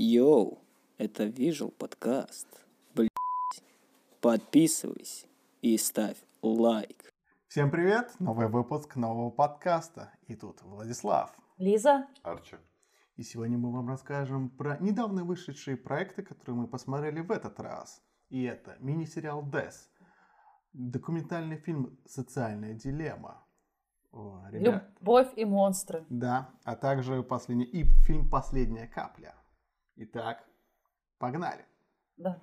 [0.00, 0.62] Йоу,
[0.96, 2.46] это Visual подкаст.
[2.94, 3.10] Блять.
[4.20, 5.26] Подписывайся
[5.60, 7.12] и ставь лайк.
[7.48, 8.14] Всем привет!
[8.20, 10.12] Новый выпуск нового подкаста.
[10.28, 11.36] И тут Владислав.
[11.56, 12.06] Лиза?
[12.22, 12.58] Арчи.
[13.16, 18.00] И сегодня мы вам расскажем про недавно вышедшие проекты, которые мы посмотрели в этот раз.
[18.28, 19.90] И это мини-сериал «Дес»,
[20.72, 23.44] документальный фильм «Социальная дилемма».
[24.12, 26.06] О, ребят, Любовь и монстры.
[26.08, 29.34] Да, а также последний, и фильм «Последняя капля».
[30.00, 30.44] Итак,
[31.18, 31.66] погнали!
[32.16, 32.40] Да.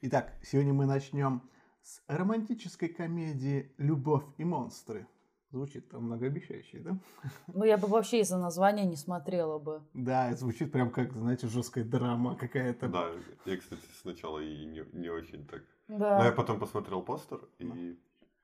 [0.00, 1.42] Итак, сегодня мы начнем
[1.82, 5.08] с романтической комедии «Любовь и монстры».
[5.50, 6.98] Звучит там многообещающе, да?
[7.48, 9.82] Ну, я бы вообще из-за названия не смотрела бы.
[9.92, 12.86] Да, звучит прям как, знаете, жесткая драма какая-то.
[12.86, 13.10] Да,
[13.44, 15.64] я, кстати, сначала и не, не очень так.
[15.88, 16.18] Да.
[16.18, 17.98] Но я потом посмотрел постер и...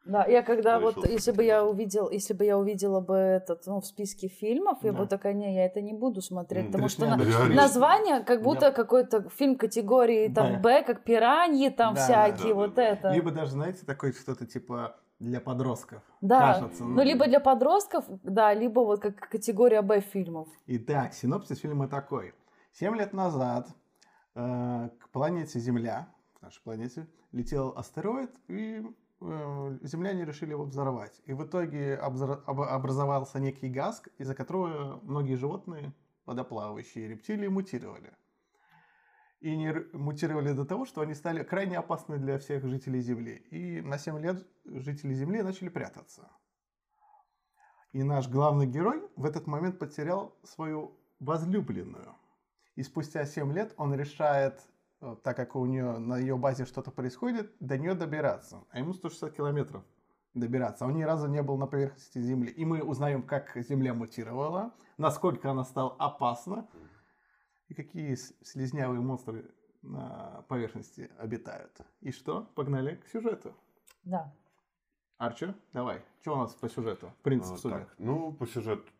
[0.05, 3.67] Да, я когда Решил вот, если бы я увидел, если бы я увидела бы этот,
[3.67, 4.99] ну, в списке фильмов, я Да.
[4.99, 7.17] бы такая, не, я это не буду смотреть, потому что на-
[7.55, 8.71] название как будто Да.
[8.73, 10.59] какой-то фильм категории там Да.
[10.59, 12.83] Б, как пираньи там Да, да, всякие, да, вот да.
[12.83, 13.11] это.
[13.13, 16.03] Либо даже, знаете, такое что-то типа для подростков.
[16.21, 16.85] Да, Кажется.
[16.85, 20.49] ну, либо для подростков, да, либо вот как категория Б фильмов.
[20.67, 22.35] Итак, синопсис фильма такой.
[22.73, 23.69] Семь лет назад
[24.35, 26.09] э, к планете Земля,
[26.39, 28.83] к нашей планете, летел астероид, и
[29.83, 31.21] земляне решили его взорвать.
[31.25, 35.93] И в итоге образовался некий газ, из-за которого многие животные,
[36.27, 38.13] водоплавающие рептилии, мутировали.
[39.41, 43.37] И р- мутировали до того, что они стали крайне опасны для всех жителей Земли.
[43.51, 46.31] И на 7 лет жители Земли начали прятаться.
[47.93, 52.17] И наш главный герой в этот момент потерял свою возлюбленную.
[52.75, 54.74] И спустя 7 лет он решает, э,
[55.23, 58.65] так как у нее на ее базе что-то происходит, до нее добираться.
[58.71, 59.85] А ему 160 километров
[60.35, 60.85] добираться.
[60.85, 62.51] А Он ни разу не был на поверхности Земли.
[62.51, 66.67] И мы узнаем, как Земля мутировала, насколько она стала опасна,
[67.69, 69.51] и какие с- слизнявые монстры
[69.83, 71.79] на поверхности обитают.
[72.01, 72.45] И что?
[72.55, 73.55] Погнали к сюжету.
[74.05, 74.33] Да.
[75.19, 76.03] Арчи, давай.
[76.21, 77.13] Что у нас по сюжету?
[77.23, 77.79] Принцип а, судя.
[77.81, 78.91] так, ну, по сюжету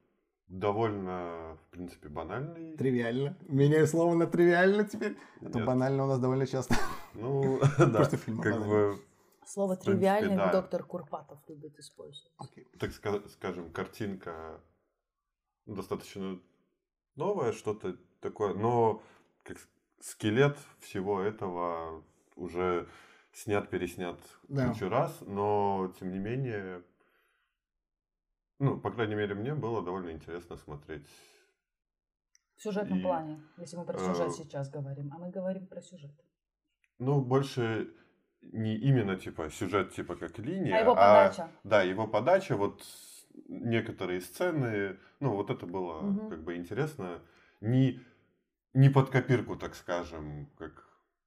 [0.49, 2.77] довольно, в принципе, банальный.
[2.77, 3.37] Тривиально.
[3.49, 5.17] Меняю слово на тривиально теперь.
[5.41, 5.67] А то Нет.
[5.67, 6.75] банально у нас довольно часто.
[7.15, 8.99] Ну, да, Просто фильм как бы,
[9.47, 10.51] Слово тривиальный да.
[10.53, 12.33] доктор Курпатов любит использовать.
[12.39, 12.67] Окей.
[12.79, 14.61] так ска- скажем, картинка
[15.67, 16.41] достаточно
[17.15, 19.03] новая, что-то такое, но
[19.43, 19.59] как
[20.01, 22.03] скелет всего этого
[22.37, 22.89] уже
[23.33, 24.19] снят, переснят
[24.49, 24.69] Да.
[24.69, 26.83] кучу раз, но тем не менее,
[28.59, 31.07] ну, по крайней мере, мне было довольно интересно смотреть.
[32.57, 35.81] В сюжетном И, плане, если мы про э, сюжет сейчас говорим, а мы говорим про
[35.83, 36.13] сюжет.
[36.99, 37.91] Ну, больше
[38.53, 41.51] не именно типа сюжет, типа как линия, А его подача.
[41.65, 42.85] да, его подача, вот
[43.49, 46.31] некоторые сцены, ну, вот это было Мгм.
[46.31, 47.21] как бы интересно.
[47.61, 48.01] Не,
[48.73, 50.85] не под копирку, так скажем, как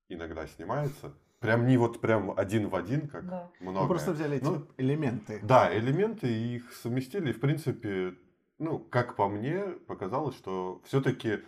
[0.07, 1.13] иногда снимается.
[1.39, 3.51] Прям не вот прям один в один, как Да.
[3.59, 3.81] много.
[3.81, 5.39] Мы просто взяли эти Ну, элементы.
[5.43, 7.29] Да, элементы и их совместили.
[7.29, 8.15] И, в принципе,
[8.57, 11.39] ну, как по мне, показалось, что все-таки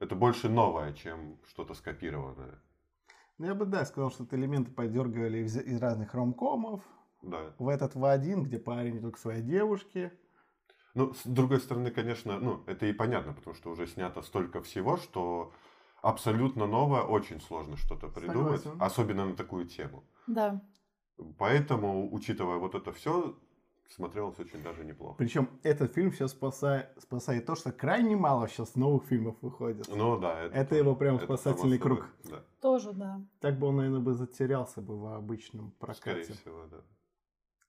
[0.00, 2.60] это больше новое, чем что-то скопированное.
[3.38, 6.82] Ну, я бы, да, сказал, что это элементы подергивали из, из разных ромкомов.
[7.22, 7.54] Да.
[7.58, 10.12] В этот в один, где парень только своей девушке.
[10.94, 14.98] Ну, с другой стороны, конечно, ну, это и понятно, потому что уже снято столько всего,
[14.98, 15.52] что
[16.02, 18.82] абсолютно новое очень сложно что-то придумать, Согласен.
[18.82, 20.04] особенно на такую тему.
[20.26, 20.62] Да.
[21.38, 23.36] Поэтому, учитывая вот это все,
[23.88, 25.14] смотрелось очень даже неплохо.
[25.18, 29.86] Причем этот фильм сейчас спасает, спасает то, что крайне мало сейчас новых фильмов выходит.
[29.88, 32.06] Ну да, это, Это его прям это спасательный круг.
[32.24, 33.20] Да, Тоже, да.
[33.40, 36.32] Так бы он, наверное, бы затерялся бы в обычном скорее прокате.
[36.32, 36.78] всего, да.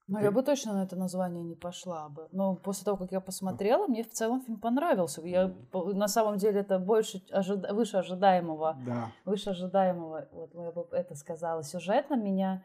[0.07, 2.27] Ну, я бы точно на это название не пошла бы.
[2.31, 5.21] Но после того, как я посмотрела, мне в целом фильм понравился.
[5.21, 8.77] Я на самом деле это больше ожида- выше ожидаемого.
[8.85, 9.11] Да.
[9.25, 11.63] Выше ожидаемого, вот я бы это сказала.
[11.63, 12.63] Сюжетно меня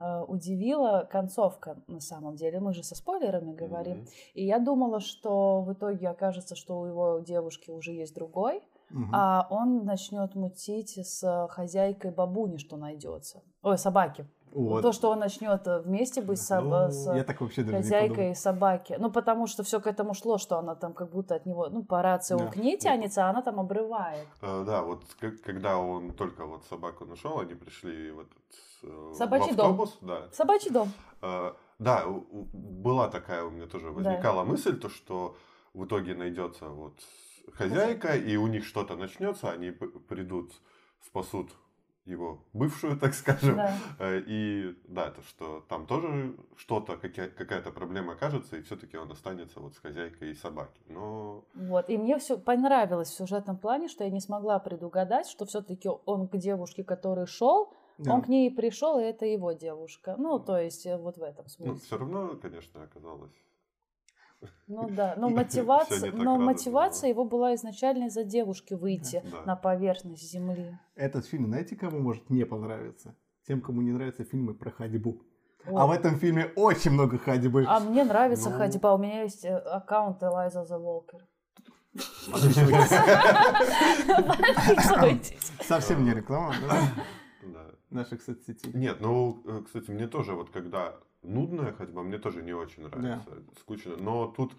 [0.00, 2.60] э, удивила концовка на самом деле.
[2.60, 3.98] Мы же со спойлерами говорим.
[3.98, 4.06] Мгм.
[4.34, 9.10] И я думала, что в итоге окажется, что у его девушки уже есть другой, Мгм.
[9.14, 13.42] а он начнет мутить с хозяйкой бабуни, что найдется.
[13.62, 14.26] Ой, собаки.
[14.54, 14.82] Вот.
[14.82, 18.34] То, что он начнет э, вместе быть с, Ну, с я так вообще даже хозяйкой
[18.36, 18.96] собаки.
[19.00, 21.82] Ну, потому что все к этому шло, что она там как будто от него, ну,
[21.82, 22.44] по рации Да.
[22.44, 24.28] он к ней тянется, а она там обрывает.
[24.42, 28.38] Э, Да, вот к- когда он только вот собаку нашел, они пришли в этот
[28.84, 29.70] э, в Собачий дом.
[29.70, 30.28] автобус, да.
[30.32, 30.88] Собачий дом.
[31.22, 32.04] Э, Да,
[32.52, 35.36] была такая у меня тоже возникала мысль, то что
[35.74, 36.94] в итоге найдется вот
[37.54, 39.70] хозяйка, и у них что-то начнется, они
[40.08, 40.52] придут,
[41.04, 41.50] спасут
[42.06, 43.56] его бывшую, так скажем.
[43.56, 43.76] Да.
[43.98, 49.10] Э, И да, то, что там тоже что-то, какая- какая-то проблема окажется, и все-таки он
[49.10, 50.80] останется вот с хозяйкой и собаки.
[50.88, 51.88] Но Вот.
[51.90, 56.28] И мне все понравилось в сюжетном плане, что я не смогла предугадать, что все-таки он
[56.28, 58.14] к девушке, который шел, Да.
[58.14, 60.16] он к ней пришел, и это его девушка.
[60.18, 61.74] Ну, то есть, э, вот в этом ну, смысле.
[61.86, 63.32] все равно, конечно, оказалось.
[64.66, 70.78] Ну да, но мотивация, но мотивация его была изначально из-за девушки выйти на поверхность земли.
[70.94, 73.14] Этот фильм, знаете, кому может не понравиться?
[73.46, 75.22] Тем, кому не нравятся фильмы про ходьбу.
[75.66, 75.80] Ой.
[75.82, 77.64] А в этом фильме очень много ходьбы.
[77.66, 78.56] А мне нравится Ну.
[78.56, 78.94] ходьба.
[78.94, 81.20] У меня есть э, аккаунт Элайза The Walker.
[85.62, 86.82] Совсем не реклама, да?
[87.42, 87.66] Да.
[87.90, 88.72] Наших соцсетей.
[88.72, 90.94] Нет, ну, э, кстати, мне тоже вот когда
[91.24, 93.96] нудная ходьба, мне тоже не очень нравится, скучно.
[93.96, 94.54] Но тут,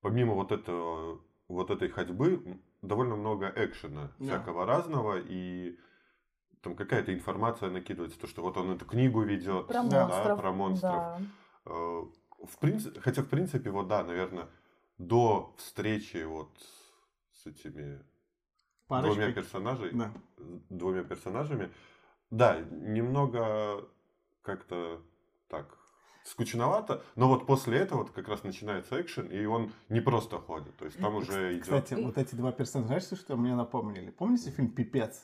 [0.00, 4.24] помимо вот этого, вот этой ходьбы, довольно много экшена Да.
[4.24, 5.78] всякого разного, и
[6.60, 10.40] там какая-то информация накидывается, то, что вот он эту книгу ведет, Про Да, монстров.
[10.40, 10.92] про монстров.
[10.92, 11.20] Да.
[11.66, 12.02] Э,
[12.44, 14.48] В принципе, хотя, в принципе, вот да, наверное,
[14.98, 16.50] до встречи вот
[17.32, 17.98] с этими
[18.88, 19.32] двумя Парочкой.
[19.32, 20.12] персонажей, Да.
[20.68, 21.70] двумя персонажами.
[22.30, 23.88] Да, немного
[24.42, 25.02] как-то
[25.48, 25.77] так
[26.28, 30.76] скучновато, но вот после этого вот как раз начинается экшен, и он не просто ходит,
[30.76, 31.62] то есть там уже идет...
[31.62, 34.10] Кстати, вот эти два персонажа, знаете, что мне напомнили?
[34.10, 35.22] Помните фильм «Пипец»?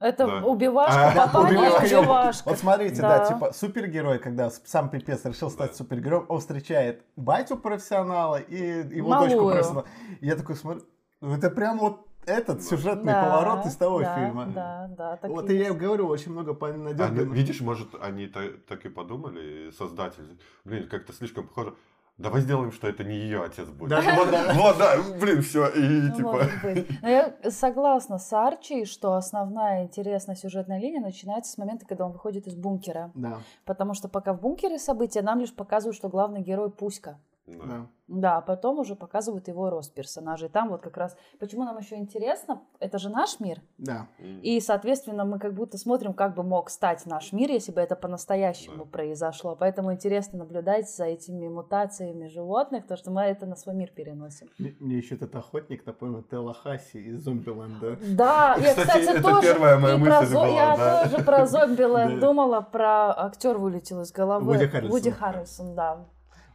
[0.00, 0.42] Это Да.
[0.44, 1.98] убивашка, А, попали убивашка.
[2.00, 2.48] убивашка.
[2.50, 3.18] Вот смотрите, да.
[3.20, 3.24] Да.
[3.32, 5.76] типа супергерой, когда сам Пипец решил стать Да.
[5.76, 9.30] супергероем, он встречает батю профессионала и его Малую.
[9.30, 9.86] дочку профессионала.
[10.20, 10.82] Я такой смотрю,
[11.22, 14.46] ну это прям вот этот сюжетный Да, поворот из того да, фильма.
[14.46, 15.74] Да, да, так Вот и я есть.
[15.74, 17.32] и говорю, очень много понадёгано.
[17.32, 20.38] видишь, может, они та- так и подумали, создатели.
[20.64, 21.74] Блин, как-то слишком похоже.
[22.18, 23.90] Давай сделаем, что это не ее отец будет.
[23.90, 24.52] Да, вот, да.
[24.54, 26.32] вот, да, блин, все, и Ну, типа...
[26.32, 26.88] может быть.
[27.00, 32.10] Но я согласна с Арчи, что основная интересная сюжетная линия начинается с момента, когда он
[32.12, 33.12] выходит из бункера.
[33.14, 37.20] Да, Потому что пока в бункере события нам лишь показывают, что главный герой Пуська.
[37.56, 37.64] Да.
[37.66, 37.86] да.
[38.10, 40.48] Да, а потом уже показывают его рост персонажей.
[40.48, 41.14] Там вот как раз...
[41.38, 42.62] Почему нам еще интересно?
[42.80, 43.60] Это же наш мир.
[43.76, 44.06] Да.
[44.18, 47.96] И, соответственно, мы как будто смотрим, как бы мог стать наш мир, если бы это
[47.96, 48.90] по-настоящему Да.
[48.90, 49.56] произошло.
[49.56, 54.48] Поэтому интересно наблюдать за этими мутациями животных, потому что мы это на свой мир переносим.
[54.58, 57.98] Мне, мне еще этот охотник напомнил Телахаси из Зомбиленда.
[58.16, 61.08] Да, я, Кстати, это тоже, первая моя и мысль про зо- была, я да.
[61.10, 64.46] тоже про Зомбиленд думала, про актер вылетел из головы.
[64.54, 64.90] Вуди Харрельсон.
[64.90, 66.06] Вуди Харрельсон, да.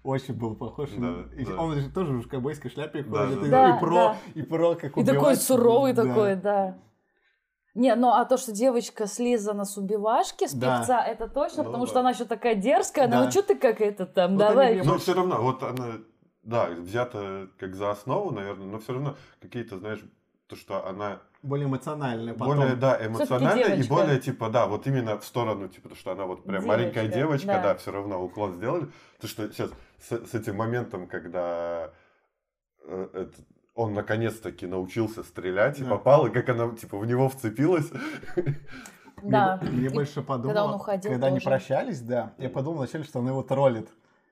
[0.04, 0.90] Очень был похож.
[0.98, 1.56] Да, И да.
[1.58, 3.40] Он же тоже в ковбойской шляпе Да, ходит.
[3.42, 3.76] да, и, да.
[3.76, 6.04] и про, Да, и про как И такой суровый Да.
[6.04, 6.78] такой, да.
[7.76, 10.80] Не, ну а то, что девочка слизана с убивашки, с Да.
[10.80, 11.90] певца, это точно, Ну потому да.
[11.90, 13.26] что она еще такая дерзкая, она, Да.
[13.26, 14.74] ну что ты как это там, Вот давай.
[14.80, 15.94] они Но все равно, вот она,
[16.44, 20.04] да, взята как за основу, наверное, но все равно какие-то, знаешь,
[20.48, 22.58] то, что она Более эмоциональная потом.
[22.58, 26.26] более, да, эмоциональная и более, типа, да, вот именно в сторону, типа, то, что она
[26.26, 27.62] вот прям Девочка, маленькая девочка, да.
[27.64, 28.88] да, все равно уклон сделали.
[29.20, 29.72] То, что сейчас
[30.04, 31.92] с, с этим моментом, когда
[32.86, 33.46] э, этот-
[33.76, 35.92] он наконец-таки научился стрелять и Да.
[35.92, 37.90] попал, и как она, типа, в него вцепилась.
[39.22, 39.60] Мне, Да.
[39.62, 43.20] мне И больше подумало, когда он уходил когда они прощались, да, я подумал вначале, что
[43.20, 43.88] она его троллит.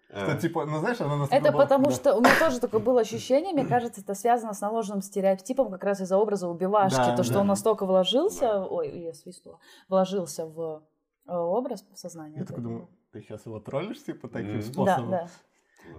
[0.10, 1.92] Что, Э, типа, ну знаешь, она Это была- потому да.
[1.92, 5.86] что у меня тоже такое было ощущение, мне кажется, это связано с наложенным стереотипом как
[5.86, 7.40] раз из-за образа убивашки, Да, то, что да.
[7.42, 8.66] он настолько вложился, Да.
[8.66, 10.84] ой, я свистнула, вложился в
[11.28, 12.40] э, образ в сознание.
[12.40, 15.10] Я такой думаю, ты сейчас его троллишь, типа, таким да, способом?
[15.12, 15.28] да.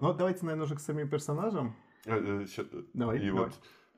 [0.02, 1.76] Ну, давайте, наверное, уже к самим персонажам.
[2.06, 3.44] э, э, э, Давай, И давай.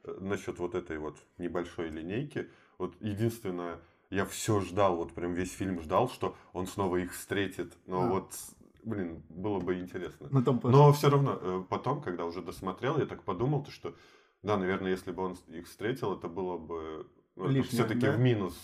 [0.05, 3.81] вот насчет вот этой вот небольшой линейки, вот единственное,
[4.11, 7.73] я все ждал, вот прям весь фильм ждал, что он снова их встретит.
[7.87, 8.09] Но А.
[8.11, 8.35] вот,
[8.83, 10.29] блин, было бы интересно.
[10.31, 13.95] На том Но все равно, потом, когда уже досмотрел, я так подумал, то, что,
[14.43, 17.07] да, наверное, если бы он их встретил, это было бы
[17.37, 18.13] Лишнее, все-таки да?
[18.13, 18.55] в минус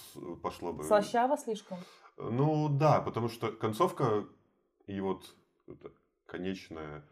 [0.43, 0.85] пошло бы.
[0.85, 1.79] Слащаво слишком.
[2.19, 4.27] Ну да, потому что концовка
[4.87, 5.35] и вот
[5.67, 5.91] это
[6.27, 7.03] конечная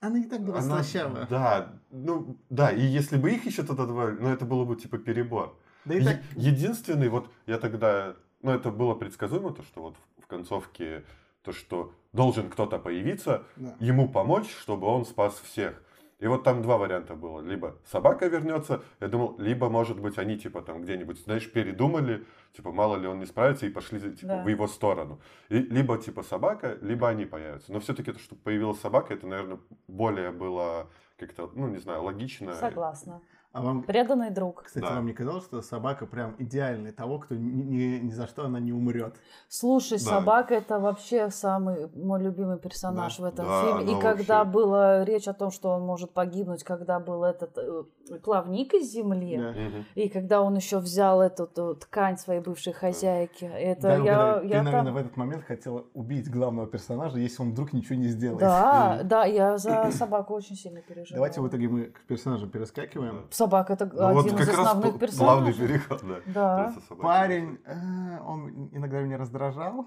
[0.00, 1.26] Она и так была она- слащавая.
[1.26, 4.98] Да, ну да, и если бы их еще туда добавили, ну это было бы типа
[4.98, 5.58] перебор.
[5.84, 6.20] Да и Е- так...
[6.36, 11.04] Единственный, вот я тогда, ну это было предсказуемо, то что вот в, в концовке,
[11.42, 13.74] то что должен кто-то появиться, да.
[13.80, 15.82] ему помочь, чтобы он спас всех.
[16.18, 17.40] И вот там два варианта было.
[17.40, 22.72] Либо собака вернется, я думал, либо, может быть, они типа там где-нибудь, знаешь, передумали, типа,
[22.72, 24.42] мало ли он не справится, и пошли типа, Да.
[24.42, 25.20] в его сторону.
[25.50, 27.72] И, либо типа собака, либо они появятся.
[27.72, 29.58] Но все-таки то, что появилась собака, это, наверное,
[29.88, 32.54] более было как-то, ну, не знаю, логично.
[32.54, 33.20] Согласна.
[33.56, 34.64] А вам, Преданный друг.
[34.64, 34.96] кстати, Да.
[34.96, 38.60] вам не казалось, что собака прям идеальный того, кто ни, ни- ни за что она
[38.60, 39.14] не умрет?
[39.48, 40.04] Слушай, Да.
[40.04, 43.22] собака это вообще самый мой любимый персонаж Да.
[43.22, 43.84] в этом Да, фильме.
[43.92, 47.56] И она когда вообще- была речь о том, что он может погибнуть, когда был этот
[47.56, 47.84] э,
[48.22, 49.54] плавник из земли, Да.
[49.94, 54.48] И когда он еще взял эту ту ткань своей бывшей хозяйки, это Дай я, угадаю,
[54.48, 57.96] я ты, наверное, там- в этот момент хотела убить главного персонажа, если он вдруг ничего
[57.98, 58.40] не сделает.
[58.40, 61.16] Да, да, я за собаку очень сильно переживала.
[61.16, 63.26] Давайте в итоге мы к персонажам перескакиваем.
[63.46, 65.54] Собака это Ну, вот один из как раз основных персонажей.
[65.54, 66.16] главный переход, да.
[66.26, 66.96] Да.
[67.00, 69.86] Парень, э, он иногда меня раздражал.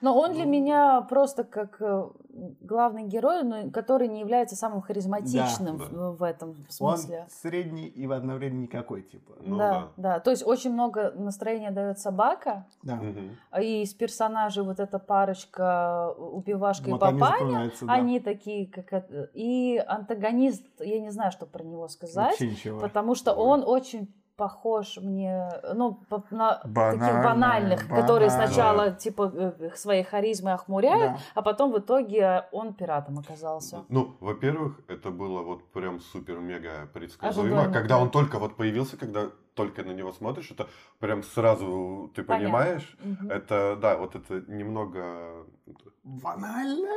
[0.00, 0.50] Но он для Ну.
[0.50, 2.08] меня просто как э,
[2.60, 6.10] главный герой, но который не является самым харизматичным Да, в- да.
[6.10, 7.26] в этом Он смысле.
[7.30, 9.32] средний и одновременно никакой, типа.
[9.40, 9.88] Ну да, да.
[9.96, 10.20] да.
[10.20, 12.96] То есть очень много настроения дает собака, Да.
[12.96, 13.36] Мгм.
[13.60, 17.92] и из персонажей вот эта парочка убивашка Вот и они папаня, запоминаются, да.
[17.94, 22.80] они такие как это- и антагонист, я не знаю, что про него сказать, Вообще ничего.
[22.80, 25.98] потому что он очень похож мне, ну,
[26.30, 28.46] на таких Банально, банальных, которые банально.
[28.46, 31.18] сначала типа э, своей харизмой охмуряют, Да.
[31.34, 33.84] а потом в итоге он пиратом оказался.
[33.88, 37.48] Ну, во-первых, это было вот прям супер-мега предсказуемо.
[37.60, 38.02] Ожидаемо, Когда да.
[38.02, 40.66] он только вот появился, когда только на него смотришь, это
[40.98, 42.46] прям сразу ты Понятно.
[42.46, 42.96] понимаешь.
[43.02, 43.30] Мгм.
[43.30, 45.46] Это, да, вот это немного...
[46.04, 46.88] Банально?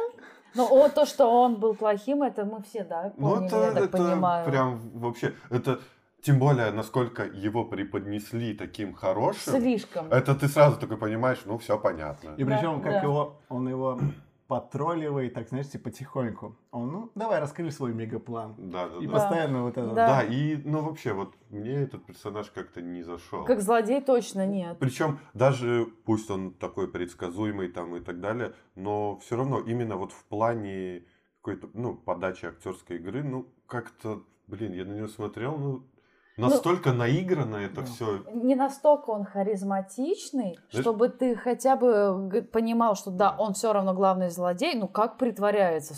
[0.55, 3.71] Ну, о, то, что он был плохим, это мы все, да, Ну, поняли, это, я
[3.73, 4.45] так это понимаю.
[4.49, 5.33] прям вообще...
[5.49, 5.79] Это
[6.21, 10.07] тем более, насколько его преподнесли таким хорошим, Слишком.
[10.11, 12.35] это ты сразу такой понимаешь, ну, все понятно.
[12.37, 13.01] И Да, причем, как да.
[13.01, 13.99] его, он его
[14.47, 16.55] потролливает, так, знаешь, типа потихоньку.
[16.71, 18.55] Он, ну, давай, раскрой свой мегаплан.
[18.57, 19.13] Да, да, И да.
[19.13, 19.87] постоянно вот это.
[19.89, 20.07] Да.
[20.07, 23.45] Да, и, ну, вообще, вот мне этот персонаж как-то не зашел.
[23.45, 24.77] Как злодей точно нет.
[24.79, 30.11] Причем даже пусть он такой предсказуемый там и так далее, но все равно именно вот
[30.11, 31.03] в плане
[31.41, 35.83] какой-то, ну, подачи актерской игры, ну, как-то, блин, я на него смотрел, ну,
[36.39, 37.87] настолько наигранно это Да.
[37.87, 38.23] все.
[38.33, 43.93] Не настолько он харизматичный, Знаешь- чтобы ты хотя бы понимал, что да, он все равно
[43.93, 45.95] главный злодей, ну как притворяется.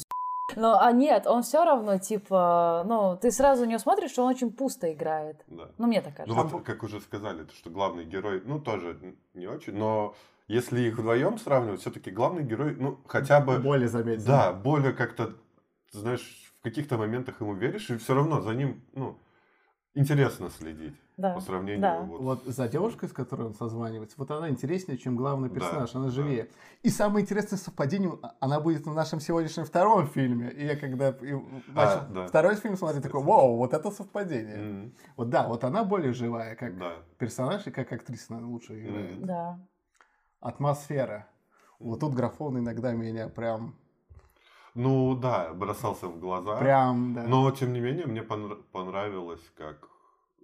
[0.57, 4.29] Но, а нет, он все равно, типа, ну, ты сразу на него смотришь, что он
[4.31, 5.41] очень пусто играет.
[5.47, 5.69] Да.
[5.77, 6.55] Ну, мне так Ну кажется.
[6.57, 8.97] вот, как уже сказали, то, что главный герой, ну, тоже
[9.33, 10.13] не очень, но
[10.49, 14.25] если их вдвоем сравнивать, все-таки главный герой, ну, хотя бы, Более заметно.
[14.25, 15.35] да, более как-то,
[15.93, 19.17] знаешь, в каких-то моментах ему веришь, и все равно за ним, ну,
[19.93, 21.33] интересно следить да.
[21.33, 21.99] по сравнению да.
[22.01, 25.93] вот, Вот за девушкой, с которой он созванивается, вот она интереснее, чем главный Да, персонаж,
[25.95, 26.11] она да.
[26.11, 26.49] живее.
[26.83, 30.51] И самое интересное совпадение, а- она будет в нашем сегодняшнем втором фильме.
[30.51, 31.33] И я когда и
[31.67, 32.27] начал да.
[32.27, 34.55] второй фильм смотреть, такой, вау, вот это совпадение.
[34.55, 36.93] М, Вот да, вот она более живая, как да.
[37.17, 39.17] персонаж и как актриса она лучше играет.
[39.17, 39.25] Мгм.
[39.25, 39.59] Да.
[40.39, 41.27] Атмосфера.
[41.79, 43.75] Вот тут графон иногда меня прям,
[44.75, 46.57] Ну да, бросался в глаза.
[46.57, 47.23] прям, да.
[47.23, 49.89] Но тем не менее мне понра- понравилось, как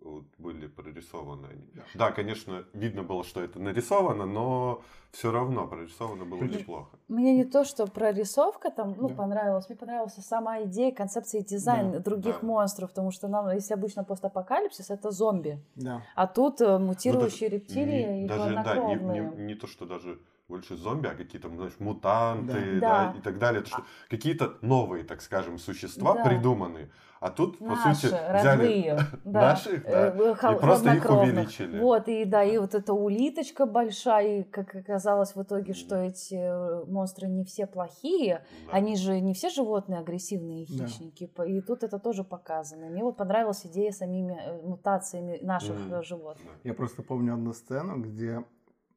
[0.01, 1.67] вот были прорисованы они.
[1.95, 4.81] Да, конечно, видно было, что это нарисовано, но
[5.11, 6.97] все равно прорисовано было Причем- неплохо.
[7.07, 9.15] Мне не то, что прорисовка там, ну, Да.
[9.15, 9.67] понравилась.
[9.69, 12.47] Мне понравилась сама идея, концепция и дизайн Да, других да.
[12.47, 15.59] монстров, потому что нам, если обычно постапокалипсис, это зомби.
[15.75, 16.03] Да.
[16.15, 19.67] А тут э, Ну, мутирующие даже рептилии не- и даже, да, не, не- не то,
[19.67, 23.11] что даже больше зомби, а какие-то, знаешь, мутанты, Да.
[23.11, 23.65] да, и так далее.
[23.65, 26.23] Что какие-то новые, так скажем, существа Да.
[26.23, 26.89] придуманные.
[27.19, 28.97] А тут, по Наши, сути, взяли родные.
[29.25, 29.41] да.
[29.41, 31.79] наших, да, Э, хол- и просто их увеличили.
[31.79, 36.35] Вот, и да, и вот эта улиточка большая, и как оказалось в итоге, что эти
[36.35, 38.73] э, монстры не все плохие, Да.
[38.73, 40.85] они же не все животные агрессивные Да.
[40.85, 42.85] хищники, по- и тут это тоже показано.
[42.85, 46.45] Мне вот понравилась идея самими э, мутациями наших э, животных.
[46.63, 46.69] Да.
[46.69, 48.45] Я просто помню одну сцену, где,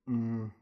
[0.07, 0.53] м,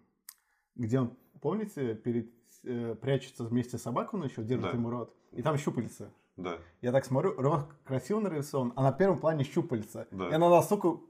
[0.79, 1.11] где он,
[1.43, 2.31] помните, перед,
[2.65, 4.77] э, прячется вместе с собакой ночью, держит Да.
[4.79, 6.11] ему рот, и там щупальца.
[6.37, 6.59] Да.
[6.81, 10.07] Я так смотрю, рот красиво нарисован, а на первом плане щупальца.
[10.13, 10.29] Да.
[10.31, 11.01] И она настолько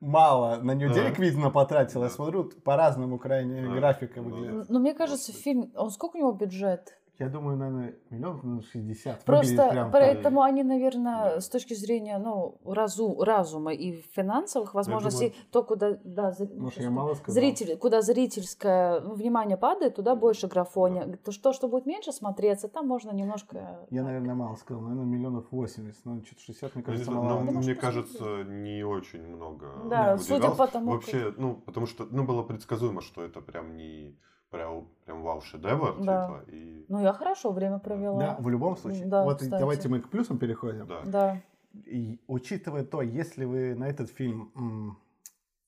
[0.00, 0.94] мало на нее Да.
[0.94, 2.04] денег, видно, потратила.
[2.04, 3.74] Я смотрю, по-разному крайне Да.
[3.74, 4.68] графика выглядит.
[4.70, 6.98] Ну, мне кажется, фильм, он сколько у него бюджет?
[7.18, 9.24] Я думаю, наверное, миллион ну, 60.
[9.24, 9.92] Просто прям так.
[9.92, 11.40] поэтому они, наверное, Да.
[11.40, 17.14] с точки зрения ну, разу, разума и финансовых возможностей, то, куда да, Может, я мало
[17.14, 17.34] сказал?
[17.34, 21.18] зритель, куда зрительское ну, внимание падает, туда больше графония.
[21.24, 23.80] То, что, что будет меньше смотреться, там можно немножко...
[23.90, 24.82] Я, наверное, мало сказал.
[24.82, 26.04] Наверное, миллионов 80.
[26.04, 27.34] Ну, что-то 60, мне не кажется, знаю, мало.
[27.38, 27.80] но мне посмотреть.
[27.80, 29.72] кажется, не очень много.
[29.86, 34.16] Да, судя по тому, Вообще, ну, потому что, ну, было предсказуемо, что это прям не
[34.50, 36.26] прям, прям вау-шедевр, Да.
[36.42, 36.84] типа, и...
[36.88, 38.18] Ну, я хорошо время провела.
[38.18, 39.06] Да, в любом случае.
[39.06, 39.60] Да, вот кстати.
[39.60, 40.86] давайте мы к плюсам переходим.
[40.86, 41.02] Да.
[41.04, 41.42] Да.
[41.86, 44.98] И учитывая то, если вы на этот фильм м,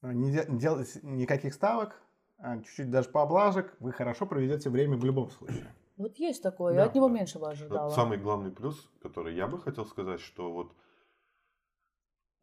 [0.02, 2.00] не де- делаете никаких ставок,
[2.38, 5.72] а чуть-чуть даже поблажек, вы хорошо проведете время в любом случае.
[5.98, 6.72] Вот есть такое.
[6.72, 6.80] Да.
[6.80, 7.90] Я от него меньше бы Но ожидала.
[7.90, 10.72] самый главный плюс, который я бы хотел сказать, что вот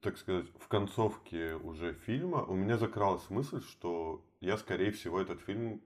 [0.03, 5.41] так сказать, в концовке уже фильма у меня закралась мысль, что я, скорее всего, этот
[5.41, 5.81] фильм,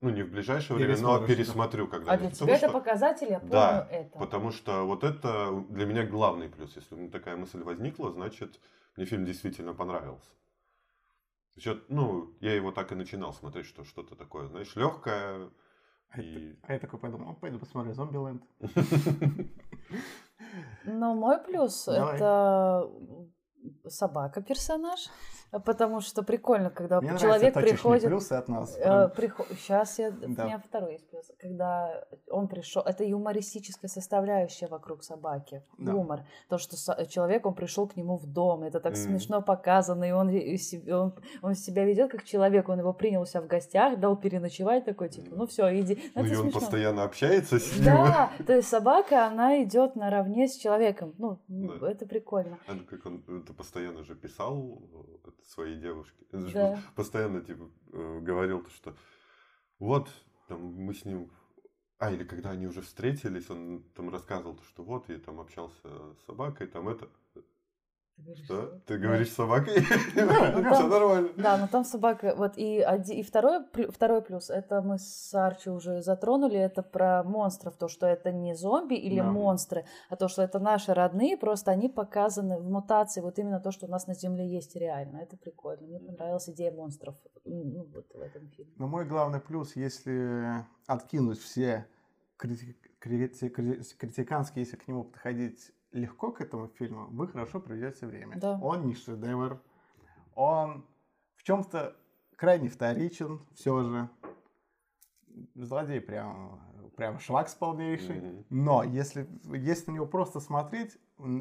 [0.00, 3.38] ну, не в ближайшее время, но пересмотрю А для тебя Потому это что- показатель, я
[3.38, 4.18] помню Да, это.
[4.18, 6.74] Потому что вот это для меня главный плюс.
[6.76, 8.60] Если у меня такая мысль возникла, значит,
[8.96, 10.30] мне фильм действительно понравился.
[11.54, 15.50] Причем, ну, я его так и начинал смотреть, что что-то такое, знаешь, легкое.
[16.10, 16.48] А И...
[16.48, 18.42] я- А я такой подумал, «О, пойду посмотрю Зомбиленд.
[20.84, 22.90] Но мой плюс это
[23.86, 25.08] собака персонаж,
[25.58, 28.04] потому что прикольно, когда Мне человек точечные приходит.
[28.06, 28.76] плюсы от нас.
[28.78, 29.08] Э,
[29.56, 30.10] Сейчас я...
[30.10, 30.44] Да.
[30.44, 31.26] У меня второй есть плюс.
[31.38, 32.82] Когда он пришел...
[32.82, 35.62] Это юмористическая составляющая вокруг собаки.
[35.78, 35.92] Да.
[35.92, 36.20] Юмор.
[36.48, 38.62] То, что со- человек, он пришел к нему в дом.
[38.62, 39.00] Это так Мгм.
[39.02, 40.04] смешно показано.
[40.04, 42.68] И он, и се- он, он себя ведет как человек.
[42.68, 44.84] Он его принял у себя в гостях, дал переночевать.
[44.84, 45.98] Такой, типа, ну все, иди.
[46.14, 46.60] Ну, Это и он смешно.
[46.60, 47.84] постоянно общается с ним.
[47.84, 51.14] Да, то есть собака, она идет наравне с человеком.
[51.18, 51.90] Ну, Да.
[51.90, 52.58] это прикольно.
[52.68, 54.56] Ну, как он это постоянно же писал
[54.92, 56.24] э, это своей девушке.
[56.32, 56.82] Да.
[56.94, 58.96] Постоянно типа э, говорил, то, что
[59.78, 60.08] вот
[60.48, 61.30] там мы с ним.
[61.98, 66.14] А, или когда они уже встретились, он там рассказывал, то, что вот я там общался
[66.14, 67.08] с собакой, там это.
[68.20, 68.54] Ты говоришь, Что?
[68.62, 68.80] что?
[68.86, 69.06] Ты Да.
[69.06, 69.74] говоришь с собакой?
[70.14, 71.28] ну Все нормально.
[71.36, 75.70] Да, но там собака, вот и, оди- и второй, второй плюс, это мы с Арчи
[75.70, 79.30] уже затронули, это про монстров, то, что это не зомби или Да.
[79.30, 83.70] монстры, а то, что это наши родные, просто они показаны в мутации, вот именно то,
[83.70, 88.06] что у нас на Земле есть реально, это прикольно, мне понравилась идея монстров, ну, вот
[88.14, 88.72] в этом фильме.
[88.76, 91.86] Но мой главный плюс, если откинуть все
[92.38, 98.06] крити- крити- крити- критиканские, если к нему подходить легко к этому фильму, вы хорошо проведете
[98.06, 98.38] время.
[98.38, 98.58] Да.
[98.62, 99.60] Он не шедевр,
[100.34, 100.86] он
[101.36, 101.96] в чем-то
[102.36, 104.08] крайне вторичен все же.
[105.54, 106.60] Злодей прям,
[106.96, 108.20] прям швакс полнейший.
[108.20, 108.46] Мгм.
[108.50, 110.98] Но если, если на него просто смотреть,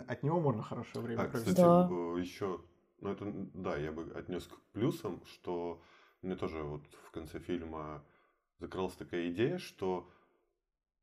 [0.07, 1.51] от него можно хорошее время А, провести.
[1.51, 1.89] кстати, Да.
[2.19, 2.61] еще,
[2.99, 5.81] ну это, да, я бы отнес к плюсам, что
[6.21, 8.03] мне тоже вот в конце фильма
[8.59, 10.09] закралась такая идея, что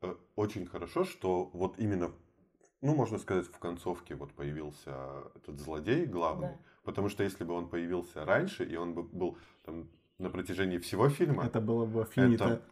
[0.03, 2.13] э, очень хорошо, что вот именно,
[2.87, 4.91] ну, можно сказать, в концовке вот появился
[5.35, 6.57] этот злодей главный, Да.
[6.85, 9.89] потому что если бы он появился раньше, и он бы был там
[10.19, 12.45] на протяжении всего фильма, Это было бы финита.
[12.45, 12.63] это,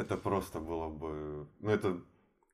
[0.00, 2.00] это просто было бы, ну, это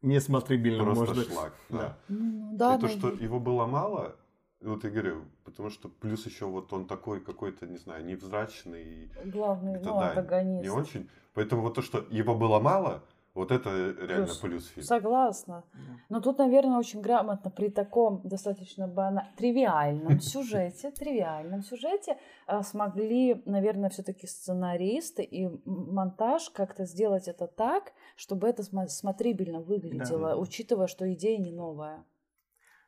[0.02, 1.32] Несмотрибельно, просто может быть.
[1.34, 1.78] шлак, Да.
[1.78, 1.98] да.
[2.08, 4.16] Ну, да, и то, что его было мало,
[4.60, 9.78] вот я говорю, потому что плюс еще вот он такой какой-то, не знаю, невзрачный, главный,
[9.80, 10.62] ну, да, антагонист.
[10.62, 11.08] не очень.
[11.34, 13.02] Поэтому вот то, что его было мало,
[13.38, 13.70] вот это
[14.00, 14.38] реально Плюс.
[14.38, 14.86] плюс, фильма.
[14.86, 15.64] Согласна.
[16.08, 19.28] Но тут, наверное, очень грамотно при таком достаточно бана...
[19.36, 27.92] тривиальном сюжете, тривиальном сюжете а, смогли, наверное, все-таки сценаристы и монтаж как-то сделать это так,
[28.16, 30.36] чтобы это смотрибельно выглядело, Да.
[30.36, 32.04] учитывая, что идея не новая.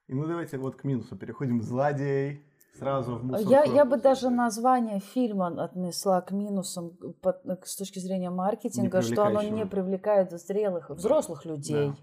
[0.08, 1.62] И ну давайте вот к минусу переходим.
[1.62, 2.44] Злодей.
[2.80, 3.50] Сразу в мусорку.
[3.50, 6.90] Я, я бы даже название фильма отнесла к минусам
[7.22, 11.88] по- с точки зрения маркетинга, что оно не привлекает зрелых, взрослых людей.
[11.88, 11.94] Да.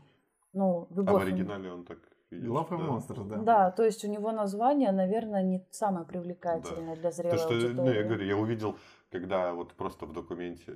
[0.53, 1.23] Ну, А любовь.
[1.23, 1.97] в оригинале он так
[2.31, 2.85] Love and да.
[2.87, 3.35] Monsters, да.
[3.37, 7.59] Да, то есть у него название, наверное, не самое привлекательное для зрелой То, что, ну,
[7.59, 8.03] я аудитории.
[8.03, 8.75] говорю, я увидел,
[9.11, 10.73] когда вот просто в документе,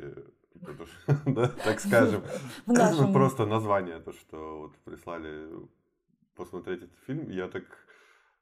[1.25, 2.23] да, так скажем,
[3.13, 5.49] просто название, то, что вот прислали
[6.35, 7.63] посмотреть этот фильм, я так,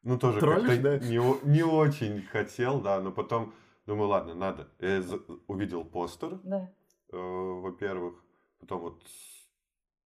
[0.04, 1.06] ну, тоже Троллишь, как-то да?
[1.06, 1.18] не,
[1.50, 3.54] не очень хотел, да, но потом
[3.86, 4.68] думаю, ладно, надо.
[4.80, 6.70] Я за- увидел постер, Да.
[7.12, 8.24] э, во-первых,
[8.60, 9.04] потом вот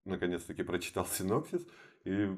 [0.06, 1.66] наконец-таки прочитал синопсис
[2.06, 2.38] и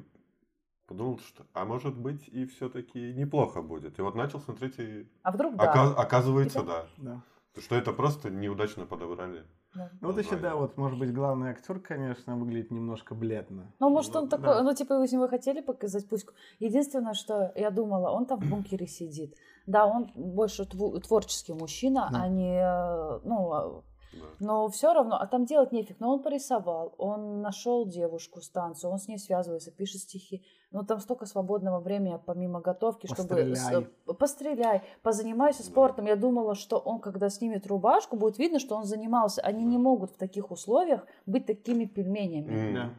[0.86, 3.98] подумал, что, а может быть и все-таки неплохо будет.
[3.98, 5.64] И вот начал смотреть и А вдруг да?
[5.72, 6.86] ока- оказывается, И да.
[6.98, 7.22] Да.
[7.60, 9.44] Что это просто неудачно подобрали.
[9.76, 9.90] Да.
[10.00, 13.72] Ну вот еще, да, вот, может быть, главный актер, конечно, выглядит немножко бледно.
[13.78, 14.62] Ну, может, Ну, он такой, да.
[14.62, 16.26] ну, типа, вы с него хотели показать пусть.
[16.60, 19.34] Единственное, что я думала, он там в бункере сидит.
[19.66, 22.22] Да, он больше творческий мужчина, Да.
[22.22, 23.82] а не, э, ну, а,
[24.20, 24.26] Да.
[24.46, 26.00] но все равно, а там делать нефиг.
[26.00, 30.44] Но он порисовал, он нашел девушку с танцу, он с ней связывается, пишет стихи.
[30.72, 33.28] Ну, там столько свободного времени, помимо готовки, чтобы...
[33.28, 33.56] Постреляй.
[33.56, 35.70] с- Постреляй, позанимайся Да.
[35.70, 36.06] спортом.
[36.06, 39.40] Я думала, что он, когда снимет рубашку, будет видно, что он занимался.
[39.42, 42.74] Они не могут в таких условиях быть такими пельменями.
[42.74, 42.90] Да.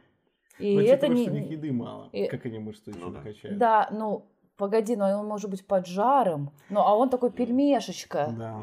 [0.60, 1.24] И Но это учитывая, не...
[1.24, 2.10] что у них еды мало.
[2.14, 3.18] и- Как они мышцы еще Ну да.
[3.20, 3.58] накачают.
[3.60, 4.26] Да, ну,
[4.58, 6.50] погоди, но он может быть поджаром.
[6.70, 8.34] Ну, а он такой пельмешечка.
[8.38, 8.60] Да.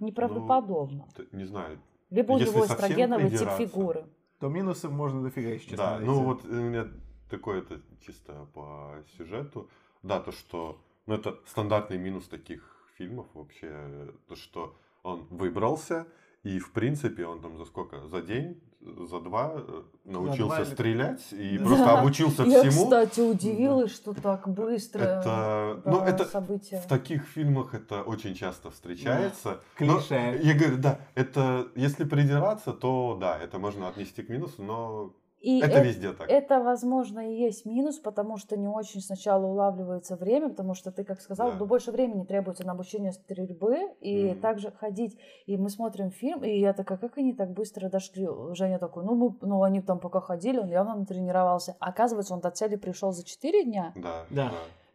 [0.00, 1.06] Ну, Неправдоподобно.
[1.14, 1.78] т- не знаю.
[2.10, 4.06] Либо у если него совсем эстрогеновый тип фигуры.
[4.40, 6.06] То минусов можно дофига еще, Да, найти.
[6.06, 6.88] ну вот у меня
[7.28, 9.68] такое это чисто по сюжету.
[10.02, 10.80] Да, то, что...
[11.06, 14.12] Ну, это стандартный минус таких фильмов вообще.
[14.28, 16.06] То, что он выбрался,
[16.42, 18.06] и, в принципе, он там за сколько?
[18.08, 21.64] За день за два э, научился или- стрелять и Да.
[21.66, 22.84] просто обучился Я, всему.
[22.84, 26.80] кстати, удивилась, что так быстро Это, да, ну, это события.
[26.80, 29.60] в таких фильмах это очень часто встречается.
[29.78, 30.40] Но Клише.
[30.42, 35.60] я говорю, да, это если придираться, то да, это можно отнести к минусу, но И
[35.60, 36.28] это э- везде так.
[36.30, 41.02] Это, возможно, и есть минус, потому что не очень сначала улавливается время, потому что ты,
[41.02, 41.56] как сказал, Да.
[41.58, 44.40] ну, больше времени требуется на обучение стрельбы и Мгм.
[44.40, 45.18] также ходить.
[45.46, 48.28] И мы смотрим фильм, и я такая, как они так быстро дошли?
[48.52, 51.74] Женя такой, ну, мы, ну они там пока ходили, он явно натренировался.
[51.80, 53.92] Оказывается, он до цели пришел за 4 дня.
[53.96, 54.52] Да, Да.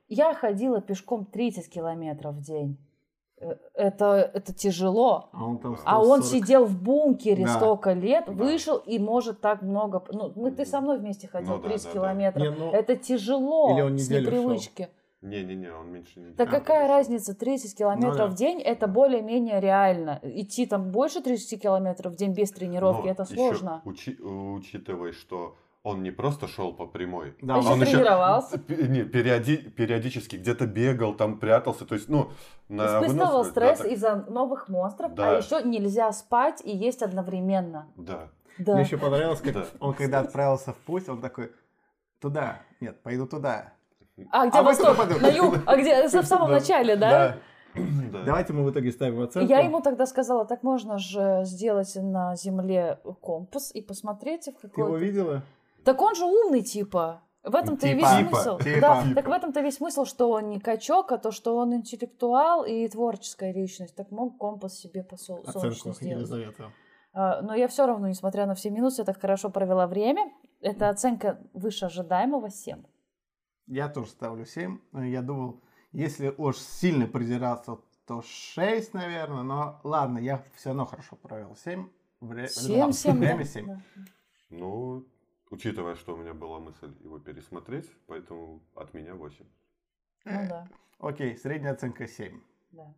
[0.07, 2.77] Я ходила пешком 30 километров в день.
[3.41, 5.29] Э, Это, это тяжело.
[5.33, 6.25] А он там А он 140.
[6.25, 7.53] сидел в бункере Да.
[7.55, 8.31] столько лет, Да.
[8.31, 10.01] вышел и может так много...
[10.11, 11.93] Ну, мы, ты со мной вместе ходил Ну да, 30 да, да.
[11.99, 12.43] километров.
[12.43, 14.19] Не, ну, Это тяжело Или он с шел.
[14.21, 14.87] непривычки.
[15.21, 18.27] Не-не-не, он меньше не Так А, какая разница, 30 километров Ну да.
[18.27, 20.19] в день, это более-менее реально.
[20.23, 23.81] Идти там больше 30 километров в день без тренировки, Но это сложно.
[23.85, 28.57] учи- учитывая, что он не просто шел по прямой, Да, А он ещё тренировался.
[28.67, 32.31] не, периоди- периодически где-то бегал, там прятался, то есть, ну,
[32.69, 33.07] на Испытывал
[33.43, 35.29] выносливость, стресс да, так- из-за новых монстров, Да.
[35.29, 37.85] а еще нельзя спать и есть одновременно.
[37.97, 38.29] Да.
[38.57, 38.73] Да.
[38.73, 39.65] Мне еще понравилось, как Да.
[39.79, 41.51] он когда отправился в путь, он такой,
[42.19, 43.73] туда, нет, пойду туда.
[44.31, 44.97] А где А восток?
[45.21, 45.55] На юг?
[45.67, 46.07] А где?
[46.07, 46.53] В самом Да.
[46.55, 47.09] начале, да?
[47.09, 47.37] Да.
[48.25, 49.49] Давайте мы в итоге ставим оценку.
[49.49, 54.67] Я ему тогда сказала, так можно же сделать на Земле компас и посмотреть в Ты
[54.81, 55.43] его какой видела?
[55.85, 57.21] Так он же умный, типа.
[57.43, 57.99] В этом-то и Типа.
[57.99, 58.35] весь Типа.
[58.41, 58.57] смысл.
[58.57, 58.79] Типа.
[58.81, 59.15] Да, Типа.
[59.15, 62.87] так в этом-то весь смысл, что он не качок, а то, что он интеллектуал и
[62.87, 63.95] творческая личность.
[63.95, 66.17] Так мог компас себе по сол- Оценку солнечный сделать.
[66.17, 66.71] Елизавета.
[67.13, 70.33] Но я все равно, несмотря на все минусы, я так хорошо провела время.
[70.59, 72.83] Это оценка выше ожидаемого 7.
[73.67, 74.79] Я тоже ставлю 7.
[75.05, 79.43] Я думал, если уж сильно придираться, то 6, наверное.
[79.43, 81.55] Но ладно, я все равно хорошо провел.
[81.55, 81.87] 7.
[82.21, 82.47] Вре...
[82.47, 83.81] 7, 7, Время 7.
[84.49, 85.05] Ну,
[85.49, 89.45] учитывая, что у меня была мысль его пересмотреть, поэтому от меня 8.
[90.25, 90.67] Ну да,
[90.99, 92.41] Окей, средняя оценка 7.
[92.71, 92.93] да.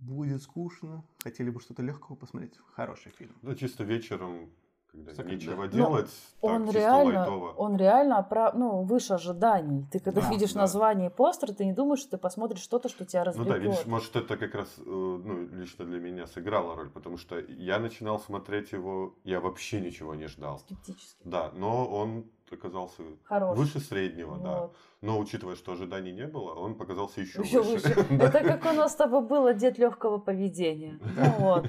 [0.00, 1.04] Будет скучно.
[1.22, 2.56] Хотели бы что-то легкого посмотреть?
[2.72, 3.34] Хороший фильм.
[3.42, 4.50] Да, чисто вечером,
[4.92, 5.72] когда Всякое, нечего да.
[5.72, 7.48] делать, так, Он реально, лайтово.
[7.52, 9.86] он реально опра- ну, выше ожиданий.
[9.92, 10.60] Ты когда Да, видишь да.
[10.60, 13.52] название и постер, ты не думаешь, что ты посмотришь что-то, что тебя Ну развлекет.
[13.52, 17.38] да, видишь, может, это как раз, э, ну, лично для меня сыграло роль, потому что
[17.38, 20.58] я начинал смотреть его, я вообще ничего не ждал.
[20.58, 21.20] Скептически.
[21.24, 23.56] Да, но он оказался Хороший.
[23.58, 24.60] выше среднего, да.
[24.62, 24.76] Вот.
[25.02, 27.88] Но учитывая, что ожиданий не было, он показался еще, Еще выше.
[27.88, 28.06] выше.
[28.18, 28.24] Да.
[28.26, 30.98] Это как у нас с тобой было дед легкого поведения.
[31.16, 31.66] Ну вот,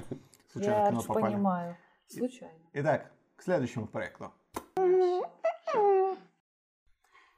[0.52, 1.76] Случайно я понимаю.
[2.06, 2.58] Случайно.
[2.72, 4.32] Итак, к следующему проекту.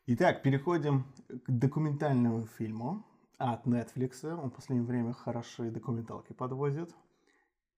[0.07, 3.07] Итак, переходим к документальному фильму
[3.39, 4.27] от Netflix.
[4.27, 6.95] Он в последнее время хорошие документалки подвозит.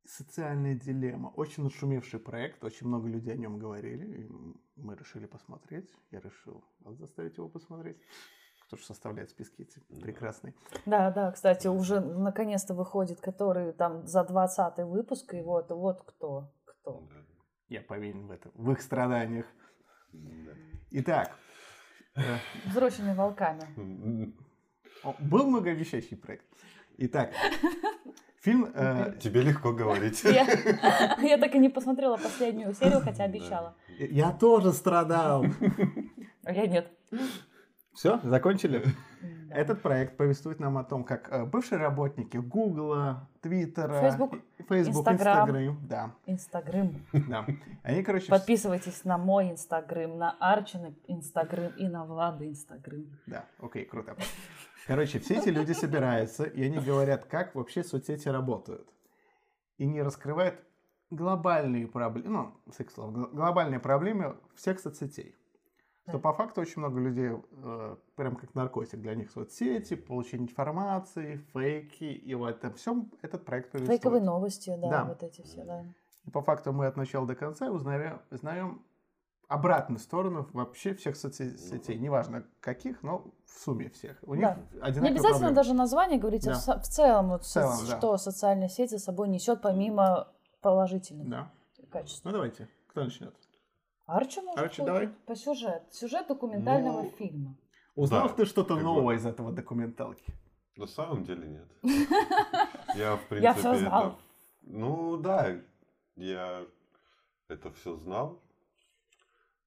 [0.05, 1.29] Социальная дилемма.
[1.37, 4.23] Очень нашумевший проект, очень много людей о нем говорили.
[4.23, 4.31] и
[4.77, 5.89] мы решили посмотреть.
[6.11, 7.97] Я решил вас заставить его посмотреть.
[8.67, 10.55] Кто же составляет списки эти прекрасные.
[10.85, 16.53] Да, да, кстати, уже наконец-то выходит, который там за 20 выпуск, и вот, вот кто,
[16.87, 17.03] кто.
[17.11, 17.17] Да.
[17.69, 19.47] Я повинен в этом, в их страданиях.
[20.13, 20.53] Да.
[20.91, 21.37] Итак,
[22.15, 22.21] э,
[22.67, 24.33] Взросленными волками.
[25.19, 26.45] Был многообещающий проект.
[26.99, 27.33] Итак,
[28.41, 28.71] фильм...
[28.73, 30.23] э, Тебе легко говорить.
[30.25, 30.47] Я,
[31.21, 33.77] я так и не посмотрела последнюю серию, хотя обещала.
[33.99, 35.45] я тоже страдал.
[36.45, 36.91] А я нет.
[37.95, 38.85] Все, закончили?
[39.49, 39.55] Да.
[39.57, 44.35] Этот проект повествует нам о том, как э, бывшие работники Гугла, Твиттера, Facebook,
[44.69, 45.15] Facebook, Instagram.
[45.15, 46.95] Инстаграм, да, Инстаграм.
[47.29, 47.47] да.
[47.83, 53.07] Они, короче, Подписывайтесь на мой Инстаграм, на Арчины Инстаграм и на Влада Инстаграм.
[53.27, 54.17] Да, окей, круто.
[54.87, 58.89] Короче, все эти люди собираются, и они говорят, как вообще соцсети работают.
[59.79, 60.61] И не раскрывают
[61.11, 65.35] глобальные проблемы, ну, с их слов, гл- глобальные проблемы всех соцсетей.
[66.09, 67.33] Что по факту очень много людей,
[67.65, 73.45] э, прям как наркотик для них соцсети, получение информации, фейки, и в этом всем этот
[73.45, 74.01] проект повествует.
[74.01, 75.05] Фейковые новости, да, Да.
[75.05, 75.85] вот эти все, да.
[76.25, 78.83] И по факту мы от начала до конца узнаем, узнаем
[79.49, 84.17] обратную сторону вообще всех соцсетей, неважно каких, но в сумме всех.
[84.23, 84.53] У них Да.
[84.81, 85.55] одинаковые Не обязательно проблемы.
[85.55, 86.57] даже название говорить, а Да.
[86.57, 87.97] в со- в целом, вот, В целом, со- да.
[87.99, 90.29] что социальная сеть за собой несет помимо
[90.63, 91.51] положительных Да.
[91.91, 92.25] качеств.
[92.25, 93.35] Ну давайте, кто начнет?
[94.07, 95.09] Арчи может Арчи, быть, давай.
[95.27, 95.85] по сюжету.
[95.93, 97.57] Сюжет документального Ну, фильма.
[97.95, 100.25] Узнал Да, ты что-то новое из этого документалки?
[100.77, 101.69] На самом деле нет.
[102.95, 104.19] Я, в принципе, Я это- знал.
[104.69, 105.61] Ну да,
[106.17, 106.67] я
[107.49, 108.43] это все знал.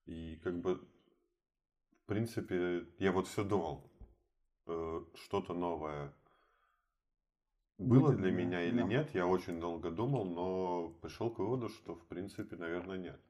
[0.05, 3.89] И как бы, в принципе, я вот все думал,
[4.67, 6.13] э, что-то новое
[7.77, 8.83] было Будет, для меня или да.
[8.87, 13.21] нет, я очень долго думал, но пришел к выводу, что в принципе, наверное, нет.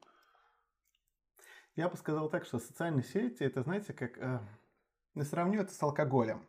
[1.79, 4.17] Я бы сказал так, что социальные сети, это, знаете, как...
[4.17, 4.41] Э,
[5.21, 6.45] сравню это с алкоголем.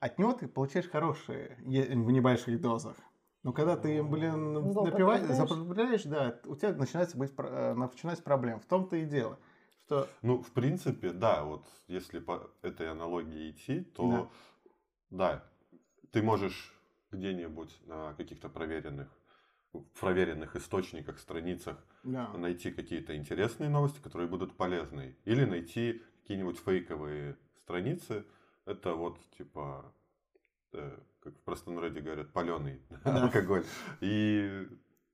[0.00, 2.98] От него ты получаешь хорошие в небольших дозах.
[3.42, 5.34] Но когда ты, блин, напиваешь, Злоупотребляешь?
[5.34, 8.60] запотребляешь, да, у тебя начинается быть э, начинается проблем.
[8.60, 9.38] В том-то и дело,
[9.86, 14.30] что Ну, в принципе, да, вот если по этой аналогии идти, то
[15.08, 15.42] да,
[16.12, 16.78] ты можешь
[17.12, 19.08] где-нибудь на каких-то проверенных
[19.72, 25.16] в проверенных источниках, страницах да, найти какие-то интересные новости, которые будут полезны.
[25.24, 28.24] Или найти какие-нибудь фейковые страницы.
[28.66, 29.92] Это вот типа,
[30.72, 33.22] э, как в простонародье говорят, паленый Да.
[33.24, 33.64] алкоголь.
[34.00, 34.66] И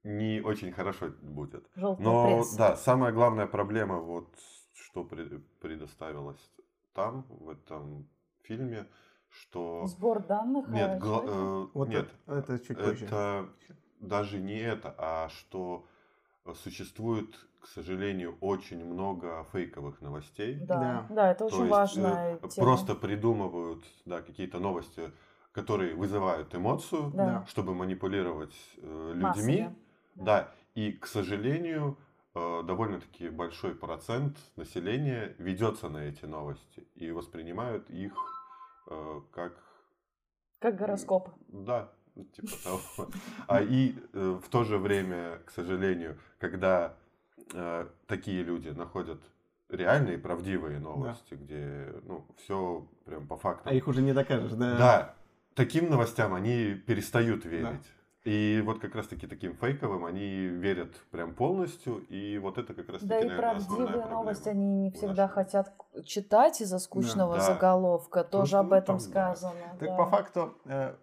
[0.04, 1.68] не очень хорошо будет.
[1.74, 2.58] Желтая Но пресса.
[2.58, 4.34] да, самая главная проблема, вот
[4.72, 6.40] что пре- предоставилось
[6.94, 8.08] там, в этом
[8.42, 8.86] фильме,
[9.28, 9.84] что...
[9.86, 10.68] Сбор данных.
[10.68, 13.04] Нет, о гла- э, вот нет, это, это чуть позже.
[13.04, 13.50] это
[14.06, 15.86] даже не это, а что
[16.62, 20.54] существует, к сожалению, очень много фейковых новостей.
[20.60, 21.06] Да, да.
[21.10, 22.66] да, это То очень есть, важная э, тема.
[22.66, 25.10] Просто придумывают да, какие-то новости,
[25.52, 27.44] которые вызывают эмоцию, Да.
[27.48, 29.22] чтобы манипулировать э, людьми.
[29.62, 29.76] Массами.
[30.14, 31.98] Да, и, к сожалению,
[32.34, 38.12] э, довольно-таки большой процент населения ведется на эти новости и воспринимают их
[38.88, 39.52] э, как
[40.60, 41.30] Как гороскоп.
[41.48, 42.80] да, ну, типа того.
[43.46, 46.94] А и э, в то же время, к сожалению, когда
[47.52, 49.22] э, такие люди находят
[49.68, 53.68] реальные, правдивые новости, где ну, все прям по факту.
[53.68, 54.76] А их уже не докажешь, да?
[54.76, 55.14] Да,
[55.54, 57.86] таким новостям они перестают верить.
[58.26, 63.08] И вот как раз-таки таким фейковым они верят прям полностью, и вот это как раз-таки,
[63.08, 65.72] Да и наверное, правдивые новости они не всегда нашем- хотят
[66.04, 67.42] читать из-за скучного Да.
[67.42, 68.24] заголовка.
[68.24, 69.36] Тоже что, об ну, этом там, да.
[69.36, 69.60] сказано.
[69.78, 69.96] Так да.
[69.96, 70.94] по факту э,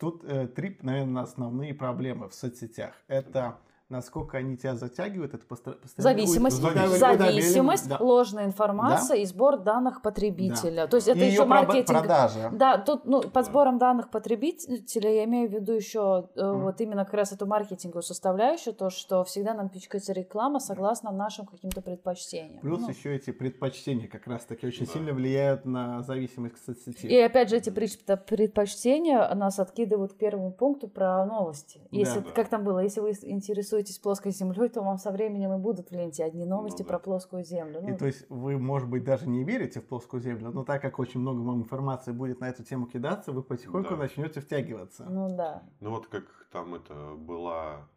[0.00, 2.94] тут э, три, наверное, основные проблемы в соцсетях.
[3.06, 5.80] Это насколько они тебя затягивают, это постоянно...
[5.96, 6.98] Зависимость, зависимость.
[7.18, 7.98] зависимость, Да.
[8.00, 10.86] ложная информация и сбор данных потребителя.
[10.88, 11.86] То есть это И еще маркетинг.
[12.00, 12.50] продажа.
[12.52, 13.42] Да, тут ну, под Да.
[13.44, 16.62] сбором данных потребителя я имею в виду еще э, Мгм.
[16.64, 21.46] вот именно как раз эту маркетинговую составляющую, то, что всегда нам пичкается реклама согласно нашим
[21.46, 22.60] каким-то предпочтениям.
[22.62, 24.92] Плюс Ну, еще эти предпочтения как раз-таки очень Да.
[24.92, 27.06] сильно влияют на зависимость к соцсети.
[27.06, 31.80] И опять же эти предпо- предпочтения нас откидывают к первому пункту про новости.
[31.92, 32.30] Если, Да.
[32.34, 35.92] как там было, если вы интересуетесь плоской землей, то вам со временем и будут в
[35.94, 36.88] ленте одни новости Ну да.
[36.90, 37.80] про плоскую землю.
[37.80, 40.82] И Ну, то есть вы, может быть, даже не верите в плоскую землю, но так
[40.82, 43.96] как очень много вам информации будет на эту тему кидаться, вы потихоньку Да.
[43.96, 45.04] начнете втягиваться.
[45.08, 45.62] ну да.
[45.80, 47.88] Ну вот как там это была...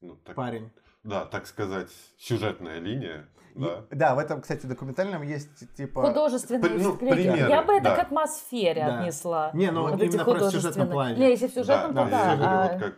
[0.00, 0.70] ну, так- Парень.
[1.02, 3.26] Да, так сказать, сюжетная линия.
[3.54, 3.84] И- Да.
[3.90, 6.02] да, в этом, кстати, документальном есть типа...
[6.08, 7.96] Художественные при- ну, примеры, Я бы это да.
[7.96, 9.00] к атмосфере Да.
[9.00, 9.50] отнесла.
[9.54, 11.18] Не, ну Вот вот именно просто в сюжетном плане.
[11.18, 12.64] Не, если в сюжетном, да, то да, да.
[12.64, 12.94] а- вот как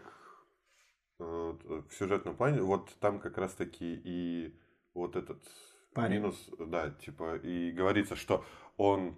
[1.22, 4.54] в сюжетном плане, вот там как раз-таки и
[4.94, 5.42] вот этот
[5.94, 6.14] Парень.
[6.16, 8.44] минус, да, типа, и говорится, что
[8.76, 9.16] он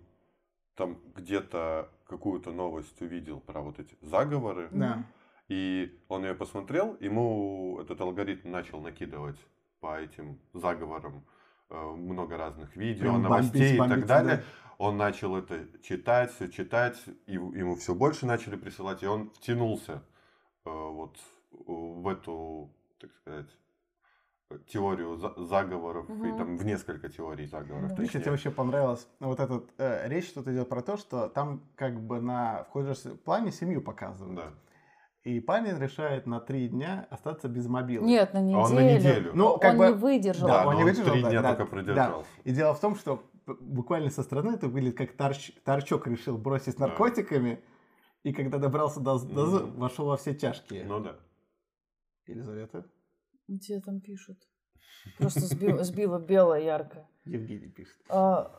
[0.77, 5.05] там где-то какую-то новость увидел про вот эти заговоры, Да.
[5.49, 9.39] и он ее посмотрел, ему этот алгоритм начал накидывать
[9.81, 11.25] по этим заговорам
[11.71, 14.37] э, много разных видео, Прям бомбить, новостей и бомбить, так далее.
[14.39, 14.43] да.
[14.79, 20.03] Он начал это читать, все читать, и ему все больше начали присылать, и он втянулся
[20.65, 21.17] э, вот
[21.67, 23.47] в эту, так сказать,
[24.69, 26.39] теорию за- заговоров, и Мгм.
[26.39, 27.89] там в несколько теорий заговоров.
[27.91, 27.97] Да.
[27.97, 28.31] Мне, кстати, точнее.
[28.33, 32.65] вообще понравилось вот этот э, речь тут идет про то, что там как бы на
[32.65, 34.37] в художественном плане семью показывают.
[34.37, 34.51] Да.
[35.25, 38.07] И парень решает на три дня остаться без мобилы.
[38.07, 38.59] Нет, на А неделю.
[38.61, 39.31] он на неделю.
[39.35, 40.47] Ну, как он бы- не выдержал.
[40.47, 41.71] Да, Да, он не выдержал, три да, дня да, только да.
[41.71, 42.29] продержался.
[42.45, 46.75] И дело в том, что буквально со стороны это выглядит как торч- торчок решил бросить
[46.75, 46.89] с Да.
[46.89, 47.65] наркотиками,
[48.23, 49.79] и когда добрался до, до Мгм.
[49.79, 50.85] вошел во все тяжкие.
[50.85, 51.17] Ну да.
[52.27, 52.85] Елизавета?
[53.47, 54.39] Тебе там пишут.
[55.19, 57.07] Просто сбила, сбила белое яркое.
[57.27, 57.97] Евгений пишет.
[58.09, 58.59] А,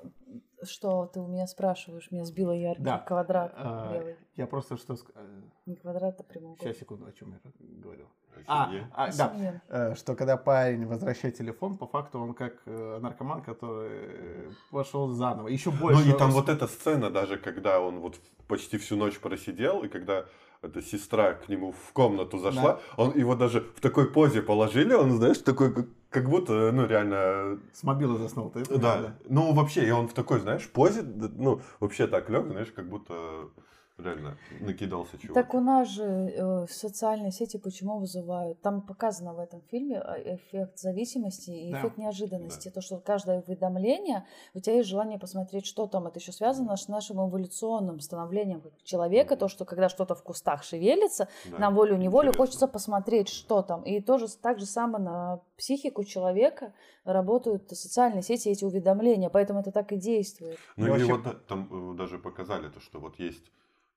[0.63, 2.10] что ты у меня спрашиваешь?
[2.12, 2.99] Меня сбила яркий Да.
[2.99, 4.15] квадрат А, белый.
[4.36, 4.95] Я просто что...
[5.15, 6.78] э, Не квадрат, а Сейчас, прямоугольник.
[6.78, 7.39] секунду, о чем я
[7.82, 8.08] говорил.
[8.47, 9.62] А, А, а, да.
[9.69, 15.08] Э, что когда парень возвращает телефон, по факту он как э, наркоман, который э, пошел
[15.10, 15.47] заново.
[15.47, 16.04] Еще больше.
[16.06, 19.88] Ну и там вот эта сцена даже, когда он вот почти всю ночь просидел, и
[19.88, 20.25] когда
[20.65, 25.12] эта сестра к нему в комнату зашла, он его даже в такой позе положили, он,
[25.12, 25.73] знаешь, такой,
[26.10, 28.49] как, будто, ну, реально, С мобилы заснул.
[28.49, 32.71] Ты да, ну, вообще, и он в такой, знаешь, позе, ну, вообще так лег, знаешь,
[32.75, 33.49] как будто
[33.97, 35.34] реально накидался чувак.
[35.36, 38.62] Так у нас же э, социальные сети почему вызывают?
[38.62, 41.79] Там показано в этом фильме э, эффект зависимости и Да.
[41.79, 42.69] эффект неожиданности.
[42.69, 46.08] То, что каждое уведомление, у тебя есть желание посмотреть, что там.
[46.08, 49.36] Это еще связано с нашим эволюционным становлением человека.
[49.38, 53.84] То, что когда что-то в кустах шевелится, Да, на волю-неволю хочется посмотреть, что там.
[53.84, 56.73] И тоже так же самое на психику человека
[57.05, 59.29] работают социальные сети, эти уведомления.
[59.29, 60.58] Поэтому это так и действует.
[60.75, 63.43] Ну И вообще- вот да, там э, даже показали то, что вот есть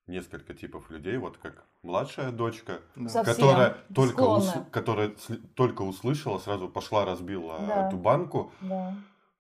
[0.09, 3.09] несколько типов людей, вот как младшая дочка, Да.
[3.09, 5.13] Совсем которая только, ус- которая
[5.55, 7.87] только услышала, сразу пошла, разбила Да.
[7.89, 8.51] эту банку.
[8.61, 8.95] Да.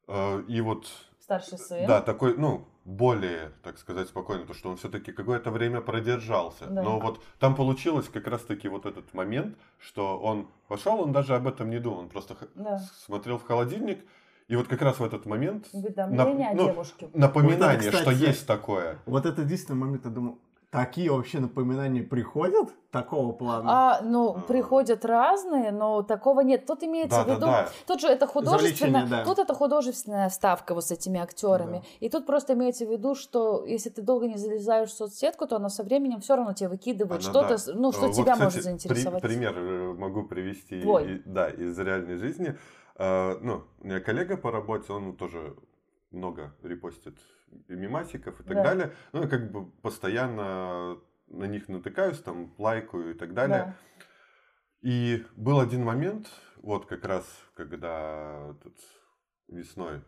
[0.06, 0.86] Э, И вот,
[1.20, 1.86] Старший сын.
[1.86, 6.66] да, такой, ну, более, так сказать, спокойно, то, что он все-таки какое-то время продержался.
[6.66, 6.82] Да.
[6.82, 11.46] Но вот там получилось как раз-таки вот этот момент, что он пошел, он даже об
[11.46, 12.78] этом не думал, он просто Да.
[13.06, 13.98] смотрел в холодильник,
[14.46, 17.10] и вот как раз в этот момент нап- ну, девушке.
[17.12, 18.98] напоминание, Вот это, что кстати, есть такое.
[19.04, 20.38] Вот это единственный момент, я думаю,
[20.70, 23.64] такие вообще напоминания приходят такого плана?
[23.96, 24.40] А, ну, А.
[24.40, 26.66] приходят разные, но такого нет.
[26.66, 27.68] Тут имеется в виду, Да-да-да.
[27.86, 29.24] тут же это художественная, да.
[29.24, 31.78] тут это художественная ставка вот с этими актерами.
[31.78, 32.06] Да.
[32.06, 35.56] И тут просто имеется в виду, что если ты долго не залезаешь в соцсетку, то
[35.56, 37.78] она со временем все равно тебе выкидывает Она, что-то, да.
[37.78, 39.22] ну, что вот, тебя кстати, может при- заинтересовать.
[39.22, 41.14] пример э, могу привести Твой.
[41.16, 42.56] и- да, из реальной жизни.
[42.96, 45.54] Э, Ну, у меня коллега по работе, он тоже
[46.10, 47.18] много репостит
[47.68, 48.62] и мемасиков и так Да.
[48.64, 48.92] далее.
[49.12, 53.58] Ну, как бы постоянно на них натыкаюсь, там, лайкаю и так далее.
[53.58, 53.74] Да.
[54.80, 58.76] И был один момент, вот как раз, когда тут
[59.48, 60.02] весной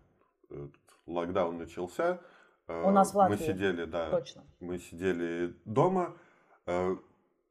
[0.48, 0.74] этот
[1.06, 2.20] локдаун начался,
[2.68, 3.46] э, У нас в мы Латвии.
[3.46, 4.44] сидели, да, Точно.
[4.60, 6.16] мы сидели дома,
[6.66, 6.96] э,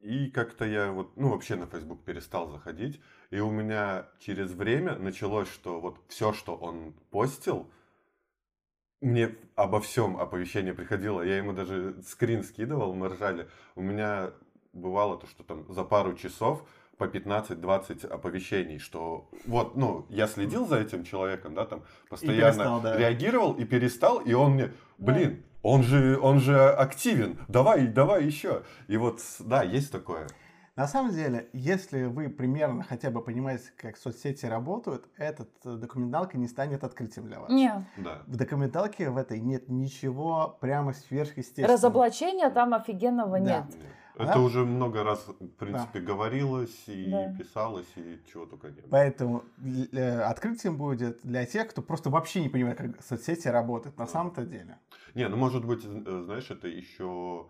[0.00, 4.96] и как-то я вот, ну, вообще на Facebook перестал заходить, и у меня через время
[4.96, 7.70] началось, что вот все, что он постил,
[9.00, 13.48] мне обо всем оповещение приходило, я ему даже скрин скидывал, мы ржали.
[13.74, 14.30] У меня
[14.72, 16.62] бывало то, что там за пару часов
[16.98, 22.80] по 15-20 оповещений, что вот, ну, я следил за этим человеком, да, там, постоянно перестал,
[22.82, 22.96] да.
[22.96, 28.64] реагировал и перестал, и он мне, блин, он же, он же активен, давай, давай еще.
[28.86, 30.26] И вот, да, есть такое.
[30.76, 36.46] На самом деле, если вы примерно хотя бы понимаете, как соцсети работают, эта документалка не
[36.48, 37.50] станет открытием для вас.
[37.50, 38.22] Не, Да.
[38.26, 41.74] В документалке в этой нет ничего прямо сверхъестественного.
[41.74, 43.44] разоблачения там офигенного Да.
[43.44, 43.64] нет.
[44.16, 44.40] Это Да?
[44.40, 47.34] уже много раз, в принципе, говорилось и Да.
[47.38, 48.90] писалось, и чего только не было.
[48.90, 49.44] Поэтому
[49.92, 54.44] э, открытием будет для тех, кто просто вообще не понимает, как соцсети работают на самом-то
[54.44, 54.78] деле.
[55.14, 57.46] Не, ну может быть, э, знаешь, это еще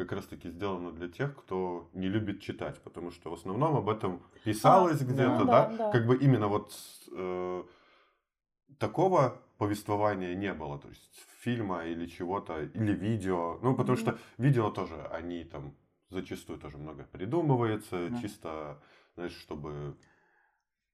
[0.00, 3.88] как раз таки сделано для тех, кто не любит читать, потому что в основном об
[3.88, 5.90] этом писалось А, где-то, да, да, да, да.
[5.92, 6.72] как бы именно вот
[7.12, 7.64] э,
[8.78, 11.10] такого повествования не было, то есть
[11.42, 14.06] фильма или чего-то, или видео, ну потому Мгм.
[14.06, 15.74] что видео тоже, они там
[16.08, 18.20] зачастую тоже много придумывается, Да.
[18.22, 18.82] чисто,
[19.16, 19.96] знаешь, чтобы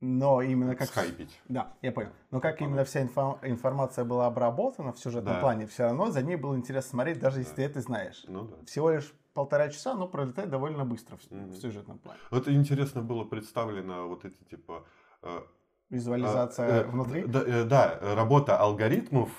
[0.00, 0.88] Но именно как...
[0.88, 1.40] схайпить.
[1.48, 2.10] Да, я понял.
[2.30, 5.40] Но как именно вся инфо- информация была обработана в сюжетном Да.
[5.40, 7.56] плане, все равно за ней было интересно смотреть, даже если Да.
[7.56, 8.24] ты это знаешь.
[8.28, 8.56] Ну да.
[8.66, 11.50] Всего лишь полтора часа, но пролетает довольно быстро в, Мгм.
[11.50, 12.18] в сюжетном плане.
[12.30, 14.84] Вот интересно было представлено вот эти типа
[15.22, 15.40] э,
[15.88, 17.24] Визуализация А, э, внутри.
[17.26, 19.30] Да, э, да, работа алгоритмов.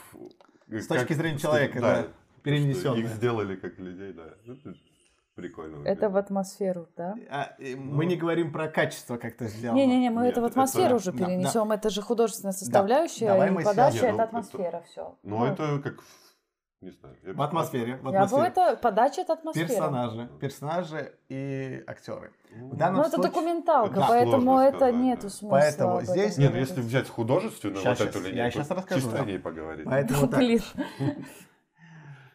[0.69, 3.01] э, С точки зрения человека, с- да, что перенесённая.
[3.03, 4.33] Их сделали как людей, да.
[5.37, 5.87] Это прикольно.
[5.87, 7.15] Это в атмосферу, да?
[7.29, 7.93] А, э, Ну.
[7.95, 9.77] мы не говорим про качество, как это сделано.
[9.77, 11.25] Не-не-не, мы Нет, это в это- атмосферу уже да, да.
[11.25, 11.71] перенесем.
[11.71, 15.15] Это же художественная составляющая, Давай и мы подача сейчас- Не, это ну, атмосфера, все.
[15.23, 15.95] Ну, это как...
[16.81, 17.15] Не знаю.
[17.23, 17.95] я- В атмосфере.
[17.97, 18.47] В Я бы атмосфере.
[18.47, 19.67] это подача это атмосфера.
[19.67, 22.31] Персонажи, персажи и актеры.
[22.55, 25.29] Ну, В данном Ну, это случае- документалка, Это поэтому это сказать, нету да.
[25.29, 25.49] смысла.
[25.59, 29.17] Поэтому здесь- Нет, ну если взять художественную Щас, вот эту щас, я щас расскажу, чисто
[29.17, 29.23] да.
[29.23, 29.85] о ней поговорить.
[29.85, 30.39] Поэтому так.
[30.39, 30.61] Блин.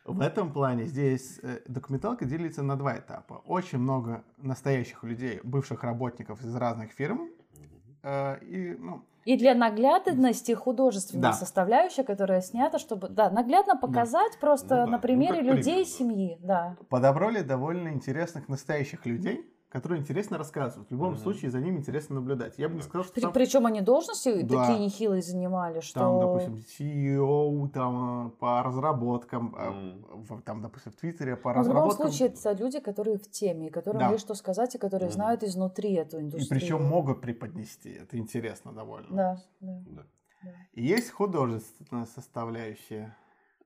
[0.04, 3.42] В этом плане здесь э, документалка делится на два этапа.
[3.46, 7.30] Очень много настоящих людей, бывших работников из разных фирм.
[8.02, 11.32] э, и, ну, И для наглядности художественная Да.
[11.32, 15.84] составляющая, которая снята, чтобы да, наглядно показать просто Ну да, на ну примере как людей
[15.84, 15.90] пример, да.
[15.90, 16.38] семьи.
[16.42, 16.76] Да.
[16.88, 20.88] подобрали довольно интересных настоящих людей, которые интересно рассказывают.
[20.90, 21.18] В любом Мгм.
[21.22, 22.58] случае за ними интересно наблюдать.
[22.58, 22.86] Я бы не Да.
[22.86, 24.66] сказал, что При- там, Причем они должности Да.
[24.66, 25.98] такие нехилые занимали, что...
[26.00, 29.56] там, допустим, CEO там, по разработкам,
[30.28, 32.12] в- там, допустим, в Твиттере по Но Ну, в любом разработкам.
[32.12, 34.10] случае, это люди, которые в теме, и которым Да.
[34.10, 35.14] есть что сказать, и которые Мгм.
[35.14, 36.60] знают изнутри эту и индустрию.
[36.60, 37.92] причем могут преподнести.
[37.92, 39.08] Это интересно довольно.
[39.16, 39.82] Да, да.
[39.96, 40.02] Да.
[40.74, 43.16] И есть художественная составляющая.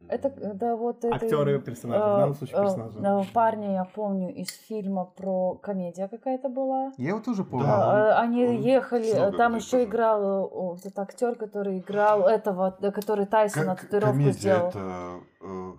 [0.08, 1.14] Это, да, вот это...
[1.16, 2.98] Актеры, персонажи, в данном случае персонажи.
[3.00, 6.92] э, парня я помню из фильма про комедия какая-то была.
[6.96, 7.66] Я его тоже помню.
[7.66, 8.12] Да.
[8.16, 9.84] А, Они он ехали, там еще тоже.
[9.84, 14.68] играл э, о, этот актер, который играл этого, который Тайсона Как татуировку комедия сделал.
[14.68, 15.20] это...
[15.40, 15.72] э,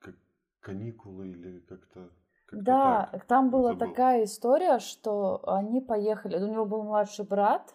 [0.00, 0.14] как-
[0.60, 2.10] каникулы или как-то...
[2.46, 3.24] как-то Да, так.
[3.24, 3.88] там была Забыл.
[3.88, 6.36] такая история, что они поехали.
[6.36, 7.74] У него был младший брат,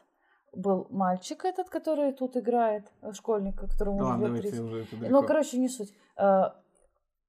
[0.55, 4.59] был мальчик этот, который тут играет, э, школьник, которому Ну уже лет давайте 30.
[4.61, 5.93] уже это Ну, короче, не суть.
[6.17, 6.51] Э,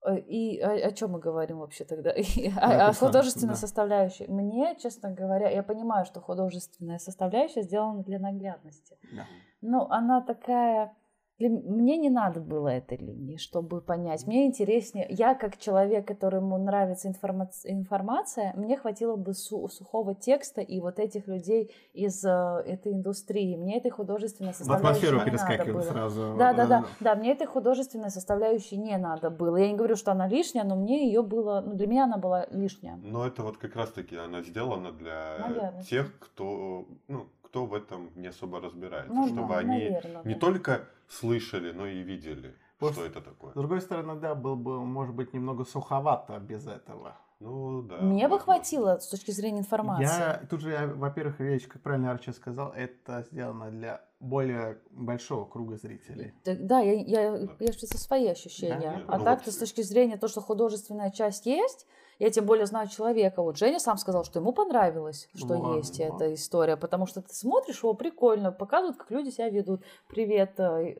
[0.06, 2.10] э, И о, чем мы говорим вообще тогда?
[2.16, 3.60] И Да, о, о художественной да.
[3.60, 4.26] составляющей.
[4.28, 8.96] Мне, честно говоря, я понимаю, что художественная составляющая сделана для наглядности.
[9.12, 9.24] Да.
[9.60, 10.92] Ну, она такая...
[11.38, 14.26] для Мне не надо было этой линии, чтобы понять.
[14.26, 15.06] Мне интереснее...
[15.10, 20.98] Я, как человек, которому нравится информа- информация, мне хватило бы су- сухого текста и вот
[20.98, 22.28] этих людей из э,
[22.66, 23.56] этой индустрии.
[23.56, 25.82] Мне этой художественной В составляющей атмосферу не надо перескакивал было.
[25.82, 26.34] сразу.
[26.38, 29.56] Да, да, да, да, мне этой художественной составляющей не надо было.
[29.56, 32.46] Я не говорю, что она лишняя, но мне ее было, ну, для меня она была
[32.50, 32.96] лишняя.
[33.02, 35.82] Но это вот как раз-таки она сделана для Наверное.
[35.82, 37.26] тех, кто, ну,
[37.56, 40.40] кто в этом не особо разбирается, Ну, чтобы да, они наверное, не да.
[40.40, 43.52] только слышали, но и видели, Просто- что это такое.
[43.52, 47.16] С другой стороны, да, был бы, может быть, немного суховато без этого.
[47.40, 47.96] Ну да.
[48.02, 50.04] Мне бы хватило с точки зрения информации.
[50.04, 55.46] Я тут же, я, во-первых, вещь, как правильно Арчи сказал, это сделано для более большого
[55.46, 56.34] круга зрителей.
[56.44, 59.02] Так, Да, я, я, я же за свои ощущения.
[59.06, 59.54] Да, а ну так-то вот.
[59.54, 61.86] с точки зрения то, что художественная часть есть,
[62.18, 63.42] я тем более знаю человека.
[63.42, 66.04] Вот Женя сам сказал, что ему понравилось, что Вот, есть вот.
[66.22, 69.82] эта история, потому что ты смотришь его прикольно, показывают, как люди себя ведут.
[70.08, 70.96] Привет э,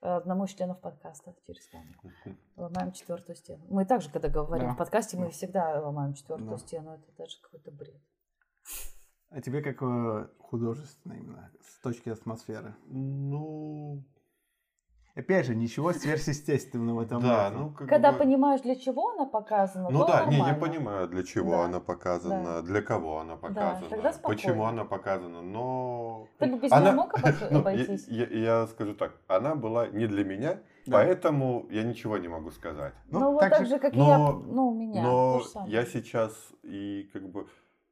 [0.00, 2.00] одному из членов подкаста через камеру.
[2.56, 3.64] Ломаем четвертую стену.
[3.68, 4.74] Мы также, когда говорим Да.
[4.74, 5.30] в подкасте, мы Да.
[5.30, 6.58] всегда ломаем четвертую Да.
[6.58, 6.92] стену.
[6.94, 8.00] Это даже какой-то бред.
[9.30, 12.74] А тебе как э, художественно именно, с точки атмосферы?
[12.86, 14.02] Ну,
[15.16, 17.58] Опять же, ничего сверхъестественного там да, нет.
[17.58, 20.66] ну как Когда бы- понимаешь, для чего она показана, Ну то да, не, я нормально.
[20.66, 24.12] понимаю, для чего Да, она показана, для кого она показана, спокойно.
[24.22, 26.28] почему она показана, но...
[26.38, 27.14] Ты бы без Она- нее мог
[27.50, 28.06] Ну, обойтись?
[28.08, 30.98] я, я- я скажу так, она была не для меня, Да.
[30.98, 32.94] поэтому я ничего не могу сказать.
[33.10, 35.02] Ну, Ну, вот так так же- же, как и я, ну, у меня.
[35.02, 36.32] Но я сейчас
[36.62, 37.46] и как бы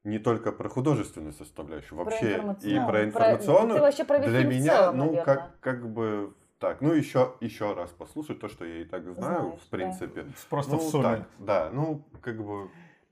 [0.05, 2.87] не только про художественную составляющую, Про вообще и информационную.
[2.87, 3.75] про информационную.
[3.77, 5.25] Ты вообще про для меня, целом, ну, наверное.
[5.25, 9.43] как, как бы так, ну, еще, еще раз послушать то, что я и так знаю,
[9.43, 10.27] Знаешь, в принципе.
[10.51, 11.03] Просто ну, в сумме.
[11.03, 12.71] так, да, ну, как бы,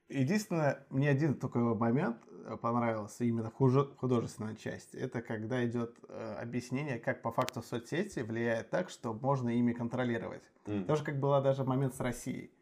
[0.08, 3.54] Единственное, мне один только момент э, понравился именно в
[3.96, 4.96] художественной части.
[4.96, 10.44] Это когда идет э, объяснение, как по факту соцсети влияет так, что можно ими контролировать.
[10.66, 12.52] м, Тоже как была даже момент с Россией.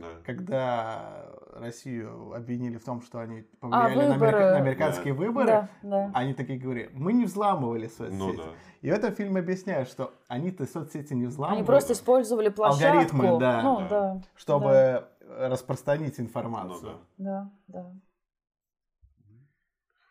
[0.00, 0.06] Да.
[0.24, 4.28] Когда Россию обвинили в том, что они А, повлияли на, выборы.
[4.36, 6.10] америка- на американские выборы, Да, да.
[6.14, 8.14] они такие говорили, мы не взламывали соцсети.
[8.16, 8.44] Ну да.
[8.82, 12.86] И в этом фильме объясняют, что они-то соцсети не взламывали, Они просто использовали площадку.
[12.88, 13.62] Алгоритмы, да.
[13.62, 13.88] Ну, Да.
[13.88, 14.22] да.
[14.36, 14.64] чтобы
[15.20, 16.98] Да, распространить Ну информацию.
[17.18, 17.50] да.
[17.68, 17.92] да, да.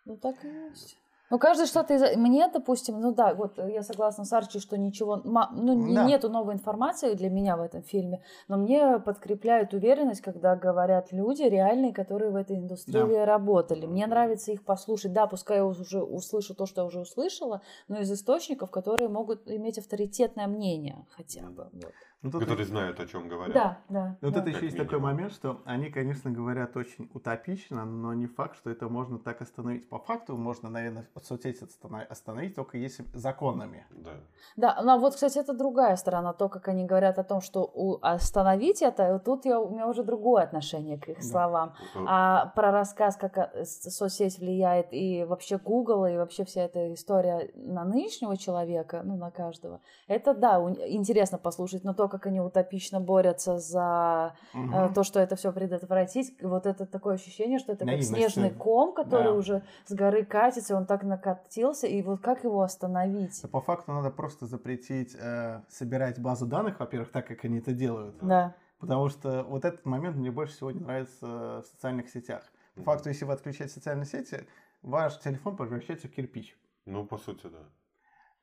[0.06, 0.98] Ну, так и есть.
[1.32, 2.15] Ну, каждый что-то из...
[2.15, 5.17] Мне, допустим, ну да, вот я согласна с Арчи, что ничего...
[5.17, 6.03] Ну, Да.
[6.05, 11.43] нету новой информации для меня в этом фильме, но мне подкрепляет уверенность, когда говорят люди
[11.43, 13.86] реальные, которые в этой индустрии работали.
[13.86, 15.13] Мне нравится их послушать.
[15.13, 19.47] Да, пускай я уже услышу то, что я уже услышала, но из источников, которые могут
[19.47, 21.69] иметь авторитетное мнение хотя бы.
[21.73, 21.93] Вот.
[22.26, 23.53] Ну, тут Которые знают, о чем говорят.
[23.53, 24.17] Да, да.
[24.21, 24.39] Вот да.
[24.39, 25.11] это еще Как есть такой минимум.
[25.15, 29.88] момент, что они, конечно, говорят очень утопично, но не факт, что это можно так остановить.
[29.88, 33.86] По факту можно, наверное, соцсети останов- остановить только если законами.
[33.91, 34.11] Да.
[34.57, 37.99] Да, ну а вот, кстати, это другая сторона, то, как они говорят о том, что
[38.01, 41.23] остановить это, тут я, у меня уже другое отношение к их Да.
[41.23, 41.73] словам.
[41.93, 46.91] Э, А про рассказ, как с- соцсеть влияет и вообще Google, и вообще вся эта
[46.93, 52.39] история на нынешнего человека, ну, на каждого, это, да, интересно послушать, но то, как они
[52.39, 57.80] утопично борются за э, то, что это все предотвратить, вот это такое ощущение, что это
[57.80, 59.34] как Наивность, снежный ком, который да.
[59.34, 63.43] уже с горы катится, и он так накатился, и вот как его остановить?
[63.51, 68.16] По факту надо просто запретить э, собирать базу данных, во-первых, так, как они это делают.
[68.22, 68.55] Да.
[68.80, 72.43] Потому что вот этот момент мне больше всего не нравится в социальных сетях.
[72.76, 74.45] По факту, если вы отключаете социальные сети,
[74.82, 76.57] ваш телефон превращается в кирпич.
[76.86, 77.63] Ну, по сути, да.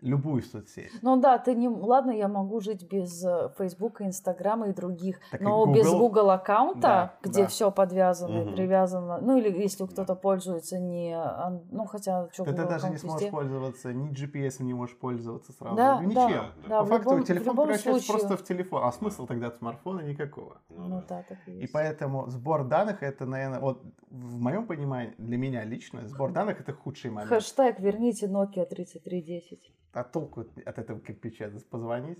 [0.03, 0.90] Любую соцсеть.
[1.00, 1.68] Ну да, ты не...
[1.68, 5.98] Ладно, я могу жить без э, Фейсбука, Инстаграма и других, Так и но без Google-
[6.00, 7.46] Google аккаунта, Да, где да.
[7.48, 8.55] все подвязано и Мгм.
[8.57, 11.14] привязано, ну или если кто-то пользуется не...
[11.16, 13.30] ан- Ну хотя, что, Ты Google даже не сможешь везде.
[13.30, 16.14] пользоваться, ни GPS не можешь пользоваться сразу, Да, ничем.
[16.14, 18.26] да, да, По в факту любом- телефон превращается случае.
[18.28, 18.82] просто в телефон.
[18.84, 20.57] А смысл тогда от смартфона никакого.
[20.68, 21.05] Ну, Ну да.
[21.09, 21.72] да, так и И есть.
[21.72, 26.72] поэтому сбор данных это, наверное, вот в моем понимании, для меня лично, сбор данных это
[26.72, 27.30] худший момент.
[27.30, 29.61] Хэштег «Верните Nokia 3310».
[29.93, 32.18] А толку от этого кирпича позвонить?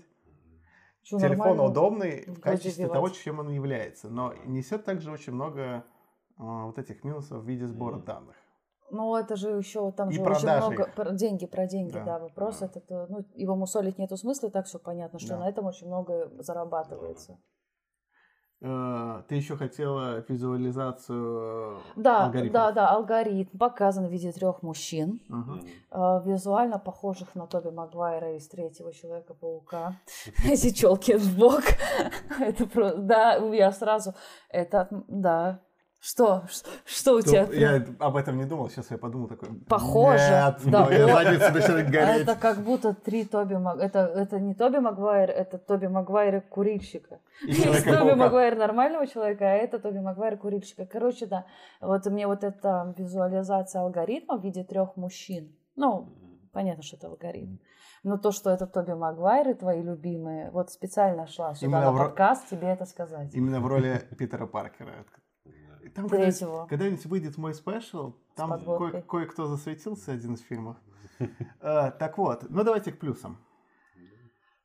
[1.01, 1.71] Чё, Телефон нормально?
[1.71, 2.93] удобный в качестве девать.
[2.93, 5.83] того, чем он является, но несет также очень много
[6.37, 8.05] а, вот этих минусов в виде сбора Мгм.
[8.05, 8.35] данных.
[8.91, 10.93] Ну, это же еще там И же очень много их.
[10.93, 12.67] про деньги, про деньги, Да, да, вопрос да.
[12.67, 15.39] этот, э, ну, его мусолить нету смысла, и так все понятно, что Да.
[15.39, 17.33] на этом очень много зарабатывается.
[17.33, 17.35] э,
[18.63, 22.53] ты еще хотела визуализацию Да, алгоритмов.
[22.53, 25.19] да, да, алгоритм показан в виде трех мужчин,
[25.91, 29.97] э, визуально похожих на Тоби Магуайра из третьего Человека-паука.
[30.45, 31.63] Эти челки в бок.
[32.39, 34.13] Это просто, да, я сразу,
[34.49, 35.59] это, да.
[36.05, 36.43] Что?
[36.85, 37.47] Что у То- тебя?
[37.53, 39.47] Я об этом не думал, сейчас я подумал такой.
[39.69, 40.17] Похоже.
[40.19, 40.85] Нет, Да.
[40.85, 42.21] моя задница начинает гореть.
[42.23, 43.79] Это как будто три Тоби Маг...
[43.79, 47.19] Это, это не Тоби Магуайр, это Тоби Магуайр курильщика.
[47.47, 47.85] Есть.
[47.85, 50.85] Тоби Магуайр нормального человека, а это Тоби Магуайр курильщика.
[50.85, 51.45] Короче, да,
[51.79, 55.55] вот мне вот эта визуализация алгоритма в виде трех мужчин.
[55.77, 56.09] Ну,
[56.51, 57.59] понятно, что это алгоритм.
[58.03, 61.91] Но то, что это Тоби Магуайр и твои любимые, вот специально шла сюда Именно на
[61.93, 63.33] в ро- подкаст тебе это сказать.
[63.33, 65.05] Именно в роли Питера Паркера.
[65.95, 66.51] Там Третьего.
[66.51, 70.77] когда- когда-нибудь выйдет мой спешл, там кое- кое-кто засветился, один из фильмов.
[71.61, 73.37] Э, Так вот, ну давайте к плюсам.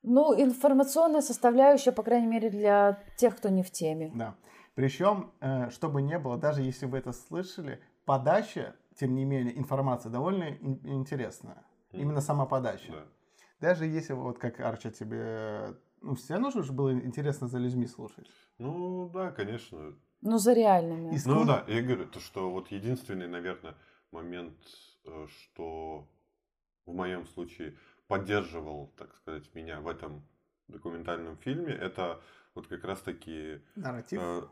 [0.02, 4.10] Ну, информационная составляющая, по крайней мере, для тех, кто не в теме.
[4.14, 4.36] Да.
[4.74, 10.10] Причем, э, чтобы не было, даже если вы это слышали, подача, тем не менее, информация
[10.10, 11.64] довольно ин- интересная.
[11.92, 12.92] Именно сама подача.
[12.92, 13.04] Да.
[13.60, 15.74] Даже если вот как Арча тебе...
[16.00, 18.28] Ну, все равно же было интересно за людьми слушать.
[18.58, 19.94] Ну да, конечно.
[20.20, 21.16] Ну, за реальными.
[21.26, 23.74] Ну да, я говорю, то, что вот единственный, наверное,
[24.10, 24.54] момент,
[25.04, 26.08] э, что
[26.86, 27.76] в моем случае
[28.08, 30.22] поддерживал, так сказать, меня в этом
[30.66, 32.20] документальном фильме, это
[32.54, 34.20] вот как раз-таки, Нарратив.
[34.20, 34.42] э,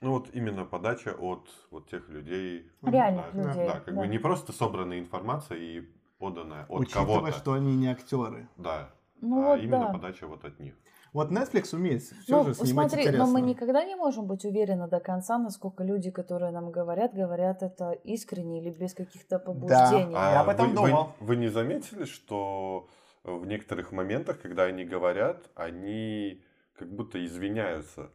[0.00, 2.70] ну вот именно подача от вот тех людей.
[2.82, 4.00] Реальных да, людей, Да, как да.
[4.00, 5.82] бы не просто собранная информация и
[6.18, 7.32] поданная от Учитывая, кого-то.
[7.32, 8.48] что они не актеры.
[8.56, 8.90] Да,
[9.20, 9.92] Ну, а вот именно да.
[9.92, 10.74] подача вот от них.
[11.16, 13.24] Вот Netflix умеет все Ну, же снимать смотри, интересно.
[13.26, 17.62] но мы никогда не можем быть уверены до конца, насколько люди, которые нам говорят, говорят
[17.62, 20.12] это искренне или без каких-то побуждений.
[20.12, 21.12] Я об этом вы, вы- думал.
[21.20, 22.86] Вы, не заметили, что
[23.24, 26.42] в некоторых моментах, когда они говорят, они
[26.78, 28.10] как будто извиняются.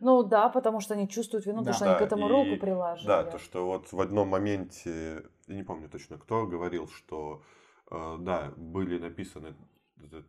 [0.00, 1.72] Ну да, потому что они чувствуют вину, Да.
[1.72, 3.06] потому что они Да, к этому и- руку приложили.
[3.06, 7.42] Да, то, что вот в одном моменте, я не помню точно кто, говорил, что
[7.90, 9.54] э, да, были написаны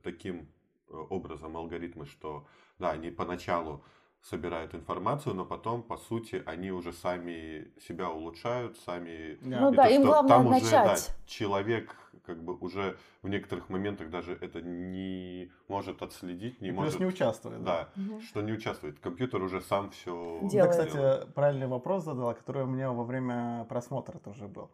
[0.03, 0.49] таким
[0.89, 2.45] образом алгоритмы, что
[2.79, 3.83] да, они поначалу
[4.21, 9.37] собирают информацию, но потом, по сути, они уже сами себя улучшают, сами...
[9.41, 9.59] Да.
[9.61, 11.15] Ну И да, то, им что главное там уже, да, начать.
[11.25, 16.99] человек как бы уже в некоторых моментах даже это не может отследить, не Плюс может...
[16.99, 17.63] не участвует.
[17.63, 18.21] Да, Мгм.
[18.21, 18.99] что не участвует.
[18.99, 20.71] Компьютер уже сам все Делает.
[20.71, 24.69] кстати, правильный вопрос задала, который у меня во время просмотра тоже был.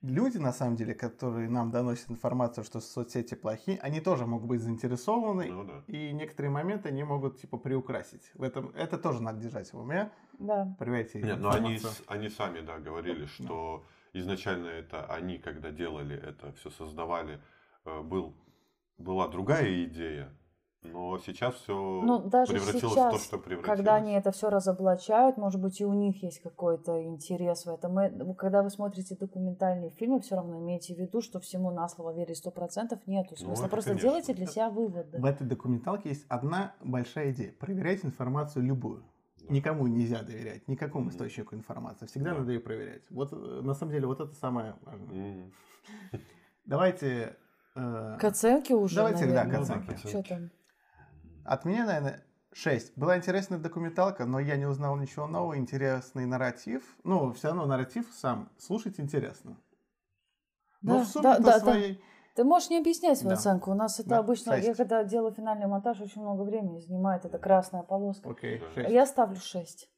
[0.00, 4.60] Люди, на самом деле, которые нам доносят информацию, что соцсети плохие, они тоже могут быть
[4.60, 5.82] заинтересованы, Ну да.
[5.88, 8.30] и некоторые моменты они могут типа приукрасить.
[8.34, 10.12] В этом это тоже надо держать в уме.
[10.38, 10.76] Да.
[10.78, 12.04] Проверяйте Нет, но они, информацию.
[12.06, 17.40] они сами, да, говорили, что изначально это они, когда делали это, все создавали,
[17.84, 18.36] э, был,
[18.98, 20.32] была другая идея,
[20.82, 23.76] но сейчас все Ну, даже превратилось сейчас, в то, что превратилось.
[23.78, 27.92] когда они это все разоблачают, может быть, и у них есть какой-то интерес в этом.
[27.94, 31.88] Мы- ну, когда вы смотрите документальные фильмы, все равно имейте в виду, что всему на
[31.88, 33.64] слово верить сто процентов нету Ну, смысла.
[33.64, 34.08] это Просто конечно.
[34.08, 35.18] делайте для себя выводы.
[35.18, 37.52] В этой документалке есть одна большая идея.
[37.58, 39.02] Проверяйте информацию любую.
[39.40, 39.54] Да.
[39.54, 41.14] Никому нельзя доверять, никакому Мгм.
[41.14, 42.06] источнику информации.
[42.06, 42.38] Всегда Да.
[42.38, 43.02] надо ее проверять.
[43.10, 45.14] Вот э, на самом деле вот это самое важное.
[45.16, 45.52] М,
[46.66, 47.36] Давайте...
[47.74, 49.44] э, К оценке уже, Давайте, да, наверное.
[49.44, 49.94] к Ну да, оценке.
[49.94, 50.34] к Что оценке.
[50.34, 50.50] там?
[51.48, 52.22] От меня, наверное,
[52.52, 52.96] 6.
[52.96, 55.56] Была интересная документалка, но я не узнал ничего нового.
[55.56, 56.82] Интересный нарратив.
[57.04, 59.56] Ну, все равно нарратив сам слушать интересно.
[60.82, 61.60] Но Да, в сумме да, да, да.
[61.60, 62.02] своей...
[62.36, 63.40] Ты можешь не объяснять свою Да.
[63.40, 63.70] оценку.
[63.72, 64.76] У нас это Да, обычно, я шесть.
[64.76, 67.24] когда делаю финальный монтаж, очень много времени занимает.
[67.24, 68.28] Это красная полоска.
[68.30, 68.70] Окей, Да.
[68.74, 68.90] 6.
[68.90, 69.90] Я ставлю 6.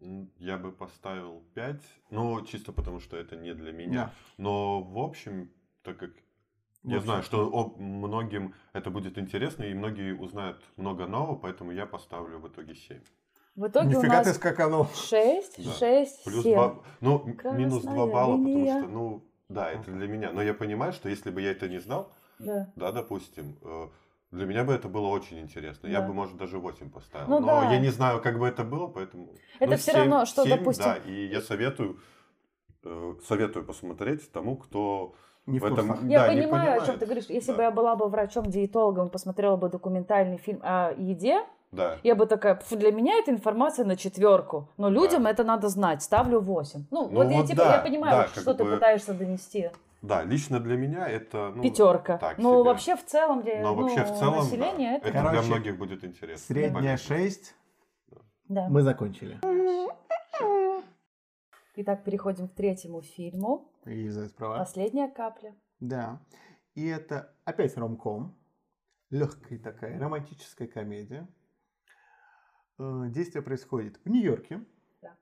[0.00, 4.04] м, Я бы поставил 5, но чисто потому, что это не для меня.
[4.06, 4.12] Да.
[4.36, 5.50] Но в общем,
[5.82, 6.10] так как
[6.84, 11.86] я знаю, что о- многим это будет интересно, и многие узнают много нового, поэтому я
[11.86, 13.00] поставлю в итоге 7.
[13.54, 14.86] В итоге у Нифига ты нас скаканул.
[14.94, 15.72] 6, Да.
[15.72, 16.54] 6, Плюс 7.
[16.54, 18.64] 2, ну, Красная минус 2 балла, линия.
[18.74, 20.32] потому что, ну, да, это для меня.
[20.32, 22.72] Но я понимаю, что если бы я это не знал, Да.
[22.76, 23.88] да, допустим, э,
[24.30, 25.86] для меня бы это было очень интересно.
[25.88, 26.08] Я Да.
[26.08, 27.28] бы, может, даже 8 поставил.
[27.28, 27.72] Ну Но да.
[27.72, 29.34] я не знаю, как бы это было, поэтому...
[29.60, 31.98] Это ну, всё семь- равно, что, семь, допустим- Да, и я советую,
[32.84, 35.14] э, советую посмотреть тому, кто
[35.46, 36.08] Не в этом...
[36.08, 37.00] Я да, не понимаю, о чем понимает.
[37.00, 37.24] ты говоришь.
[37.28, 37.56] Если Да.
[37.56, 41.40] бы я была бы врачом-диетологом посмотрела бы документальный фильм о еде,
[41.72, 41.96] Да.
[42.04, 44.68] я бы такая, «Пф, для меня это информация на четверку.
[44.76, 45.30] Но людям Да.
[45.30, 46.02] это надо знать.
[46.02, 46.84] Ставлю 8.
[46.90, 49.70] Ну, Ну вот я вот типа, да, я понимаю, да, что ты бы- пытаешься донести.
[50.00, 51.52] Да, лично для меня это...
[51.54, 52.18] Ну, Пятерка.
[52.18, 52.62] так Ну, себе.
[52.64, 55.08] вообще в целом для Но ну, вообще в целом, населения да, это...
[55.08, 56.44] это для Короче, многих будет интересно.
[56.54, 57.16] Средняя Понятно.
[57.16, 57.54] 6.
[58.48, 58.66] Да.
[58.68, 59.38] Мы закончили.
[61.74, 63.72] Итак, переходим к третьему фильму.
[63.86, 64.58] Елизавета права.
[64.58, 65.54] Последняя капля.
[65.80, 66.20] Да.
[66.74, 68.36] И это опять ромком.
[69.10, 71.28] Легкая такая романтическая комедия.
[72.78, 74.64] э, действие происходит в Нью-Йорке.
[75.02, 75.16] Да.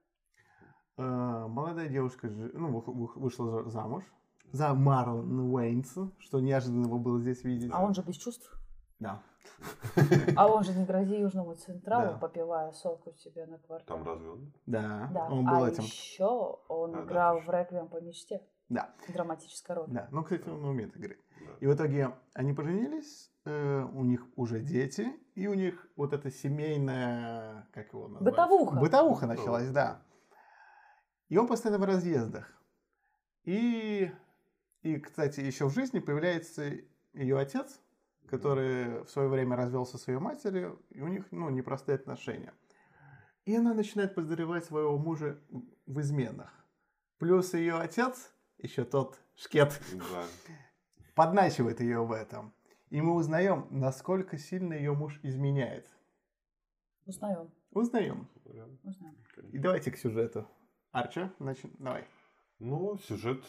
[0.96, 4.05] Э, молодая девушка ну, вы- вы- вышла за- замуж
[4.53, 7.70] за Марлон Уэйнса, что неожиданно его было здесь видеть.
[7.74, 8.57] А он же без чувств.
[9.01, 9.22] Да.
[10.36, 12.18] А он же не грози Южному Централу, Да.
[12.18, 13.88] попивая сок у себя на квартире.
[13.95, 14.53] Там разве он?
[14.66, 15.28] Да, Да.
[15.28, 15.82] он был а этим.
[15.84, 17.59] еще он А, да, играл в точно.
[17.59, 18.41] «Реквием по мечте».
[18.68, 19.86] Да, Драматическая роль.
[19.88, 20.09] да.
[20.12, 21.18] Ну, кстати, он умеет играть.
[21.41, 21.53] Да.
[21.61, 26.30] И в итоге они поженились, э, у них уже дети, и у них вот эта
[26.30, 28.32] семейная, как его назвать?
[28.32, 28.76] Бытовуха.
[28.78, 30.03] Бытовуха началась, да.
[31.28, 32.53] И он постоянно в разъездах.
[33.45, 34.11] И,
[34.82, 36.70] и, кстати, еще в жизни появляется
[37.12, 37.80] ее отец,
[38.30, 42.54] который в свое время развелся со своей матерью, и у них, ну, непростые отношения.
[43.44, 45.38] И она начинает подозревать своего мужа
[45.86, 46.52] в изменах.
[47.18, 50.24] Плюс ее отец, еще тот шкет, Да.
[51.14, 52.54] подначивает ее в этом.
[52.90, 55.86] И мы узнаем, насколько сильно ее муж изменяет.
[57.06, 57.50] Узнаем.
[57.72, 58.28] Узнаем.
[58.82, 59.16] Узнаем.
[59.52, 60.46] И давайте к сюжету.
[60.92, 62.06] Арча, значит, давай.
[62.58, 63.44] Ну, сюжет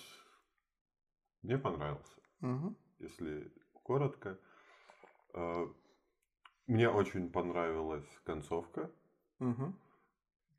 [1.42, 2.14] мне понравился.
[2.40, 2.76] Мгм.
[3.00, 3.52] если
[3.84, 4.40] коротко.
[5.34, 5.68] Э,
[6.68, 8.90] Мне очень понравилась концовка.
[9.40, 9.76] Мгм.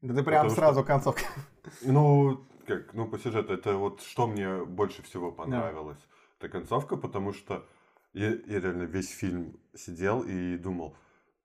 [0.02, 1.22] Да ты прям Потому что- сразу концовка.
[1.82, 6.00] Ну, как, ну, по сюжету, это вот что мне больше всего понравилось.
[6.38, 7.64] Это концовка, потому что
[8.12, 10.96] я, я реально весь фильм сидел и думал,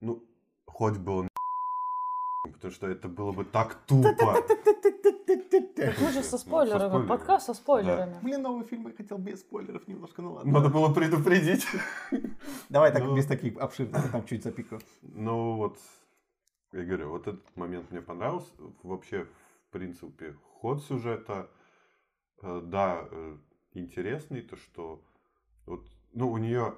[0.01, 0.23] ну,
[0.65, 1.27] хоть бы он
[2.53, 4.35] потому что это было бы так тупо.
[5.41, 6.79] Так вы же со Ну, со спойлерами.
[6.79, 7.07] спойлерами.
[7.07, 8.15] Подкаст со спойлерами.
[8.21, 10.51] Блин, новый фильм я хотел без спойлеров немножко, ну ладно.
[10.51, 11.65] Надо было предупредить.
[12.69, 13.15] Давай так Ну.
[13.15, 14.81] без таких обширных, я там чуть запикаю.
[15.01, 15.77] Ну вот,
[16.73, 18.51] я говорю, вот этот момент мне понравился.
[18.83, 19.25] Вообще,
[19.69, 21.49] в принципе, ход сюжета,
[22.41, 23.37] э, да, э,
[23.73, 25.01] интересный, то что
[25.65, 26.75] вот, ну, у нее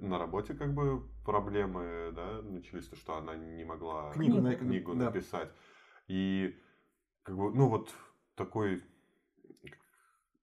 [0.00, 4.94] на работе как бы проблемы, да, начались, то что она не могла Книгу на- книгу
[4.94, 5.06] да.
[5.06, 5.50] написать.
[6.08, 6.54] И
[7.28, 7.94] как бы, ну вот
[8.36, 8.82] такой,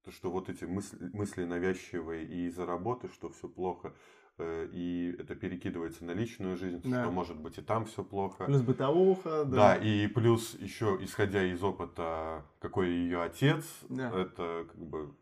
[0.03, 3.95] то, что вот эти мысли, мысли навязчивые и из-за работы, что все плохо,
[4.37, 7.01] э, и это перекидывается на личную жизнь, Да.
[7.01, 8.45] что может быть и там все плохо.
[8.45, 9.77] Плюс бытовуха, Да, да.
[9.77, 14.11] и плюс еще исходя из опыта, какой ее отец, Да.
[14.21, 15.15] это как бы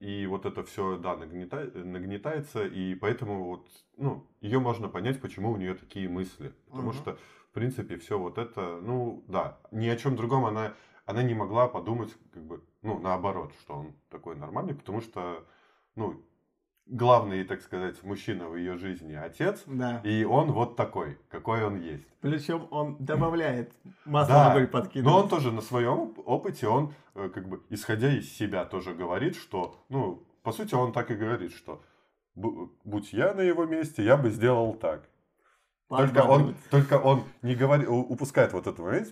[0.00, 5.52] и вот это все, да, нагнета- нагнетается, и поэтому вот, ну, ее можно понять, почему
[5.52, 6.52] у нее такие мысли.
[6.66, 6.98] Потому Мгм.
[6.98, 7.18] что,
[7.58, 10.72] принципе, все вот это, ну, да, ни о чем другом она,
[11.06, 15.44] она не могла подумать, как бы, ну, наоборот, что он такой нормальный, потому что,
[15.96, 16.22] ну,
[16.86, 20.00] главный, так сказать, мужчина в ее жизни отец, Да.
[20.04, 22.06] и он вот такой, какой он есть.
[22.20, 23.72] Причем он добавляет
[24.04, 25.04] масло Да, огонь подкидывает.
[25.04, 28.94] Но он тоже на своем оп- опыте, он э, как бы исходя из себя тоже
[28.94, 31.82] говорит, что, ну, по сути, он так и говорит, что
[32.36, 35.08] «Бу- будь я на его месте, я бы сделал так.
[35.88, 39.08] Только он, только он не говорит, упускает вот этот момент,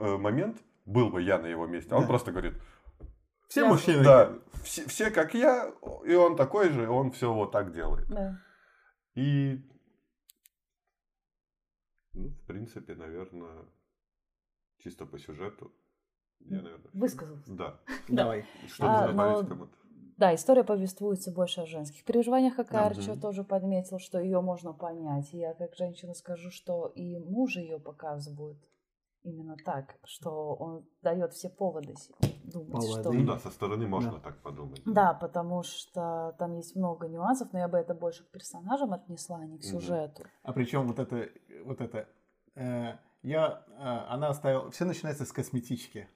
[0.00, 1.92] э, момент, был бы я на его месте.
[1.94, 2.08] А он Да.
[2.08, 2.54] просто говорит,
[3.48, 4.04] Все мужчины.
[4.04, 5.72] да, все, все как я,
[6.06, 8.08] и он такой же, и он все вот так делает.
[8.08, 8.38] Да.
[9.14, 9.60] И,
[12.12, 13.64] ну, в принципе, наверное,
[14.78, 15.72] чисто по сюжету,
[16.40, 17.52] я, наверное, Высказался.
[17.52, 17.80] да.
[18.08, 18.46] Давай.
[18.68, 19.76] Что А, добавить но- кому-то?
[20.16, 22.86] Да, история повествуется больше о женских переживаниях, как Да.
[22.86, 25.32] Арчо тоже подметил, что ее можно понять.
[25.32, 28.58] И я как женщина скажу, что и муж ее показывают
[29.22, 31.94] именно так, что он дает все поводы
[32.44, 33.02] думать, что...
[33.02, 33.18] Поводы.
[33.18, 34.18] Ну да, со стороны можно Да.
[34.18, 34.82] так подумать.
[34.84, 39.38] Да, потому что там есть много нюансов, но я бы это больше к персонажам отнесла,
[39.38, 40.24] а не к сюжету.
[40.42, 41.28] А причем вот это,
[41.64, 42.08] вот это,
[42.56, 46.08] э, я, э, она оставила, все начинается с косметички.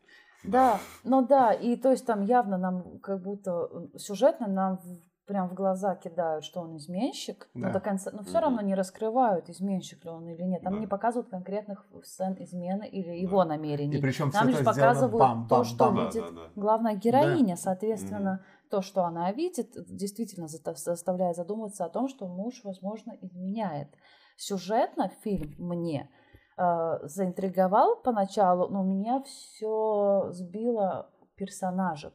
[0.45, 5.01] Да, ну да, и то есть там явно нам как будто э, сюжетно нам в-
[5.27, 7.73] прям в глаза кидают, что он изменщик, но Да.
[7.73, 10.63] до конца, но все равно не раскрывают, изменщик ли он или нет.
[10.63, 10.79] Там Да.
[10.79, 13.49] не показывают конкретных сцен измены или его Да.
[13.49, 13.97] намерений.
[13.97, 15.97] И причем Нам лишь показывают бам, то, бам, что бам.
[15.97, 16.51] Да, видит да, да.
[16.55, 23.13] главная героиня, соответственно, то, что она видит, действительно заставляет задумываться о том, что муж, возможно,
[23.21, 23.89] изменяет.
[24.37, 26.09] Сюжетно фильм мне
[26.57, 32.13] э, заинтриговал поначалу, но меня все сбило персонажем.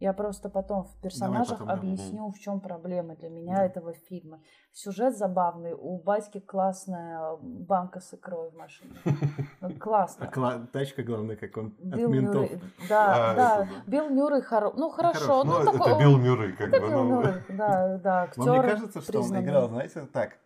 [0.00, 3.64] Я просто потом в персонажах потом, объясню, в чем проблема для меня Да.
[3.64, 4.38] этого фильма.
[4.70, 8.92] Сюжет забавный, у батьки классная банка с икрой в машине.
[9.60, 10.30] Ну, Классно.
[10.36, 12.42] А тачка, главное, как он от Билл ментов.
[12.42, 13.90] Мюррей, да, А, да, это.
[13.90, 14.70] Билл Мюррей хоро...
[14.76, 15.48] ну хорошо, Хороший.
[15.50, 16.88] ну, Ну, такой это он- Билл Мюррей, как это бы.
[16.90, 18.42] Билл ну, Мюррей, да, да, актер.
[18.44, 19.44] Вам не кажется, что он признанный.
[19.44, 20.38] играл, знаете, так,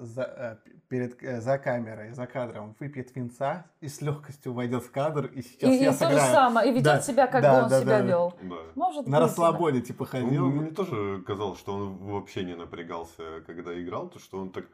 [0.00, 0.22] за,
[0.64, 5.26] э, перед, э, за камерой, за кадром, выпьет винца и с легкостью войдет в кадр,
[5.26, 6.32] и сейчас И, и я то же сыграю.
[6.32, 8.04] самое, и ведет Да, себя, как да, бы он да, себя да.
[8.04, 8.34] вел.
[8.42, 8.56] Да.
[8.74, 10.46] Может На быть, расслабоне, типа, Ну, ходил.
[10.46, 14.66] мне тоже казалось, что он вообще не напрягался, когда играл, то что он так,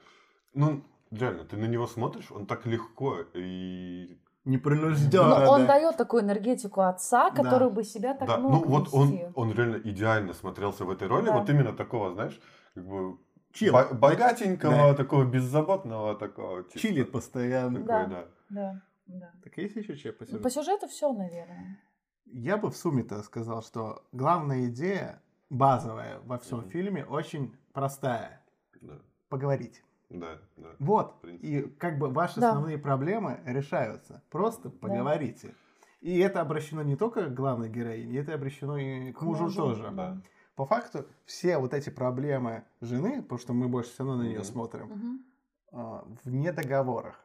[0.55, 4.19] ну, реально, ты на него смотришь, он так легко и...
[4.45, 5.45] Непринужденно.
[5.45, 5.67] Но он да.
[5.69, 7.43] дает такую энергетику отца, Да.
[7.45, 11.07] который бы себя так Да, мог ну вот он, он реально идеально смотрелся в этой
[11.07, 11.39] роли, Да.
[11.39, 12.41] вот именно такого, знаешь,
[12.75, 13.19] как бы
[13.53, 13.73] Чил.
[13.73, 14.95] бо- богатенького, Да.
[14.95, 16.65] такого беззаботного, такого.
[16.65, 17.81] чисто Чилит постоянно.
[17.81, 18.07] такой, Да.
[18.07, 18.29] да.
[18.49, 19.33] Да, да.
[19.45, 20.43] Так есть еще что по Ну, сюжету?
[20.43, 21.79] По сюжету все, наверное.
[22.27, 26.71] Я бы в сумме-то сказал, что главная идея, базовая во всем Мгм.
[26.71, 28.43] фильме, очень простая.
[28.81, 28.95] Да,
[29.29, 29.83] Поговорить.
[30.09, 30.69] да, да.
[30.79, 31.23] Вот.
[31.25, 32.51] И как бы ваши Да.
[32.51, 34.23] основные проблемы решаются.
[34.31, 35.55] Просто поговорите.
[36.01, 39.91] И это обращено не только к главной героине, это обращено и к, мужу, тоже.
[39.93, 40.21] да.
[40.55, 44.39] По факту, все вот эти проблемы жены, потому что мы больше все равно на нее
[44.41, 44.45] Мгм.
[44.45, 45.25] смотрим, Мгм.
[45.73, 47.19] а, в недоговорах.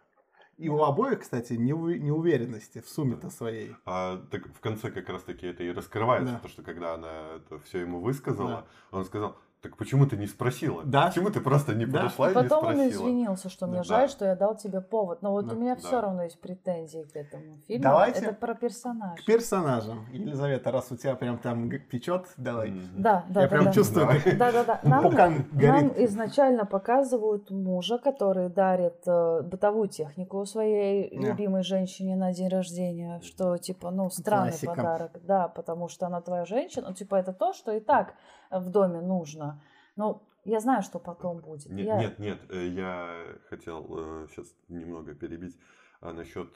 [0.55, 3.75] И у обоих, кстати, неу- неуверенности в сумме-то своей.
[3.85, 6.39] А так в конце как раз таки это и раскрывается, Да.
[6.39, 8.49] то, что когда она это все ему высказала,
[8.91, 8.97] Да.
[8.97, 9.35] он сказал,
[9.67, 10.83] так почему ты не спросила?
[10.83, 11.07] Да.
[11.07, 11.99] Почему ты просто не Да.
[11.99, 12.89] подошла И и, не потом он спросила?
[13.03, 13.83] извинился, что мне Да.
[13.83, 15.21] жаль, что я дал тебе повод.
[15.21, 15.55] Но вот Да.
[15.55, 15.81] у меня Да.
[15.81, 17.83] все равно есть претензии к этому фильму.
[17.83, 19.21] Давайте Это про персонажа.
[19.21, 20.05] К персонажам.
[20.11, 22.71] Елизавета, раз у тебя прям там печет, давай.
[22.71, 23.01] Мгм.
[23.01, 23.51] Да, да, Я да.
[23.51, 23.71] прям да.
[23.73, 24.07] чувствую,
[24.37, 24.79] Да, да, да.
[24.83, 33.19] Нам, изначально показывают мужа, который дарит э, бытовую технику своей любимой женщине на день рождения,
[33.21, 34.75] что типа, ну, странный Классика.
[34.75, 38.13] подарок, да, потому что она твоя женщина, ну, типа, это то, что и так
[38.51, 39.61] в доме нужно.
[39.95, 41.69] Но я знаю, что потом будет.
[41.69, 45.57] Нет, Я- нет, нет, э, я хотел сейчас немного перебить
[45.99, 46.49] а, насчет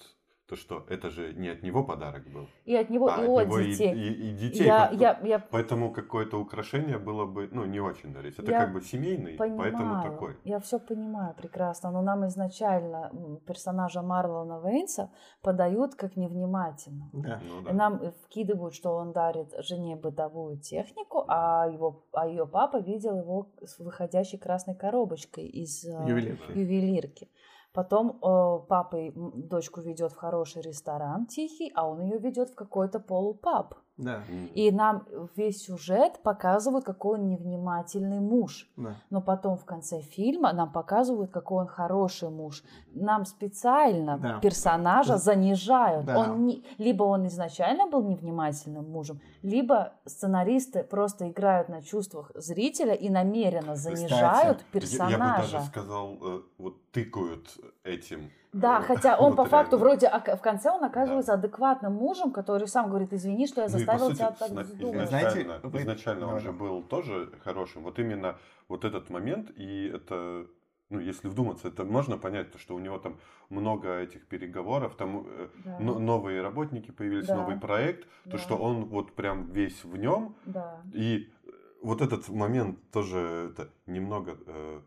[0.51, 3.37] то, что это же не от него подарок был, И от него, а и от
[3.39, 3.93] от него и, детей.
[3.93, 4.65] и- и детей.
[4.65, 8.37] я, я, я Поэтому какое-то украшение было бы, ну, не очень дарить.
[8.39, 10.35] Это Я как бы семейный, поэтому понимаю, такой.
[10.43, 13.11] я все понимаю прекрасно, но нам изначально
[13.47, 15.09] персонажа Марлона Вейнса
[15.41, 17.09] подают как невнимательно.
[17.13, 17.39] Да.
[17.47, 17.73] Ну, да.
[17.73, 23.47] Нам вкидывают, что он дарит жене бытовую технику, а его, а ее папа видел его
[23.65, 26.51] с выходящей красной коробочкой из э, Ювелирки.
[26.59, 27.29] ювелирки.
[27.73, 32.99] Потом э, папа дочку ведет в хороший ресторан тихий, а он ее ведет в какой-то
[32.99, 33.75] полупаб.
[34.01, 34.23] Да.
[34.55, 38.67] И нам весь сюжет показывают, какой он невнимательный муж.
[38.77, 38.95] Да.
[39.09, 42.63] Но потом в конце фильма нам показывают, какой он хороший муж.
[42.93, 44.39] Нам специально Да.
[44.39, 46.05] персонажа занижают.
[46.05, 46.17] Да.
[46.19, 52.93] Он не- либо он изначально был невнимательным мужем, либо сценаристы просто играют на чувствах зрителя
[52.93, 55.51] и намеренно занижают Я- Я, бы персонажа.
[55.51, 57.47] даже сказал, э, вот тыкают
[57.83, 58.31] этим.
[58.53, 63.13] Да, хотя он по факту вроде в конце он оказывается адекватным мужем, который сам говорит,
[63.13, 65.07] извини, что я Ну заставил сути, тебя так думать.
[65.09, 67.83] Знаете, Изначально, вы- изначально он же был тоже хорошим.
[67.83, 68.37] Вот именно
[68.67, 70.45] вот этот момент, и это,
[70.89, 73.17] ну, если вдуматься, это можно понять, то, что у него там
[73.49, 75.77] много этих переговоров, там э, Да.
[75.79, 77.35] но- новые работники появились, Да.
[77.35, 78.31] новый проект, Да.
[78.31, 80.81] то, что он вот прям весь в нем, Да.
[80.93, 81.49] и э,
[81.83, 84.81] вот этот момент тоже это немного э,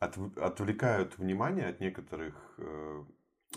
[0.00, 3.04] отв- отвлекают внимание от некоторых э,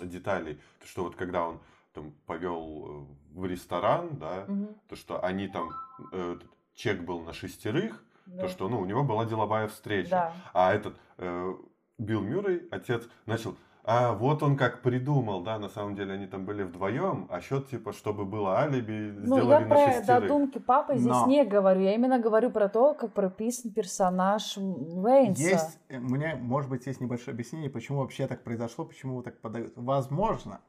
[0.01, 0.59] деталей.
[0.79, 1.59] То, что вот когда он
[1.93, 4.75] там повел э, в ресторан, да, Мгм.
[4.87, 5.69] то, что они там,
[6.11, 6.37] э,
[6.75, 8.43] чек был на шестерых, Да.
[8.43, 10.09] то, что, ну, у него была деловая встреча.
[10.09, 10.33] Да.
[10.53, 11.53] А этот э,
[11.97, 13.57] Билл Мюррей, отец, начал,
[13.91, 17.69] а вот он как придумал, да, на самом деле они там были вдвоем, а счет,
[17.69, 20.05] типа, чтобы было алиби, Ну, сделали я на про шестерых.
[20.05, 21.25] додумки папы здесь Но.
[21.25, 21.81] не говорю.
[21.81, 25.41] Я именно говорю про то, как прописан персонаж Вейнса.
[25.41, 29.21] Есть, э, у меня, может быть, есть небольшое объяснение, почему вообще так произошло, почему его
[29.23, 29.73] так подают.
[29.75, 30.61] Возможно,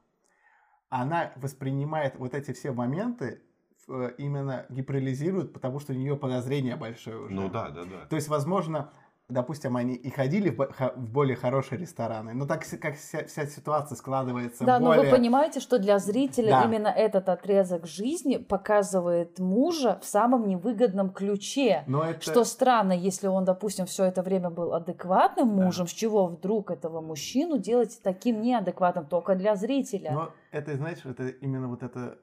[0.89, 3.43] она воспринимает вот эти все моменты,
[3.87, 7.35] э, именно гиперолизирует, потому что у нее подозрение большое уже.
[7.35, 8.07] Ну да, да, да.
[8.09, 8.93] То есть, возможно,
[9.31, 14.65] допустим, они и ходили в, более хорошие рестораны, но так как вся, вся ситуация складывается
[14.65, 15.05] Да, но более...
[15.05, 16.65] вы понимаете, что для зрителя Да.
[16.65, 21.85] именно этот отрезок жизни показывает мужа в самом невыгодном ключе.
[21.87, 22.21] Но это...
[22.21, 27.01] Что странно, если он, допустим, все это время был адекватным мужем, с чего вдруг этого
[27.01, 30.13] мужчину делать таким неадекватным только для зрителя?
[30.13, 32.19] Но это, знаешь, это именно вот это...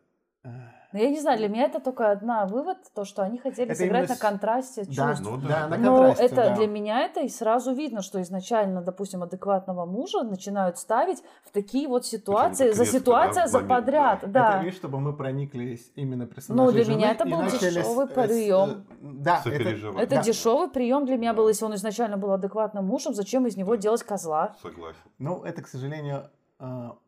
[0.91, 3.69] э, Но я не знаю, для меня это только одна вывод, то, что они хотели
[3.69, 5.25] Это сыграть именно на с- контрасте Да, чувств.
[5.25, 5.77] Ну да, да, на.
[5.77, 6.55] Но контрасте, это да.
[6.55, 11.87] для меня это и сразу видно, что изначально, допустим, адекватного мужа начинают ставить в такие
[11.87, 14.27] вот ситуации, за ситуация да, за момент, подряд, да.
[14.27, 14.49] да.
[14.55, 18.85] Это видишь, чтобы мы прониклись именно персонажем Ну, для меня это был дешевый прием.
[19.01, 19.69] Да, это.
[19.99, 20.23] Это да.
[20.23, 24.03] дешевый прием для меня был, если он изначально был адекватным мужем, зачем из него делать
[24.03, 24.55] козла?
[24.61, 24.99] Согласен.
[25.19, 26.36] Ну, это, к сожалению, э,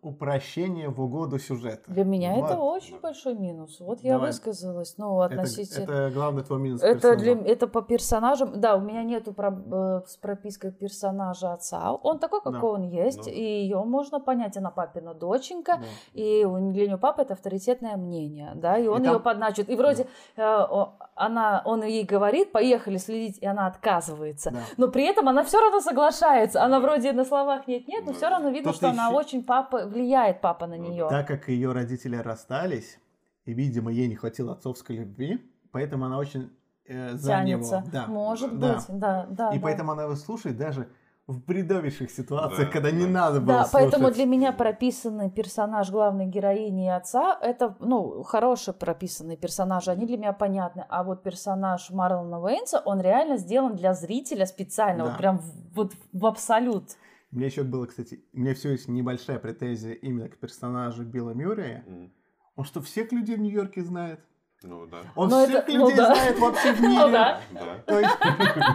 [0.01, 1.81] упрощение в угоду сюжета.
[1.87, 2.77] Для меня это Вот.
[2.77, 3.79] очень большой минус.
[3.79, 4.27] Вот я Давай.
[4.27, 5.83] высказалась, ну, Это, относительно...
[5.83, 6.83] это главный твой минус.
[6.83, 8.59] Это, для, это по персонажам.
[8.61, 11.91] Да, у меня нету про- э, с пропиской персонажа отца.
[11.93, 12.67] Он такой, какой Да.
[12.67, 13.31] он есть, Ну.
[13.31, 14.55] и ее можно понять.
[14.57, 15.83] Она папина доченька, Да.
[16.13, 19.69] и у- для нее папа это авторитетное мнение, да, и он И там- ее подначит.
[19.69, 24.51] И вроде э, о- она, он ей говорит, поехали следить, и она отказывается.
[24.51, 24.59] Да.
[24.77, 26.63] Но при этом она все равно соглашается.
[26.63, 28.17] Она вроде на словах нет-нет, но Да.
[28.17, 31.07] все равно видно, Тут что она еще- очень папа, влияет папа на нее.
[31.09, 32.99] Так как ее родители расстались,
[33.45, 35.39] и, видимо, ей не хватило отцовской любви,
[35.71, 36.49] поэтому она очень
[36.85, 37.77] э, за Тянется.
[37.79, 37.89] него.
[37.91, 38.05] Да.
[38.07, 38.73] Может Да.
[38.75, 39.49] быть, да, да.
[39.51, 39.61] И да.
[39.63, 40.87] поэтому она его слушает даже
[41.27, 43.11] в бредовейших ситуациях, Да, когда не да.
[43.11, 44.15] надо было Да, поэтому слушать.
[44.15, 50.17] для меня прописанный персонаж главной героини и отца это, ну, хорошие прописанные персонажи, они для
[50.17, 50.85] меня понятны.
[50.89, 55.09] А вот персонаж Марлона Уэйнса, он реально сделан для зрителя специально, Да.
[55.11, 56.95] вот прям в, вот в абсолют.
[57.31, 61.83] Меня еще было, кстати, у меня все есть небольшая претензия именно к персонажу Билла Мюррея.
[61.85, 62.11] М,
[62.55, 64.19] Он что, всех людей в Нью-Йорке знает?
[64.61, 64.97] Ну да.
[65.15, 66.13] Он Ну, всех это- ну людей да.
[66.15, 67.11] знает вообще в Ну мире.
[67.11, 67.39] да.
[67.51, 67.61] Да.
[67.85, 68.17] То есть,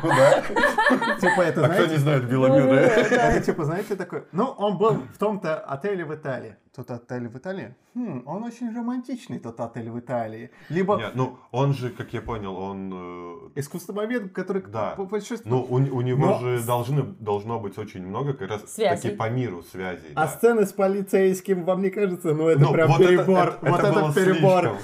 [0.03, 1.17] Ну да.
[1.21, 2.87] типа, это, А кто не знает Ну, Мюррея?
[2.89, 6.57] это типа, знаете, такой, ну, он был в том-то отеле в Италии.
[6.75, 7.75] Тот отель в Италии?
[7.95, 10.51] Хм, он очень романтичный, тот отель в Италии.
[10.71, 13.51] Либо Нет, ну он же, как я понял, он...
[13.55, 14.95] э, искусствовед, который Да.
[14.97, 15.47] по- путешествует.
[15.47, 19.03] Ну, у, у него Но- же должны, должно быть очень много как раз Связей.
[19.03, 20.13] таки по миру связей.
[20.15, 20.29] А да.
[20.29, 22.33] сцены с полицейским, вам не кажется?
[22.35, 23.49] Ну, это Ну, прям вот это- перебор.
[23.49, 24.61] это- вот это это, перебор.
[24.63, 24.79] слишком.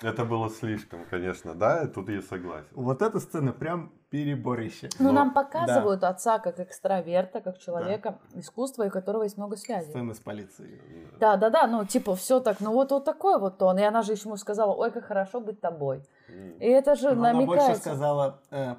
[0.00, 2.68] Это было слишком, конечно, да, тут я согласен.
[2.72, 4.88] Вот эта сцена прям переборище.
[4.98, 9.90] Ну, Но- нам показывают отца как экстраверта, как человека искусства, у которого есть много связей.
[9.90, 10.80] Сцена с полицией.
[11.18, 13.78] Да, да, да, ну типа все так, ну вот, вот такой вот он.
[13.78, 16.02] И она же еще ему сказала, ой, как хорошо быть тобой.
[16.28, 16.58] М.
[16.58, 18.76] И это же Но она больше сказала э,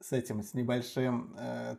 [0.00, 1.76] с этим, с небольшим э,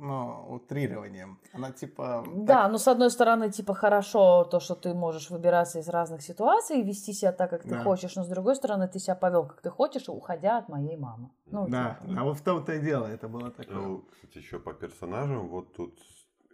[0.00, 1.38] ну, утрированием.
[1.52, 2.24] Она типа...
[2.34, 6.80] Да, ну с одной стороны, типа хорошо то, что ты можешь выбираться из разных ситуаций
[6.80, 7.82] и вести себя так, как ты Да.
[7.84, 11.30] хочешь, но с другой стороны, ты себя повел, как ты хочешь, уходя от моей мамы.
[11.46, 13.76] Ну, Да, типа, а вот в том-то и дело, это было такое.
[13.76, 15.98] Ну, кстати, еще по персонажам, вот тут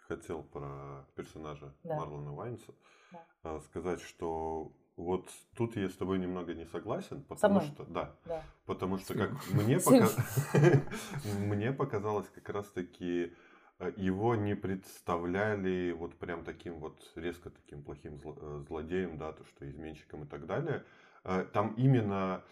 [0.09, 1.97] хотел про персонажа Да.
[1.97, 2.72] Марлона Вайнса
[3.12, 3.20] Да.
[3.44, 8.14] а, сказать, что вот тут я с тобой немного не согласен, Со потому что, да,
[8.24, 8.42] да.
[8.64, 10.09] потому что как мне, пока-
[11.38, 13.32] мне показалось как раз-таки
[13.78, 19.44] э, его не представляли вот прям таким вот резко таким плохим э, злодеем, да, то
[19.44, 20.84] что изменщиком и так далее.
[21.24, 22.42] Э, Там именно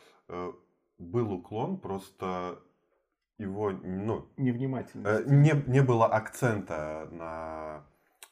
[0.99, 2.59] был уклон, просто
[3.39, 5.09] его, ну, Невнимательно.
[5.09, 7.85] Э, Не, не было акцента на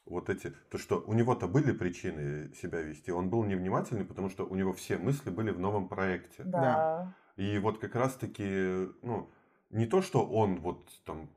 [0.05, 4.45] вот эти, то что у него-то были причины себя вести, он был невнимательный, потому что
[4.45, 6.43] у него все мысли были в новом проекте.
[6.43, 7.13] Да.
[7.35, 9.29] И вот как раз-таки, ну,
[9.69, 11.29] не то, что он вот там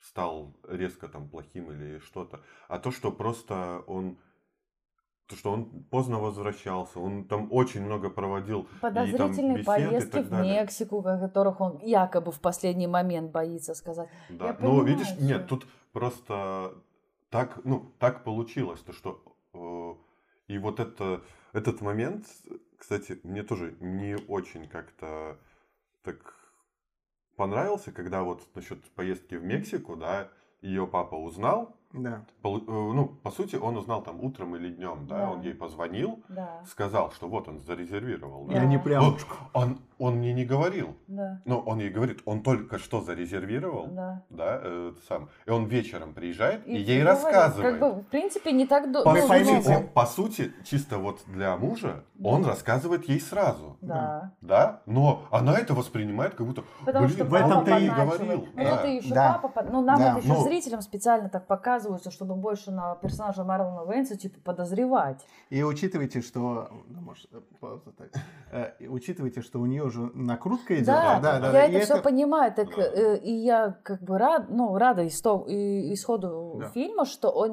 [0.00, 4.18] стал резко там плохим или что-то, а то, что просто он
[5.28, 10.10] то, что он поздно возвращался, он там очень много проводил и там Подозрительные и поездки
[10.10, 10.42] так в.
[10.42, 14.08] Мексику, о которых он якобы в последний момент боится сказать.
[14.28, 15.24] Да, Я но понимаю видишь, всё.
[15.24, 16.74] нет, тут просто
[17.32, 19.22] так, ну, так получилось, то что
[19.54, 19.94] э,
[20.52, 21.22] и вот это,
[21.54, 22.26] этот момент,
[22.78, 25.38] кстати, мне тоже не очень как-то
[26.02, 26.34] так
[27.36, 30.28] понравился, когда вот насчет поездки в Мексику, да,
[30.60, 32.24] ее папа узнал, Да.
[32.42, 35.30] полу- э, ну, по сути, он узнал там утром или днем, да, Да.
[35.30, 38.64] он ей позвонил, Да, сказал, что вот он зарезервировал, Я да.
[38.66, 38.82] не Да.
[38.82, 39.04] прям...
[39.04, 39.16] Он,
[39.54, 44.22] он, он мне не говорил, да, но он ей говорит, он только что зарезервировал, да.
[44.30, 45.28] да, э, сам.
[45.46, 47.78] И он вечером приезжает и, И ей говорит, рассказывает.
[47.78, 49.02] Как бы, в принципе, не так до...
[49.04, 49.76] по, ну, сути, поймите.
[49.76, 54.32] он- по сути, чисто вот для мужа, он рассказывает ей сразу, Да.
[54.40, 58.46] да, но она это воспринимает как будто, Потому блин, что в папа этом-то и говорил,
[58.54, 58.84] Ну, да.
[58.88, 59.32] и еще Да.
[59.40, 59.48] папа...
[59.62, 60.10] под- Ну, нам Да.
[60.10, 60.42] это еще Ну.
[60.42, 65.24] зрителям специально так показывается, чтобы больше на персонажа Марлона Вейнса, типа, подозревать.
[65.50, 66.68] И учитывайте, что...
[66.88, 67.28] ну, может,
[68.50, 70.86] э, учитывайте, что у нее уже накрутка идет.
[70.86, 72.82] Да, да, я и это все понимаю, так Да.
[72.82, 75.44] э, и я как бы рад, ну, рада исто-
[75.92, 76.68] исходу Да.
[76.68, 77.51] фильма, что он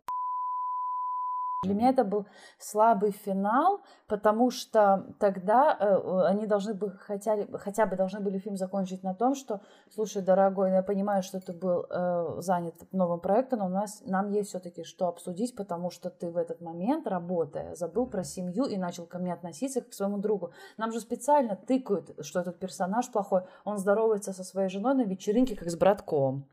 [1.64, 2.26] для меня это был
[2.58, 8.56] слабый финал, потому что тогда э, они должны бы хотя, хотя бы должны были фильм
[8.56, 9.60] закончить на том, что,
[9.94, 14.30] слушай, дорогой, я понимаю, что ты был э, занят новым проектом, но у нас нам
[14.30, 18.78] есть все-таки что обсудить, потому что ты в этот момент, работая, забыл про семью и
[18.78, 20.52] начал ко мне относиться как к своему другу.
[20.78, 23.42] Нам же специально тыкают, что этот персонаж плохой.
[23.66, 26.46] Он здоровается со своей женой на вечеринке, как с братком.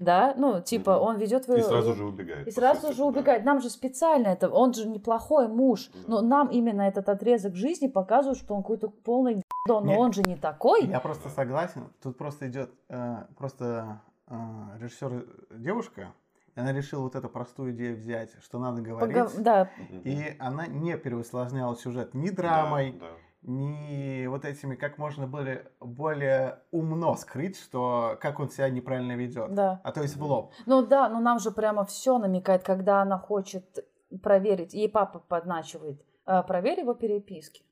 [0.00, 1.48] Да, ну, типа, он ведет...
[1.48, 2.48] и сразу же убегает.
[2.48, 3.04] И сразу сути, же да.
[3.04, 3.44] убегает.
[3.44, 6.00] Нам же специально это, он же неплохой муж, Да.
[6.08, 10.22] но нам именно этот отрезок жизни показывает, что он какой-то полный гдон, но он же
[10.22, 10.86] не такой.
[10.86, 11.88] Я просто согласен.
[12.02, 12.70] Тут просто идет...
[12.88, 14.34] э, просто э,
[14.80, 15.26] режиссер
[15.58, 16.12] девушка,
[16.54, 19.14] она решила вот эту простую идею взять, что надо говорить.
[19.16, 19.70] Пога- Да.
[20.04, 23.06] И она не переусложняла сюжет ни Да, драмой, да.
[23.42, 29.54] ни вот этими, как можно более, более умно скрыть, что как он себя неправильно ведет.
[29.54, 29.80] да.
[29.84, 30.52] А то есть в лоб.
[30.66, 33.84] Ну да, но нам же прямо все намекает, когда она хочет
[34.22, 37.62] проверить, ей папа подначивает, «А, проверь его переписки.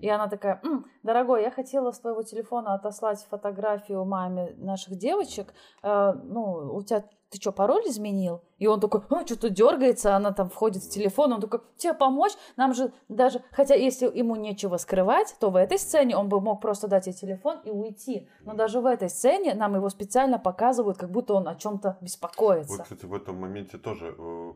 [0.00, 5.54] И она такая, «М, дорогой, я хотела с твоего телефона отослать фотографию маме наших девочек.
[5.82, 8.42] Э, ну, у тебя, ты что, пароль изменил?
[8.58, 12.32] И он такой, «А, что-то дергается, она там входит в телефон, он такой, тебе помочь?
[12.56, 16.60] Нам же даже, хотя если ему нечего скрывать, то в этой сцене он бы мог
[16.60, 18.28] просто дать ей телефон и уйти.
[18.42, 22.76] Но даже в этой сцене нам его специально показывают, как будто он о чем-то беспокоится.
[22.76, 24.52] Вот, кстати, в этом моменте тоже, э,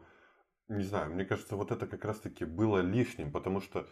[0.68, 3.86] не знаю, мне кажется, вот это как раз-таки было лишним, потому что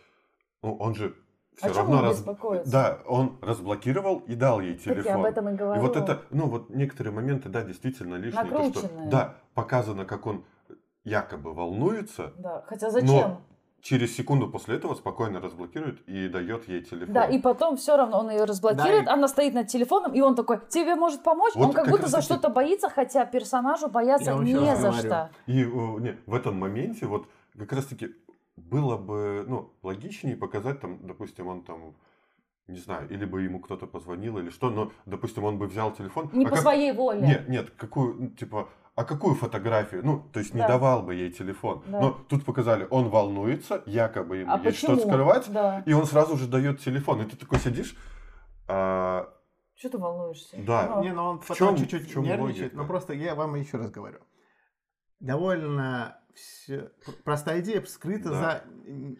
[0.62, 1.14] ну, он же
[1.56, 2.02] все чем равно...
[2.02, 2.24] раз-?
[2.66, 5.12] Да, он разблокировал и дал ей Так я телефон.
[5.20, 5.80] об этом и И говорю.
[5.82, 8.44] вот это, ну вот некоторые моменты, да, действительно лишние.
[8.44, 10.44] То, что, да, показано, как он
[11.04, 13.40] якобы волнуется, Да, хотя зачем?
[13.82, 17.14] Через секунду после этого спокойно разблокирует и дает ей телефон.
[17.14, 20.20] Да, и потом все равно он ее разблокирует, Да, и- она стоит над телефоном, и
[20.20, 21.54] он такой, тебе может помочь?
[21.54, 24.60] Вот он как как будто за таки- что-то боится, хотя персонажу бояться не за
[24.90, 24.92] говорю.
[24.92, 25.30] что.
[25.46, 27.26] И не, в этом моменте вот
[27.58, 28.14] как раз-таки
[28.56, 31.94] было бы, ну, логичнее показать там, допустим, он там,
[32.68, 36.28] не знаю, или бы ему кто-то позвонил или что, но, допустим, он бы взял телефон.
[36.32, 37.20] Не а по как- своей воле.
[37.20, 38.68] Нет, нет, какую, ну, типа,
[39.00, 40.02] а какую фотографию?
[40.04, 40.68] Ну, то есть не Да.
[40.68, 41.82] давал бы ей телефон.
[41.86, 42.00] Да.
[42.00, 44.96] Но тут показали, он волнуется, якобы ему а есть почему?
[44.98, 45.82] что скрывать, Да.
[45.86, 47.22] и он сразу же дает телефон.
[47.22, 47.96] И ты такой сидишь,
[48.68, 49.32] а,
[49.74, 50.54] Что ты волнуешься?
[50.58, 50.86] Да.
[50.96, 52.40] Ну, Не, ну он В потом чуть-чуть нервничает.
[52.40, 52.76] логика?
[52.76, 54.18] Но просто я вам еще раз говорю.
[55.18, 56.88] Довольно всё-
[57.24, 58.34] простая идея скрыта Да.
[58.40, 58.62] за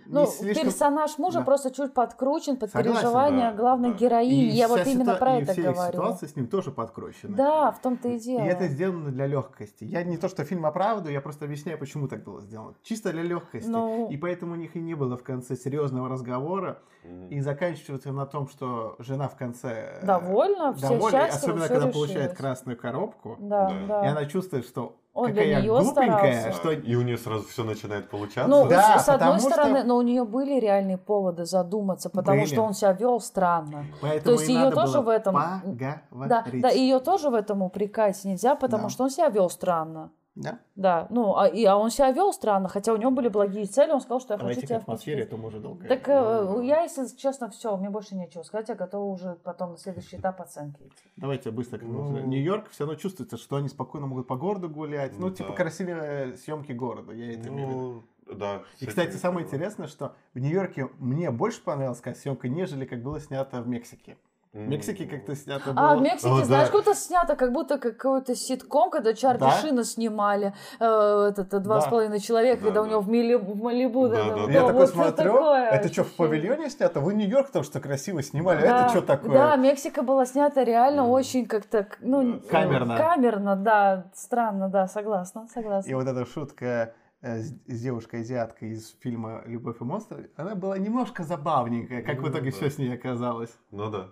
[0.07, 0.65] Ну, слишком...
[0.67, 1.45] персонаж мужа Да.
[1.45, 4.45] просто чуть подкручен под Согласен, переживания да, главной героини.
[4.47, 5.93] И Я вот именно ситуа- про и это все их говорю.
[5.93, 7.37] ситуации с ним тоже подкручены.
[7.37, 8.41] Да, в том-то и дело.
[8.43, 9.85] И это сделано для легкости.
[9.85, 12.75] Я не то, что фильм оправдываю, я просто объясняю, почему так было сделано.
[12.83, 13.69] Чисто для легкости.
[13.69, 14.09] Ну.
[14.11, 16.81] И поэтому у них и не было в конце серьезного разговора.
[17.05, 21.69] м, И заканчивается на том, что жена в конце э, Довольна, все довольна, счастливы, особенно
[21.69, 21.95] когда решилось.
[21.95, 23.37] получает красную коробку.
[23.41, 23.73] Да.
[23.89, 24.05] да.
[24.05, 26.53] И она чувствует, что Он для какая я неё глупенькая, старался.
[26.53, 28.47] что и у нее сразу все начинает получаться.
[28.49, 32.11] Ну, Да, с, с одной потому что- стороны, но у нее были реальные поводы задуматься,
[32.11, 32.47] потому Были.
[32.53, 33.87] что он себя вел странно.
[34.01, 35.79] Поэтому То есть надо тоже в этом- поговорить.
[36.13, 38.89] Да, да, ее тоже в этом упрекать нельзя, потому Да.
[38.91, 40.11] что он себя вел странно.
[40.37, 40.61] Да?
[40.77, 43.91] Да, ну, а, и, а он себя вел странно, хотя у него были благие цели,
[43.91, 45.19] он сказал, что я хочу тебя впечатлить.
[45.19, 45.87] это мы уже долго.
[45.89, 49.77] Так э, я, если честно, все, мне больше нечего сказать, я готова уже потом на
[49.77, 51.11] следующий этап оценки идти.
[51.17, 51.79] Давайте быстро.
[51.83, 52.19] Ну.
[52.21, 55.19] Нью-Йорк все равно чувствуется, что они спокойно могут по городу гулять.
[55.19, 55.57] Ну, Ну, типа да.
[55.57, 57.13] красивые съемки города.
[57.13, 58.05] Я это имею в виду.
[58.27, 58.63] Ну, да.
[58.79, 63.61] И, кстати, самое интересное, что в Нью-Йорке мне больше понравилась съемка, нежели как было снято
[63.61, 64.17] в Мексике.
[64.53, 66.05] В Мексике как-то снято А, в было...
[66.05, 66.73] Мексике, О, знаешь, да.
[66.77, 69.53] как-то снято, как будто какой-то ситком, когда Чарли Да?
[69.53, 70.85] Шина снимали, э,
[71.31, 71.91] этот, э, «Два с Да.
[71.91, 72.91] половиной человека», Да, когда у да.
[72.91, 74.09] него в, Мали- в Малибу.
[74.09, 74.53] Да, да, да.
[74.53, 76.99] Я такой вот смотрю, такое это что, в павильоне снято?
[77.01, 79.33] Вы Нью-Йорк потому что красиво снимали, а Да, это что такое?
[79.35, 81.11] Да, Мексика была снята реально Мгм.
[81.13, 82.97] очень как-то, ну, Камерно.
[82.97, 85.89] Камерно, да, странно, да, согласна, согласна.
[85.89, 86.93] И вот эта шутка
[87.23, 92.23] э, с, с девушкой-азиаткой из фильма «Любовь и монстры», она была немножко забавненькая, как в
[92.23, 92.57] Ну, итоге да.
[92.57, 93.57] все с ней оказалось.
[93.71, 94.09] Ну да.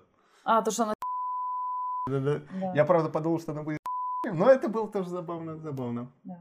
[0.51, 0.95] А, то, что она...
[2.09, 2.39] Да-да.
[2.59, 3.79] Да, Я, правда, подумал, что она будет
[4.33, 6.11] но это было тоже забавно, забавно.
[6.25, 6.41] да.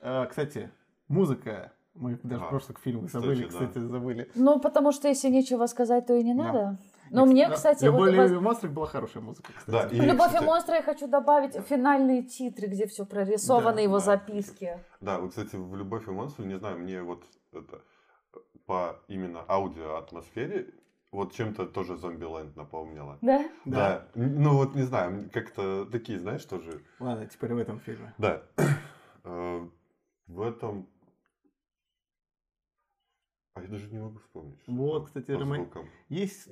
[0.00, 0.70] А, кстати,
[1.06, 1.72] музыка.
[1.94, 3.48] Мы даже А, прошлых фильмах кстати, забыли, да.
[3.48, 4.30] кстати, забыли.
[4.34, 6.42] Ну, потому что если нечего сказать, то и не Да.
[6.44, 6.78] надо.
[7.12, 9.94] Но мне, Да, кстати, «Любовь вот и монстры» была хорошая музыка, Да, кстати.
[9.94, 13.98] и, «Любовь и кстати, монстры» я хочу добавить финальные титры, где все прорисовано, Да, его
[13.98, 14.04] да.
[14.04, 14.78] записки.
[15.00, 17.22] Да, вот, кстати, в «Любовь и монстры», не знаю, мне вот
[17.52, 17.80] это
[18.66, 20.74] по именно аудио атмосфере
[21.16, 23.18] вот чем-то тоже «Зомбиленд» напомнило.
[23.22, 23.48] Да?
[23.64, 24.06] Да.
[24.14, 26.82] Ну вот не знаю, как-то такие, знаешь, тоже.
[27.00, 28.12] Ладно, теперь в этом фильме.
[28.18, 28.42] Да.
[29.24, 29.66] Э,
[30.26, 30.86] В этом.
[33.56, 34.60] А я даже не могу вспомнить.
[34.66, 35.86] Вот, там кстати, по рома- звукам.
[36.10, 36.50] Есть,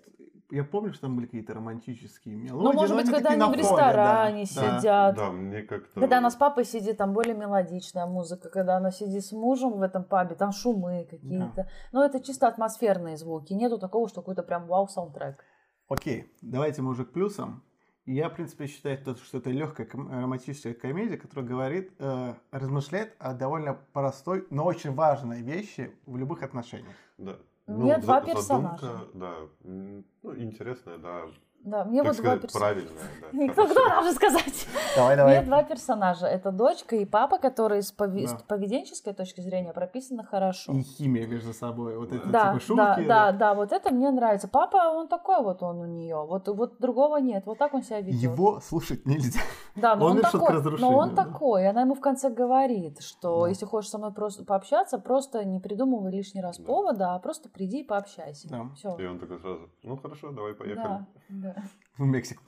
[0.51, 2.65] я помню, что там были какие-то романтические мелодии.
[2.65, 4.79] Ну, может быть, когда они в фоне, ресторане да, да.
[4.79, 5.17] сидят.
[5.17, 6.01] Да, мне как-то.
[6.01, 8.49] Когда она с папой сидит, там более мелодичная музыка.
[8.49, 11.69] Когда она сидит с мужем в этом пабе, там шумы какие-то.
[11.93, 13.53] Но это чисто атмосферные звуки.
[13.53, 15.45] Нету такого, что какой-то прям вау-саундтрек.
[15.89, 17.63] Окей, давайте мы уже к плюсам.
[18.07, 23.33] Я, в принципе, считаю, то, что это легкая романтическая комедия, которая говорит, э, размышляет о
[23.33, 26.95] довольно простой, но очень важной вещи в любых отношениях.
[27.17, 27.39] Да.
[27.67, 29.09] У меня за- два задумка, персонажа.
[29.15, 29.35] Да.
[29.65, 31.23] м, Ну, интересная, да.
[31.65, 32.75] Да, мне так вот два сказать, персонажа.
[32.75, 33.49] правильное.
[33.49, 33.95] Да, Кто, кто хорошо.
[33.95, 34.67] должен сказать?
[34.97, 36.27] Давай, У меня два персонажа.
[36.27, 38.39] Это дочка и папа, которые с пове- Да.
[38.39, 40.73] с поведенческой точки зрения прописаны хорошо.
[40.73, 41.97] И химия между собой.
[41.97, 42.77] Вот это Да, типа шутки.
[42.77, 44.47] да, да, да, вот это мне нравится.
[44.47, 46.17] Папа, он такой вот он у нее.
[46.17, 47.45] Вот, вот другого нет.
[47.47, 48.21] Вот так он себя ведет.
[48.21, 49.41] Его слушать нельзя.
[49.75, 51.25] Да, но Он он, такой, но он да.
[51.25, 53.49] такой, и она ему в конце говорит, что Да.
[53.49, 56.65] если хочешь со мной просто пообщаться, просто не придумывай лишний раз Да.
[56.65, 58.49] повода, а просто приди и пообщайся.
[58.49, 58.67] Да.
[58.77, 58.97] Все.
[58.99, 60.85] И он такой сразу, ну хорошо, давай поехали.
[60.85, 61.54] Да, да,
[61.99, 62.43] В Мексику.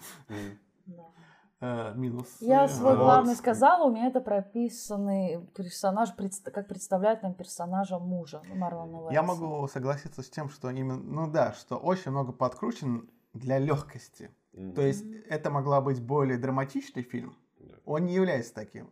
[1.58, 2.36] Э, минус.
[2.40, 6.10] Я э, свой главный сказала, у меня это прописанный персонаж,
[6.52, 9.14] как представляет нам персонажа мужа Марлона Уэйса.
[9.14, 14.30] Я могу согласиться с тем, что именно, ну да, что очень много подкручен для легкости.
[14.74, 17.36] То есть это могла быть более драматичный фильм.
[17.84, 18.90] Он не является таким.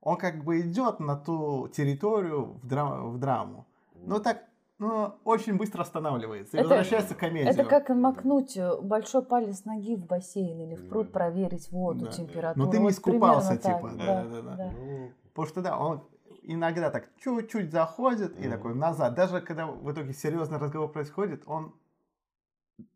[0.00, 3.66] Он как бы идет на ту территорию в, дра- в драму.
[3.94, 4.44] Но так,
[4.80, 7.48] ну, очень быстро останавливается и Это- возвращается к комедии.
[7.48, 11.12] Это как макнуть э, большой палец ноги в бассейн или в пруд, Да.
[11.12, 12.10] проверить воду, Да.
[12.10, 12.64] температуру.
[12.66, 14.56] Но ты не Вот искупался, типа, так, да, да, да.
[14.56, 14.72] да.
[14.72, 16.02] Ну, Потому что да, он
[16.42, 18.50] иногда так чуть-чуть заходит и Мгм.
[18.50, 19.14] такой назад.
[19.14, 21.74] Даже когда в итоге серьезный разговор происходит, он,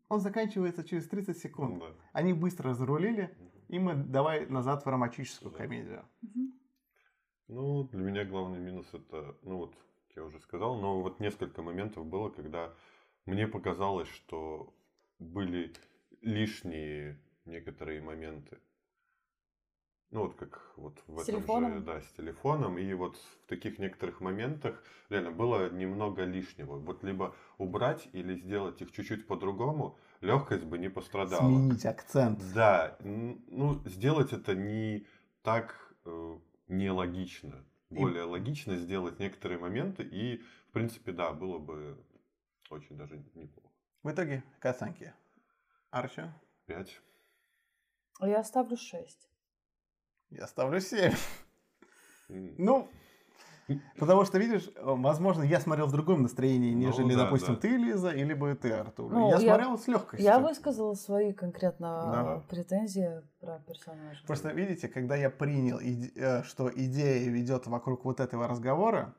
[0.09, 1.79] он заканчивается через 30 секунд.
[1.79, 1.85] да.
[2.13, 3.29] Они быстро разрулили,
[3.69, 6.03] и мы давай назад в романтическую комедию.
[6.23, 6.53] Мгм.
[7.47, 9.75] Ну, для меня главный минус это, ну вот,
[10.15, 12.73] я уже сказал, но вот несколько моментов было, когда
[13.25, 14.73] мне показалось, что
[15.19, 15.73] были
[16.21, 18.57] лишние некоторые моменты.
[20.11, 21.73] Ну, вот как вот в С этом телефоном?
[21.73, 22.77] же, да, с телефоном.
[22.77, 26.77] И вот в таких некоторых моментах реально было немного лишнего.
[26.77, 31.49] Вот либо убрать или сделать их чуть-чуть по-другому, легкость бы не пострадала.
[31.49, 32.41] Сменить акцент.
[32.53, 35.05] Да, ну, сделать это не
[35.43, 36.37] так э,
[36.69, 37.65] нелогично.
[37.95, 40.37] И- Более логично сделать некоторые моменты, и,
[40.69, 41.97] в принципе, да, было бы
[42.69, 43.69] очень даже неплохо.
[44.03, 45.13] В итоге к оценке.
[45.91, 46.23] Арчи,
[46.65, 47.01] Пять.
[48.21, 49.29] Я ставлю 6.
[50.29, 51.13] я ставлю 7.
[52.29, 52.89] М, Ну,
[53.99, 57.59] потому что, видишь, э, возможно, я смотрел в другом настроении, Ну нежели, да, допустим, да.
[57.61, 59.11] ты, Лиза, или бы ты, Артур.
[59.11, 60.25] Ну, я я- смотрел с легкостью.
[60.25, 62.43] Я высказала свои конкретно Да.
[62.45, 64.19] э, претензии про персонажа.
[64.27, 69.13] Просто видите, когда я принял, э, что идея ведет вокруг вот этого разговора,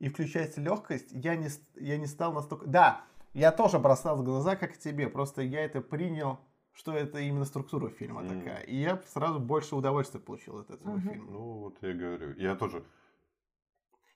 [0.00, 2.66] и включается легкость, я не, я не стал настолько...
[2.66, 3.00] Да,
[3.34, 6.38] я тоже бросал в глаза, как и тебе, просто я это принял,
[6.72, 8.38] что это именно структура фильма Мгм.
[8.38, 8.60] такая.
[8.62, 11.00] И я сразу больше удовольствия получил от этого Мгм.
[11.00, 11.30] фильма.
[11.32, 12.34] Ну, вот я говорю.
[12.36, 12.84] Я тоже...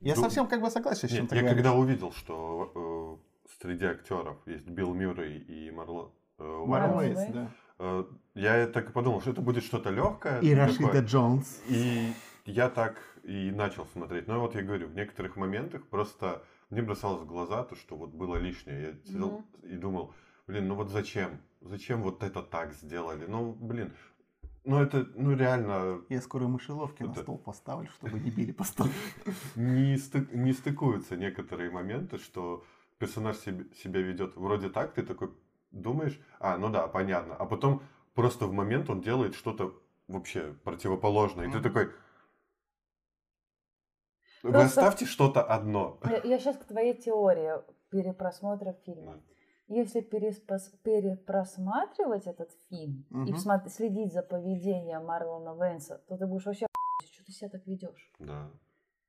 [0.02, 1.56] Я ду- совсем как бы согласен с чем Нет, ты я говоришь.
[1.62, 6.10] когда увидел, что э, среди актеров есть Билл Мюррей и Марло...
[6.38, 7.20] э, Уэйнс.
[7.32, 7.50] да.
[7.78, 10.40] э, я так и подумал, что это будет что-то легкое.
[10.40, 11.02] И Рашида такое.
[11.02, 11.62] Джонс.
[11.68, 12.12] И
[12.46, 14.26] я так и начал смотреть.
[14.28, 18.10] Но вот я говорю, в некоторых моментах просто мне бросалось в глаза то, что вот
[18.10, 18.82] было лишнее.
[18.82, 20.12] Я сидел и думал,
[20.46, 21.40] блин, ну вот зачем?
[21.60, 23.26] Зачем вот это так сделали?
[23.26, 23.92] Ну, блин,
[24.64, 28.64] ну это, ну реально Я скоро мышеловки на Это- стол поставлю, чтобы не били по
[28.64, 28.90] столу.
[29.56, 32.64] не, сты- не стыкуются некоторые моменты, что
[32.98, 35.30] персонаж себе- себя ведет вроде так, ты такой
[35.70, 37.34] думаешь, а, ну да, понятно.
[37.34, 37.82] А потом
[38.14, 39.74] просто в момент он делает что-то
[40.08, 41.48] вообще противоположное.
[41.48, 41.86] И ты такой,
[44.42, 46.00] вы Просто- оставьте что-то одно.
[46.24, 47.52] Я, сейчас к твоей теории
[47.90, 49.22] перепросмотра фильма.
[49.68, 53.32] Если переспос- перепросматривать этот фильм и Мгм.
[53.32, 56.66] посмотри- следить за поведением Марлона Венса, то ты будешь вообще
[57.04, 58.12] что ты себя так ведешь.
[58.18, 58.50] Да,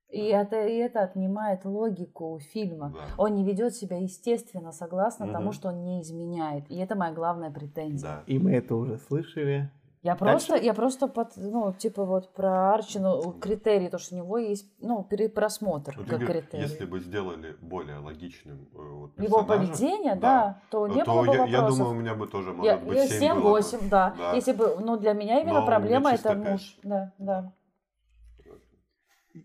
[0.08, 2.90] И это, и это отнимает логику фильма.
[2.94, 3.04] да.
[3.18, 5.32] Он не ведет себя естественно, согласно Мгм.
[5.34, 6.70] тому, что он не изменяет.
[6.70, 8.08] И это моя главная претензия.
[8.08, 8.24] Да.
[8.26, 9.70] И мы это уже слышали.
[10.04, 14.36] Я просто, я просто под, ну, типа вот про Арчину критерий, то, что у него
[14.36, 16.62] есть, ну, перепросмотр Вот как я говорю, критерий.
[16.62, 21.34] Если бы сделали более логичным э, вот, Его поведение, да, то не то было бы
[21.34, 21.78] я, я вопросов.
[21.78, 23.58] думаю, у меня бы тоже может Я, быть я 7 было бы.
[23.60, 24.14] 7-8, да.
[24.18, 24.32] Да.
[24.34, 26.36] Если бы, ну, для меня именно Но проблема это пять.
[26.50, 26.78] муж.
[26.82, 27.54] Да, да.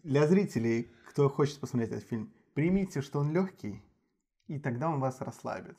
[0.04, 3.82] Для зрителей, кто хочет посмотреть этот фильм, примите, что он легкий,
[4.48, 5.78] и тогда он вас расслабит.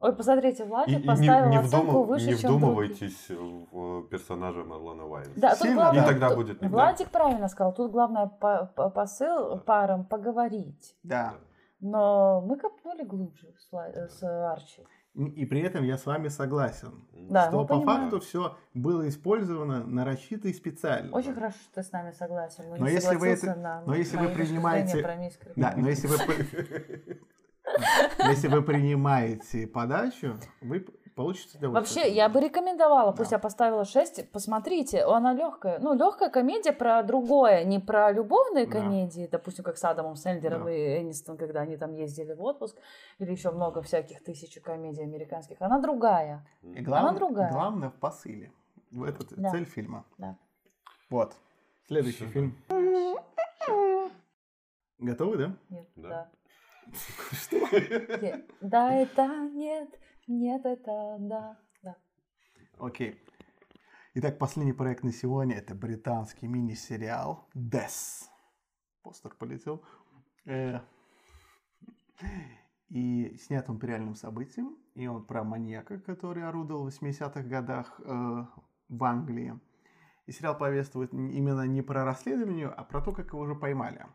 [0.00, 4.64] Ой, посмотрите, Владик и не, поставил не оценку вдумыв- выше, не чем вдумывайтесь в персонажа
[4.64, 5.32] Марлона Уайнса.
[5.36, 8.72] Да, тут Сильно, главное, И тогда тут- будет не Владик правильно сказал, тут главное по-
[8.74, 10.96] по- посыл парам поговорить.
[11.02, 11.34] Да.
[11.80, 14.22] Но мы копнули глубже с, э, с
[14.52, 14.82] Арчи.
[15.14, 17.04] И при этом я с вами согласен.
[17.12, 18.02] Да, что по понимаем.
[18.02, 21.14] факту все было использовано нарочито и специально.
[21.14, 22.64] Очень хорошо, что ты с нами согласен.
[22.70, 25.02] Но, Но не если вы это- на но если вы принимаете-.
[25.56, 26.16] Да, но если вы,
[28.18, 32.04] если вы принимаете подачу, вы п- получится удовольствие.
[32.04, 33.36] Вообще, я бы рекомендовала, пусть Да.
[33.36, 35.78] я поставила 6, посмотрите, она легкая.
[35.78, 38.72] Ну, легкая комедия про другое, не про любовные Да.
[38.72, 40.72] комедии, допустим, как с Адамом Сэндлером Да.
[40.72, 42.76] и Энистон, когда они там ездили в отпуск,
[43.18, 45.56] или еще много всяких тысяч комедий американских.
[45.60, 46.46] Она другая.
[46.62, 47.52] И главное, другая.
[47.52, 48.50] главное в посыле.
[48.90, 49.50] В Это Да.
[49.50, 50.04] цель фильма.
[50.18, 50.36] Да.
[51.10, 51.34] Вот.
[51.86, 52.28] Следующий Всё.
[52.28, 52.56] фильм.
[54.98, 55.52] Готовы, да?
[55.70, 56.08] Нет, Да.
[56.08, 56.28] да.
[57.32, 57.68] Что?
[58.60, 61.96] Да, это нет, нет, это да, да.
[62.78, 63.20] Окей.
[64.14, 68.28] Итак, последний проект на сегодня это британский мини-сериал Death.
[69.02, 69.84] Постер полетел.
[70.46, 70.80] Э,
[72.88, 74.76] И снят он по реальным событиям.
[74.94, 78.44] И он про маньяка, который орудовал в 80-х годах э,
[78.88, 79.58] в Англии.
[80.26, 84.06] И сериал повествует именно не про расследование, а про то, как его уже поймали.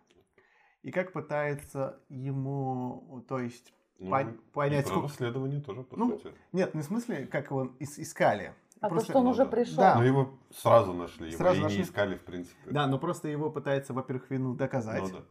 [0.86, 6.12] И как пытается ему, то есть, Ну, Пон- и понять, сколько- расследование тоже, по Ну,
[6.20, 6.36] сути.
[6.52, 8.54] нет, не в смысле, как его ис- искали.
[8.82, 9.50] А Просто- то, что он ну уже да.
[9.50, 9.78] пришел.
[9.78, 9.96] Да.
[9.96, 11.78] Но его сразу нашли, его Сразу и нашли.
[11.80, 12.70] не искали, в принципе.
[12.70, 15.02] Да, но просто его пытается, во-первых, вину доказать.
[15.02, 15.24] Ну да.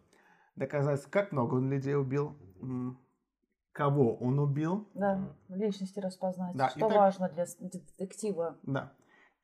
[0.56, 2.36] Доказать, как много он людей убил,
[3.72, 4.88] кого он убил.
[4.94, 8.56] Да, личности распознать, Да, и что так- важно для детектива.
[8.64, 8.92] Да.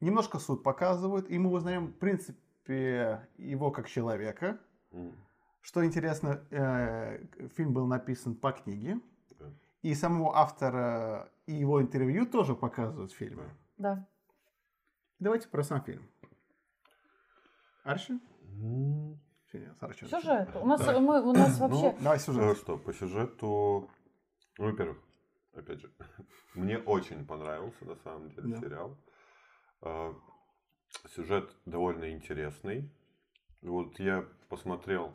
[0.01, 4.59] Немножко суд показывают, и мы узнаем, в принципе, его как человека.
[4.93, 5.12] М.
[5.61, 7.24] Что интересно, э,
[7.57, 8.99] фильм был написан по книге,
[9.39, 9.47] Да.
[9.82, 13.45] и самого автора и его интервью тоже показывают в фильме.
[13.77, 14.07] Да.
[15.19, 16.03] Давайте про сам фильм.
[17.85, 18.19] Арши?
[19.51, 20.55] Сюжет.
[20.57, 21.01] У нас, Да.
[21.01, 21.97] мы, у нас Ну, вообще...
[22.01, 22.57] Давай Э, сюжет.
[22.59, 23.91] Что, по сюжету...
[24.59, 24.99] Ну, во-первых,
[25.55, 25.91] опять же,
[26.55, 28.61] мне очень понравился на самом деле Да.
[28.61, 28.97] сериал.
[29.82, 30.15] А,
[31.15, 32.91] Сюжет довольно интересный.
[33.62, 35.12] Вот я посмотрел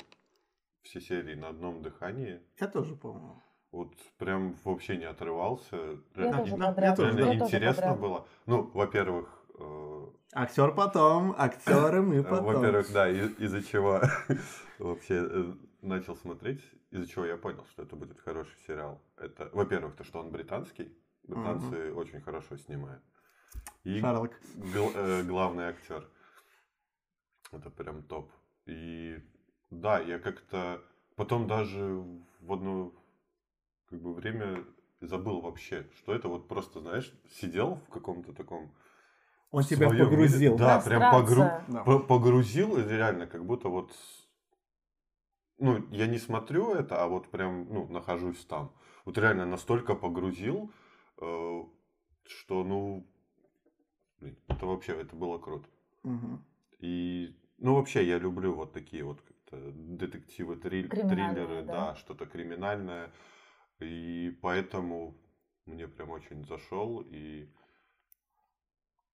[0.86, 2.42] все серии на одном дыхании.
[2.60, 3.42] Я тоже помню.
[3.72, 5.76] Вот прям вообще не отрывался.
[6.16, 8.00] Я тоже да, я тоже, реально Я тоже интересно подряд.
[8.00, 8.28] было.
[8.46, 12.46] Ну, во-первых, э, Актер потом, актеры мы потом.
[12.46, 14.00] Во-первых, да, и- из-за чего
[14.80, 19.02] вообще э, начал смотреть, из-за чего я понял, что это будет хороший сериал.
[19.18, 20.98] Это, во-первых, то, что он британский.
[21.28, 23.04] Британцы очень хорошо снимают.
[23.84, 24.32] И Шарлок.
[24.56, 26.08] гл- э, главный актер.
[27.52, 28.32] Это прям топ.
[28.68, 29.20] И
[29.82, 30.82] да, я как-то
[31.16, 32.04] потом даже
[32.42, 32.94] в одно
[33.90, 34.64] как бы время
[35.02, 38.72] забыл вообще, что это вот просто, знаешь, сидел в каком-то таком
[39.52, 40.54] Он тебя своем погрузил.
[40.54, 40.58] мире.
[40.58, 41.44] Да, прям погру...
[41.68, 41.84] Да.
[41.84, 43.92] По- погрузил, реально, как будто вот...
[45.58, 48.74] Ну, я не смотрю это, а вот прям, ну, нахожусь там.
[49.06, 50.72] Вот реально настолько погрузил,
[51.22, 51.64] э,
[52.26, 53.08] что, ну,
[54.20, 55.70] блин, это вообще, это было круто.
[56.04, 56.44] Мгм.
[56.80, 61.92] И, ну, вообще, я люблю вот такие вот как-то детективы, триль- триллеры, да.
[61.92, 63.12] да, что-то криминальное.
[63.80, 65.16] И поэтому
[65.66, 67.02] мне прям очень зашел.
[67.02, 67.50] И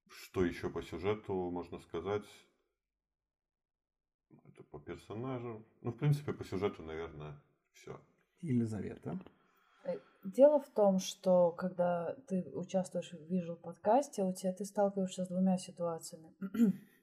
[0.08, 2.26] что еще по сюжету можно сказать?
[4.46, 5.66] Это по персонажу.
[5.82, 7.36] Ну, в принципе, по сюжету, наверное,
[7.74, 8.00] все.
[8.42, 9.20] Елизавета.
[9.84, 15.26] Э, Дело в том, что когда ты участвуешь в вижу подкасте, у тебя ты сталкиваешься
[15.26, 16.34] с двумя ситуациями.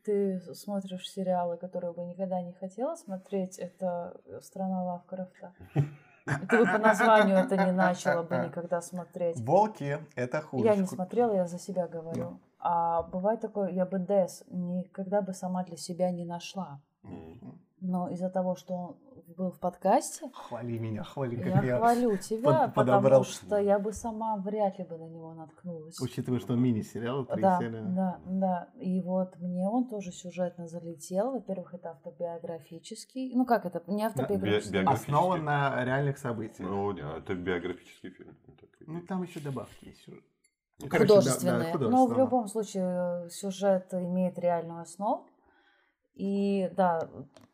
[0.08, 5.52] Ты смотришь сериалы, которые бы никогда не хотела смотреть, это «Страна Лавкрафта».
[5.74, 9.38] И ты бы по названию это не начала бы никогда смотреть.
[9.38, 10.64] Волки– это хуже.
[10.64, 12.40] Я не смотрела, я за себя говорю.
[12.58, 16.80] А бывает такое, я бы Дес никогда бы сама для себя не нашла.
[17.02, 17.60] Мгм.
[17.80, 18.96] Но из-за того, что
[19.36, 21.76] был в подкасте, Хвали меня, хвали, как я, я...
[21.78, 23.02] хвалю тебя, под- подобрал.
[23.02, 26.00] потому что я бы сама вряд ли бы на него наткнулась.
[26.00, 27.82] Учитывая, что мини-сериал, три Да, серии.
[27.94, 28.68] да, да.
[28.80, 31.32] И вот мне он тоже сюжетно залетел.
[31.32, 33.34] Во-первых, это автобиографический.
[33.34, 33.82] Ну как это?
[33.86, 34.72] Не автобиографический.
[34.78, 35.12] биографический.
[35.12, 36.68] Основан на реальных событиях.
[36.68, 38.36] Ну, не, это биографический фильм.
[38.46, 40.02] Ну, Ну, там еще добавки есть.
[40.02, 40.24] сюжет.
[40.80, 41.20] Ну, короче, да, да,
[41.72, 41.74] художественные.
[41.90, 45.26] Но в любом случае э, сюжет имеет реальную основу.
[46.14, 47.08] И да,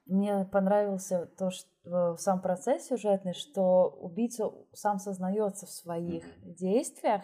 [0.07, 7.23] мне понравился то, что сам процесс сюжетный, что убийца сам сознается в своих действиях,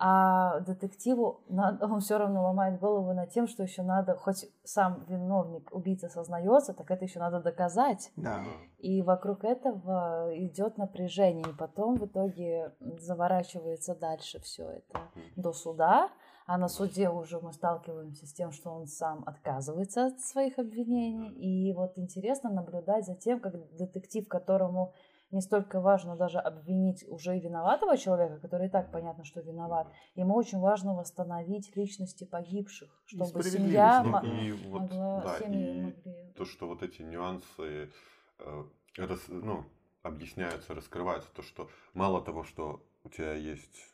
[0.00, 5.04] а детективу надо, он все равно ломает голову над тем, что еще надо, хоть сам
[5.08, 8.12] виновник, убийца сознается, так это еще надо доказать.
[8.16, 8.44] Да.
[8.78, 15.00] И вокруг этого идет напряжение, и потом в итоге заворачивается дальше все это
[15.36, 16.10] до суда,
[16.48, 21.28] а на суде уже мы сталкиваемся с тем, что он сам отказывается от своих обвинений.
[21.28, 24.94] И вот интересно наблюдать за тем, как детектив, которому
[25.30, 30.34] не столько важно даже обвинить уже виноватого человека, который и так понятно, что виноват, ему
[30.36, 35.80] очень важно восстановить личности погибших, чтобы справедливость семья Ну, и вот, могла, да, семьи и
[35.82, 36.32] могли...
[36.34, 37.90] то, что вот эти нюансы
[38.38, 38.64] э,
[38.96, 39.66] рас- ну,
[40.02, 43.92] объясняются, раскрываются, то, что мало того, что у тебя есть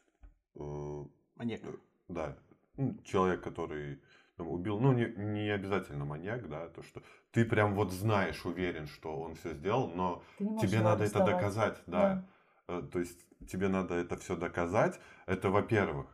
[0.54, 1.04] э,
[1.34, 1.62] Маньяк.
[2.08, 2.36] Да,
[2.76, 4.00] ну, человек, который
[4.36, 8.86] там, убил, ну, не, не обязательно маньяк, да, то, что ты прям вот знаешь, уверен,
[8.86, 10.22] что он все сделал, но
[10.60, 12.24] тебе надо это доказать, да.
[12.66, 16.06] Э, То есть тебе надо это все доказать, это во-первых.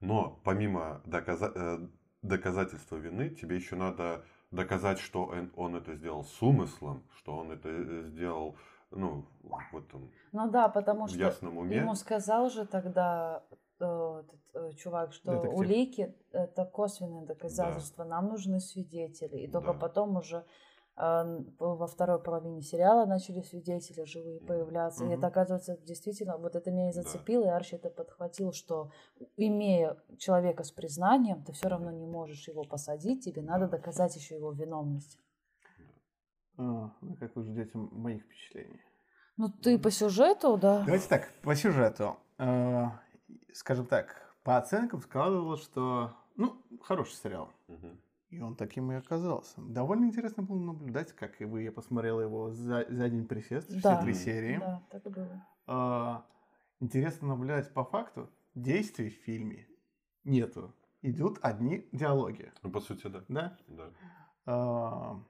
[0.00, 1.88] Но помимо доказа- э,
[2.22, 7.68] доказательства вины, тебе еще надо доказать, что он, это сделал с умыслом, что он это
[7.68, 8.56] э, сделал,
[8.90, 11.76] ну, в этом Ну да, потому что ясном уме.
[11.78, 13.42] ему сказал же тогда
[13.84, 15.58] этот, э, чувак, что Детектив.
[15.58, 19.36] улики это косвенное доказательство, нам нужны свидетели.
[19.36, 19.78] И только Да.
[19.78, 20.44] потом уже
[20.98, 25.04] э, во второй половине сериала начали свидетели живые появляться.
[25.04, 25.16] И Мгм.
[25.16, 27.02] это, оказывается, действительно, вот это меня и Да.
[27.02, 28.90] зацепило, и Арчи это подхватил, что
[29.36, 34.36] имея человека с признанием, ты все равно не можешь его посадить, тебе надо доказать еще
[34.36, 35.18] его виновность.
[36.56, 38.80] А, ну, как вы ждете моих впечатлений?
[39.36, 40.82] Ну, ты по сюжету, да.
[40.86, 42.16] Давайте так, по сюжету.
[43.56, 47.50] Скажем так, по оценкам складывалось, что, ну, хороший сериал.
[48.28, 49.54] И он таким и оказался.
[49.62, 51.62] Довольно интересно было наблюдать, как и вы.
[51.62, 54.02] Я посмотрел его за, за день присест, все Да.
[54.02, 54.58] три серии.
[54.58, 55.46] Да, так и было.
[55.66, 56.26] А,
[56.80, 58.28] интересно наблюдать по факту.
[58.54, 59.66] Действий в фильме
[60.24, 60.74] нету.
[61.00, 62.52] Идут одни диалоги.
[62.62, 63.24] Ну, по сути, да.
[63.28, 63.56] Да?
[63.68, 63.90] да.
[64.44, 65.22] А,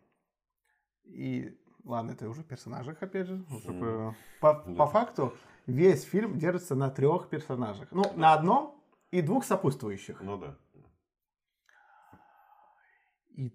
[1.04, 3.44] и ладно, это уже персонажах, опять же.
[3.50, 4.74] уже по, по- Да.
[4.74, 5.32] по факту
[5.66, 7.88] весь фильм держится на трех персонажах.
[7.90, 10.20] Ну, на одном и двух сопутствующих.
[10.20, 10.58] Ну да.
[13.30, 13.52] И,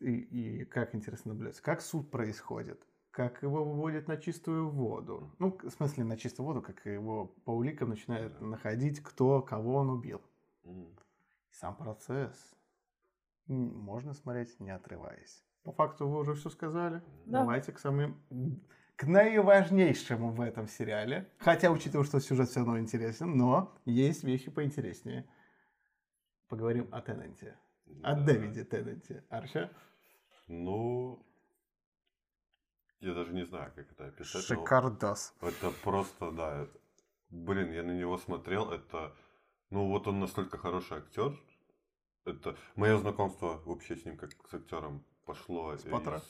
[0.00, 5.34] и, и как интересно наблюдать, как суд происходит, как его выводят на чистую воду.
[5.38, 9.90] Ну, в смысле, на чистую воду, как его по уликам начинают находить, кто, кого он
[9.90, 10.20] убил.
[10.64, 10.96] И
[11.50, 12.56] сам процесс
[13.46, 15.44] можно смотреть, не отрываясь.
[15.62, 17.02] По факту вы уже все сказали.
[17.26, 17.40] Да.
[17.40, 18.20] Давайте к самым...
[18.96, 21.30] К наиважнейшему в этом сериале.
[21.38, 25.26] Хотя, учитывая, что сюжет все равно интересен, но есть вещи поинтереснее.
[26.48, 27.56] Поговорим о Тенненте.
[28.02, 28.20] О Да.
[28.24, 29.24] Дэвиде Тенненте.
[29.30, 29.70] Арча?
[30.46, 31.24] Ну,
[33.00, 34.48] я даже не знаю, как это описать.
[34.50, 35.34] но Шикардос.
[35.40, 36.62] Это просто, да.
[36.62, 36.78] это-
[37.30, 39.16] Блин, я на него смотрел, это...
[39.70, 41.32] Ну, вот он настолько хороший актер.
[42.26, 45.74] Это мое знакомство вообще с ним как с актером пошло.
[45.76, 46.18] С Поттера?
[46.18, 46.22] из-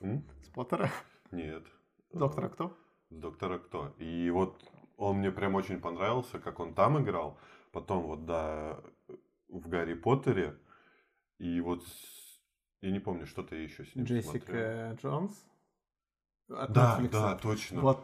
[0.00, 0.24] М?
[0.42, 0.90] С Поттера.
[1.32, 1.64] Нет.
[2.12, 2.76] Доктора кто?
[3.10, 3.94] Доктора кто?
[3.98, 4.62] И вот
[4.96, 7.38] он мне прям очень понравился, как он там играл.
[7.72, 8.80] Потом вот, да,
[9.48, 10.56] в Гарри Поттере.
[11.38, 11.84] И вот,
[12.80, 14.22] я не помню, что ты еще с ним смотрел.
[14.32, 15.44] Джессика Джонс.
[16.48, 17.10] От Да, Netflix.
[17.10, 17.80] да, точно.
[17.80, 18.00] Вот.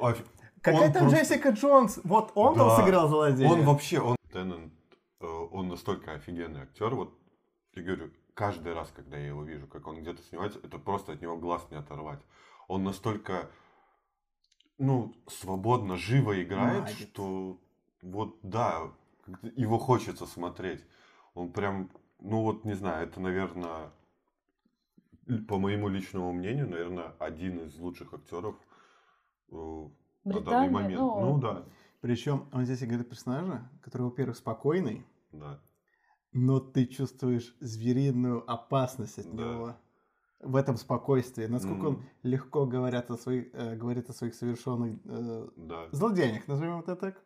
[0.00, 0.24] Офи-
[0.60, 2.00] Какая Он там просто- Джессика Джонс?
[2.04, 2.76] Вот он там Да.
[2.76, 3.48] сыграл злодея.
[3.48, 4.72] Он вообще, он, Теннант,
[5.20, 6.94] э, он настолько офигенный актер.
[6.94, 7.16] Вот,
[7.74, 11.20] я говорю, каждый раз, когда я его вижу, как он где-то снимается, это просто от
[11.20, 12.20] него глаз не оторвать.
[12.68, 13.50] Он настолько,
[14.78, 17.08] ну, свободно, живо играет, Магит.
[17.08, 17.58] что
[18.00, 18.92] вот, да,
[19.56, 20.84] его хочется смотреть.
[21.34, 21.90] Он прям,
[22.20, 23.90] ну вот, не знаю, это, наверное,
[25.48, 28.54] по моему личному мнению, наверное, один из лучших актеров
[29.50, 29.88] э,
[30.22, 31.00] на данный Британия, момент.
[31.00, 31.64] ну, Ну да,
[32.00, 35.60] Причем он здесь играет персонажа, который, во-первых, спокойный, да.
[36.32, 39.42] Но ты чувствуешь звериную опасность от Да.
[39.44, 39.76] него
[40.40, 41.46] в этом спокойствии.
[41.46, 42.04] Насколько он Мгм.
[42.22, 45.88] легко говорят о своих, э, говорит о своих совершенных э, Да.
[45.90, 47.20] злодеяниях, назовем это так,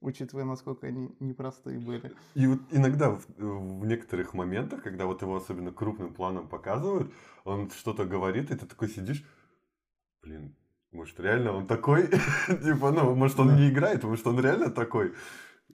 [0.00, 2.12] учитывая, насколько они непростые были.
[2.34, 7.12] И вот иногда в, в некоторых моментах, когда вот его особенно крупным планом показывают,
[7.44, 9.24] он что-то говорит, и ты такой сидишь,
[10.22, 10.54] блин,
[10.92, 12.06] может реально он такой?
[12.46, 15.12] Типа, ну, может он не играет, может он реально такой?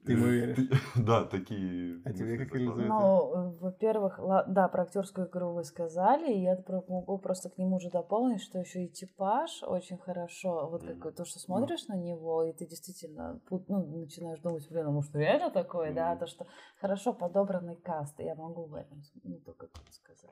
[0.05, 0.57] Ты ему веришь?
[0.57, 2.01] Ты- Да, такие...
[2.05, 2.55] А тебе как?
[2.55, 4.19] Ну, э, во-первых,
[4.49, 6.57] да, про актерскую игру вы сказали, и я
[6.89, 10.69] могу просто к нему же дополнить, что еще и типаж очень хорошо.
[10.71, 14.91] Вот как то, что смотришь на него, и ты действительно ну, начинаешь думать, блин, а
[14.91, 16.47] может реально такое, да, то, что
[16.81, 20.31] хорошо подобранный каст, я могу в этом ну, только сказать.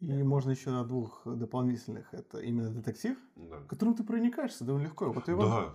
[0.00, 2.14] И можно еще на двух дополнительных.
[2.14, 3.58] Это именно детектив, Да.
[3.68, 5.10] которым ты проникаешься довольно легко.
[5.10, 5.74] Вот его- Да.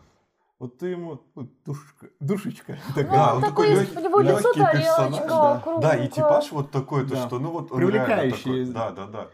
[0.63, 1.19] Вот ты ему...
[1.35, 3.11] ой, душечка, душечка Ну, такая.
[3.17, 5.59] Да, он такой, такой лёг- у него лицо персонаж, тарелочка, да.
[5.61, 5.97] кругленькая.
[5.97, 7.27] Да, и типаж вот такой, то Да.
[7.27, 8.65] что, ну вот он Привлекающий.
[8.65, 8.65] такой.
[8.73, 9.27] Да, да, да.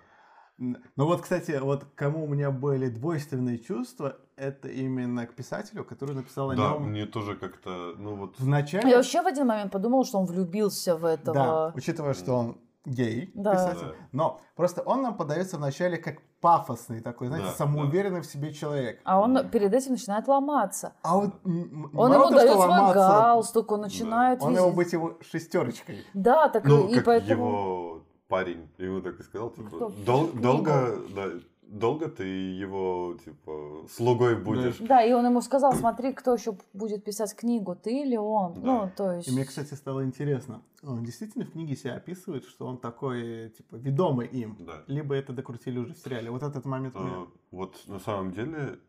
[0.58, 6.16] Ну вот, кстати, вот кому у меня были двойственные чувства, это именно к писателю, который
[6.16, 8.40] написал о Да, нем мне тоже как-то, ну вот...
[8.40, 8.90] в начале.
[8.90, 11.74] Я вообще в один момент подумала, что он влюбился в Да, этого.
[11.76, 12.58] учитывая, что он
[12.90, 13.54] гей, Да.
[13.54, 13.88] писатель.
[13.88, 13.94] Да.
[14.12, 19.00] Но просто он нам подается вначале как пафосный такой, знаете, Да, самоуверенный в себе человек.
[19.04, 19.50] А он Мгм.
[19.50, 20.94] перед этим начинает ломаться.
[21.04, 26.06] А вот Он ему дает свой галстук, он начинает Он везде- его быть его шестерочкой.
[26.14, 27.32] Да, так Ну, и как поэтому...
[27.48, 29.92] его парень ему так и сказал, типа?
[30.06, 31.26] «Дол- долго, да,
[31.70, 34.78] долго ты его, типа, слугой будешь.
[34.80, 38.54] Да, и он ему сказал, смотри, кто еще будет писать книгу, ты или он.
[38.56, 38.62] Да.
[38.62, 39.28] Ну, то есть...
[39.28, 40.62] И мне, кстати, стало интересно.
[40.84, 44.58] Он действительно в книге себя описывает, что он такой, типа, ведомый им.
[44.60, 44.84] Да.
[44.88, 46.32] Либо это докрутили уже в сериале.
[46.32, 47.12] Вот этот момент меня...
[47.12, 48.80] А, Вот на самом деле,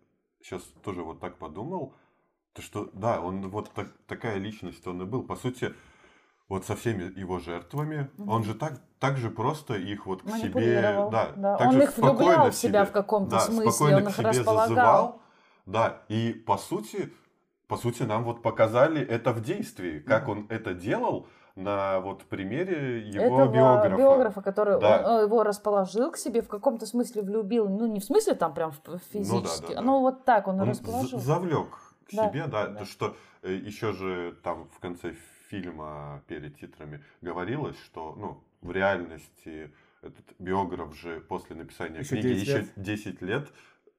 [0.43, 1.95] сейчас тоже вот так подумал,
[2.53, 5.23] то что, да, он вот так- такая личность он и был.
[5.23, 5.75] По сути,
[6.51, 8.29] вот со всеми его жертвами, Мгм.
[8.29, 11.57] он же так, так же просто их вот к себе, да, да.
[11.57, 14.17] так Он же их спокойно в себя в каком-то да, смысле, спокойно он к их
[14.17, 14.67] себе располагал.
[14.69, 15.21] зазывал,
[15.67, 17.13] да, и по сути,
[17.69, 22.99] по сути нам вот показали это в действии, как он это делал на вот примере
[23.09, 23.97] его Этого биографа.
[23.97, 24.99] биографа, который Да.
[24.99, 28.55] он, э, его расположил к себе, в каком-то смысле влюбил, ну не в смысле там
[28.55, 29.83] прям в- физически, да, да.
[29.83, 31.21] но вот так он, Он расположил.
[31.21, 31.69] завлек
[32.09, 32.79] к Да, себе, да, да.
[32.81, 35.13] то что еще же там в конце
[35.51, 39.73] фильма перед титрами говорилось, что ну в реальности
[40.03, 42.73] этот биограф же после написания Еще книги 10 еще лет.
[42.77, 43.53] 10 лет,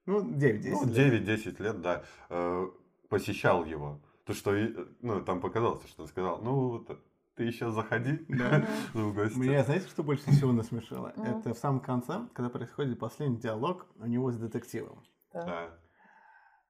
[0.06, 1.28] Ну, 9-10 ну лет.
[1.28, 2.68] 9-10 лет, да, э,
[3.10, 4.00] посещал его.
[4.26, 4.56] То что
[5.02, 7.00] ну там показалось, что он сказал, ну вот,
[7.36, 8.66] ты еще заходи Да.
[8.94, 9.38] в гости.
[9.38, 11.14] Меня, знаете, что больше всего насмешило?
[11.18, 15.04] Это в самом конце, когда происходит последний диалог у него с детективом.
[15.34, 15.70] Да.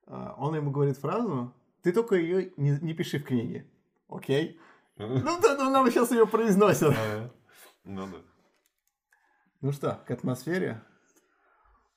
[0.07, 1.53] А, Он ему говорит фразу,
[1.83, 3.65] ты только ее не, не пиши в книге.
[4.07, 4.59] Окей?
[5.23, 6.95] Ну, да, ну, нам сейчас ее произносят.
[6.97, 7.29] А,
[7.83, 8.17] Ну да.
[9.61, 10.81] Ну что, к атмосфере?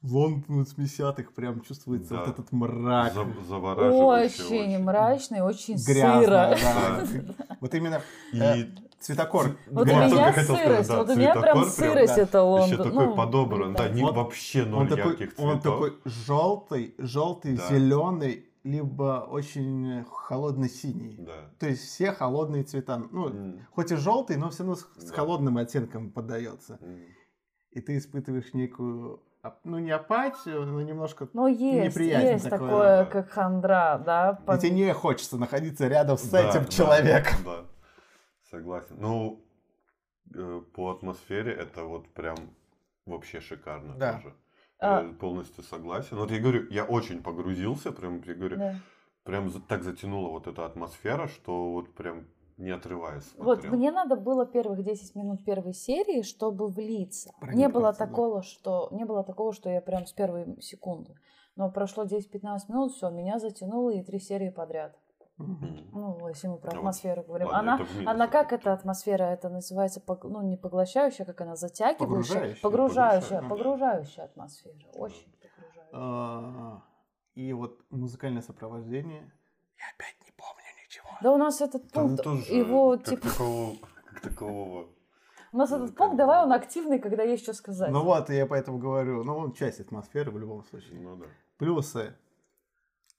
[0.03, 2.21] Лондон 80-х прям чувствуется Да.
[2.21, 3.15] вот этот мрак.
[3.15, 6.59] За- Завораживающе Очень мрачный, очень Грязно, сыро.
[6.61, 7.07] да.
[7.61, 8.03] Вот именно
[8.35, 9.57] э, И цветокор.
[9.71, 12.69] Вот у меня сырость, вот у меня прям сырость это Лондон.
[12.71, 15.75] еще такой ну, подобран, да, вообще ноль Он такой, ярких он цветов.
[15.75, 21.17] такой желтый, желтый, зеленый, либо очень холодный синий.
[21.19, 21.51] Да.
[21.59, 22.97] То есть все холодные цвета.
[22.99, 25.17] Ну, М, хоть и желтый, но все равно с, с Да.
[25.17, 26.79] холодным оттенком поддается.
[26.81, 27.05] м.
[27.71, 29.21] И ты испытываешь некую,
[29.65, 31.29] ну не апатию, но немножко...
[31.33, 33.05] Ну, есть, неприязнь есть такое, такое, да.
[33.07, 34.39] как хандра, да.
[34.43, 37.35] И под- тебе не хочется находиться рядом с Да, этим да, человеком.
[37.45, 37.65] Да,
[38.51, 38.97] согласен.
[38.99, 39.45] Ну,
[40.35, 42.37] э, по атмосфере это вот прям
[43.07, 44.15] вообще шикарно Да.
[44.15, 44.35] тоже.
[44.85, 45.03] А.
[45.03, 46.17] Я полностью согласен.
[46.17, 48.75] Вот я говорю, я очень погрузился, прям, я говорю, Да.
[49.25, 53.73] прям так затянула вот эта атмосфера, что вот прям не отрываясь Вот смотрел.
[53.75, 57.33] мне надо было первых 10 минут первой серии, чтобы влиться.
[57.43, 58.07] Не было да.
[58.07, 61.17] такого, что не было такого, что я прям с первой секунды.
[61.57, 64.97] Но прошло 10-15 минут, все, меня затянуло и три серии подряд.
[65.37, 67.49] Ну, если мы про вот, атмосферу говорим.
[67.49, 69.25] ладно, она, минус она как эта атмосфера?
[69.25, 71.99] Это называется, ну, не поглощающая, как она затягивающая.
[71.99, 72.63] Погружающая.
[72.63, 74.75] Погружающая, Погружающая, погружающая атмосфера.
[74.95, 75.91] Очень погружающая.
[75.93, 76.83] А,
[77.35, 79.33] И вот музыкальное сопровождение.
[79.77, 81.09] Я опять не помню ничего.
[81.21, 84.89] Да у нас этот пункт, его, как типа, такового, как такового.
[85.53, 87.91] у нас этот пункт, давай он активный, когда есть что сказать.
[87.91, 91.01] Ну вот, я поэтому говорю, ну, он часть атмосферы в любом случае.
[91.01, 91.27] Ну да.
[91.59, 92.15] Плюсы.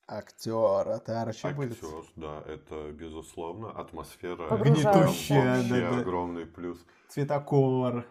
[0.08, 1.72] Актер, это что будет?
[1.72, 3.72] Актер, да, это безусловно.
[3.72, 4.56] Атмосфера.
[4.58, 6.00] Гнетущая, да, да.
[6.00, 6.86] огромный плюс.
[7.08, 8.06] Цветокор.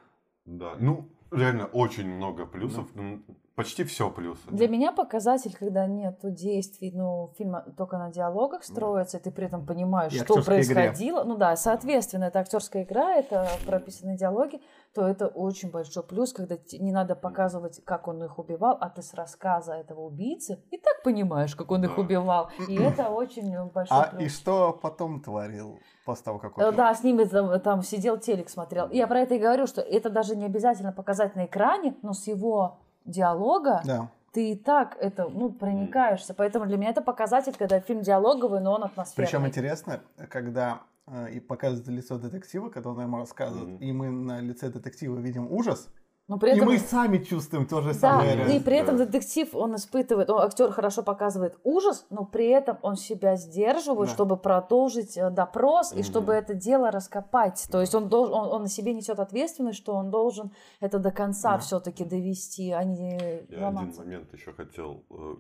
[0.45, 2.89] Да, ну, реально очень много плюсов.
[2.95, 3.23] Ну,
[3.57, 4.41] Почти все плюсы.
[4.51, 9.47] Для меня показатель, когда нету действий, ну, фильм только на диалогах строится, и ты при
[9.47, 10.75] этом понимаешь, И что актерской игре.
[10.75, 11.23] происходило.
[11.23, 14.61] Ну да, соответственно, это актерская игра, это прописанные диалоги,
[14.93, 19.03] то это очень большой плюс, когда не надо показывать, как он их убивал, а ты
[19.03, 22.03] с рассказа этого убийцы и так понимаешь, как он их Да.
[22.03, 22.51] убивал.
[22.69, 24.23] И это очень большой А плюс.
[24.23, 26.75] и что потом творил после того, как Э, он...
[26.75, 28.91] Да, с ними там, там сидел, телек смотрел.
[28.91, 32.27] Я про это и говорю, что это даже не обязательно показать на экране, но с
[32.27, 34.09] его диалога Да.
[34.33, 36.35] ты и так это, ну, проникаешься.
[36.35, 39.27] Поэтому для меня это показатель, когда фильм диалоговый, но он атмосферный.
[39.27, 43.77] Причем интересно, когда э, и показывает лицо детектива, когда он ему рассказывает, Мгм.
[43.83, 45.89] и мы на лице детектива видим ужас,
[46.27, 46.69] Но при и этом...
[46.69, 48.57] мы сами чувствуем то же Да, самое.
[48.57, 49.05] и при этом Да.
[49.05, 54.15] детектив, он испытывает, он, актер хорошо показывает ужас, но при этом он себя сдерживает, Да.
[54.15, 56.05] чтобы продолжить э, допрос и Мгм.
[56.05, 57.67] чтобы это дело раскопать.
[57.71, 61.11] То есть он, должен, он, он на себе несет ответственность, что он должен это до
[61.11, 61.59] конца Да.
[61.59, 64.01] все-таки довести, а не Я один ломаться.
[64.01, 65.35] момент еще хотел э,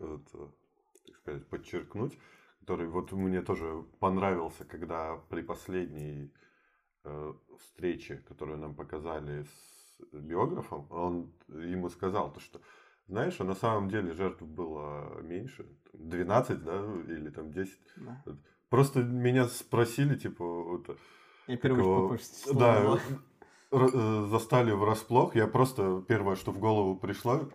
[0.00, 0.38] это,
[1.06, 2.18] так сказать, подчеркнуть,
[2.60, 6.30] который вот мне тоже понравился, когда при последней
[7.04, 9.77] э, встрече, которую нам показали с
[10.12, 12.60] биографом, он ему сказал то, что
[13.08, 17.78] знаешь, а на самом деле жертв было меньше, 12, да, или там 10.
[17.96, 18.22] Да.
[18.68, 20.98] Просто меня спросили, типа, вот,
[21.46, 22.16] Я первый его-
[22.52, 22.98] да,
[23.70, 25.34] э, застали врасплох.
[25.34, 27.48] Я просто первое, что в голову пришло,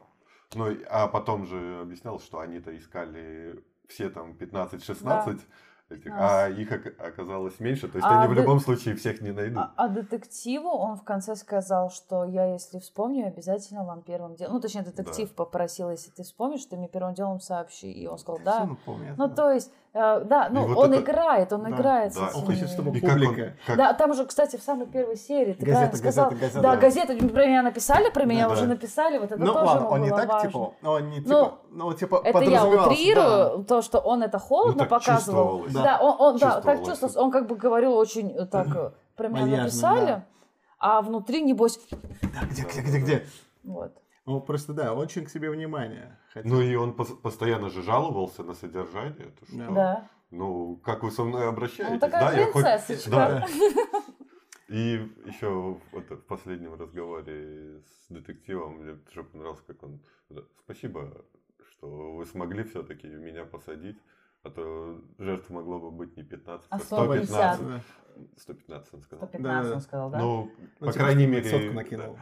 [0.56, 5.42] ну, а потом же объяснял, что они-то искали все там 15-16.
[5.94, 6.46] Этих, А.
[6.46, 7.88] а их ока- оказалось меньше.
[7.88, 9.58] То есть А они в любом случае всех не найдут.
[9.58, 14.54] А, а детективу он в конце сказал, что я, если вспомню, обязательно вам первым делом...
[14.54, 17.92] Ну, точнее, детектив попросил, если ты вспомнишь, ты мне первым делом сообщи.
[17.92, 18.70] И он сказал, да.
[18.86, 19.30] Ну, да.
[19.30, 22.30] то есть, да, ну, вот он это- играет, он Да, играет да.
[22.30, 23.54] с Он хочет, чтобы И как он- публика.
[23.68, 26.26] как- Да, там же, кстати, в самой первой серии, ты Газета, правильно сказал.
[26.32, 26.82] газета, газета, да, да.
[26.82, 28.54] газету про меня написали, про меня Да.
[28.54, 30.50] уже написали, вот это Ну тоже ладно, он не так, важно.
[30.50, 33.64] типа, он не Ну, типа, ну, типа, Это я утрирую, да.
[33.66, 35.18] то, что он это холодно Ну, так показывал.
[35.60, 35.74] чувствовалось.
[35.74, 37.16] Да, он, он да, так Чувствовалось.
[37.16, 40.24] Он как бы говорил очень так э, про меня написали, да.
[40.80, 41.80] а внутри, небось,
[42.22, 43.26] Да, где, где, где, где?
[43.64, 43.92] вот.
[44.26, 46.54] Ну, просто, да, очень к себе внимание хотел.
[46.54, 49.32] Ну и он пос- постоянно же жаловался на содержание.
[49.40, 49.72] то что, Да.
[49.72, 50.10] Да.
[50.32, 51.94] Ну, как вы со мной обращаетесь?
[51.94, 53.10] Ну, такая да, я хоть- принцессочка.
[53.12, 53.48] Да.
[54.70, 60.00] И еще вот в последнем разговоре с детективом мне тоже понравилось, как он...
[60.64, 61.24] Спасибо,
[61.70, 63.98] что вы смогли все-таки меня посадить,
[64.42, 67.56] а то жертв могло бы быть не 15, А а 150.
[67.56, 67.68] 115.
[67.68, 67.82] Да.
[68.38, 69.28] 115, он сказал.
[69.28, 69.76] 115 Да.
[69.76, 70.18] он сказал, да?
[70.20, 71.50] Ну, Ну, по типа, крайней мере...
[71.50, 72.16] сотку да.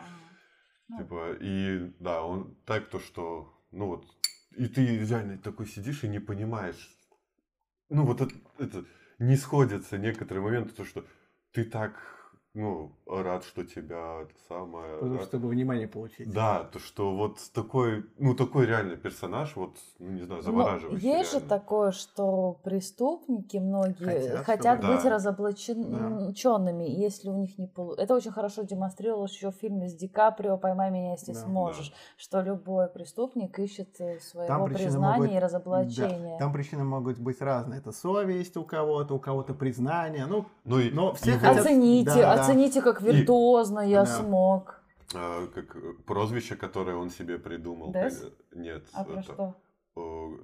[0.91, 0.97] Ну.
[0.97, 4.05] Типа, и да, он так то, что, ну вот,
[4.57, 6.93] и ты реально такой сидишь и не понимаешь,
[7.87, 8.85] ну вот это, это
[9.17, 11.05] не сходятся некоторые моменты, то, что
[11.53, 12.20] ты так,
[12.53, 14.97] ну, рад, что тебя это самое...
[14.97, 16.29] Потому рад- чтобы внимание получить.
[16.29, 21.07] Да, то, что вот такой, ну, такой реально персонаж, вот, ну, не знаю, Но завораживающий
[21.07, 21.49] есть же реально.
[21.49, 25.09] такое, что преступники многие Хотят, хотят, чтобы- быть Да.
[25.11, 28.03] разоблаченными, если у них не получится.
[28.03, 31.39] Это очень хорошо демонстрировалось еще в фильме с Ди Каприо «Поймай меня, если Да.
[31.39, 36.33] сможешь», что любой преступник ищет э, своего причины признания могут- и разоблачения.
[36.37, 37.79] Да, там причины могут быть разные.
[37.79, 40.25] Это совесть у кого-то, у кого-то признание.
[40.25, 42.40] Ну, Ну, и, но все и хотят- Оцените, да, да.
[42.41, 44.05] Оцените, как И- виртуозно я Да.
[44.05, 44.81] смог.
[45.13, 47.91] э, как э, прозвище, которое он себе придумал.
[47.91, 48.23] Дэс?
[48.23, 48.83] э, Нет.
[48.93, 49.55] А про это, что?
[49.97, 50.37] э,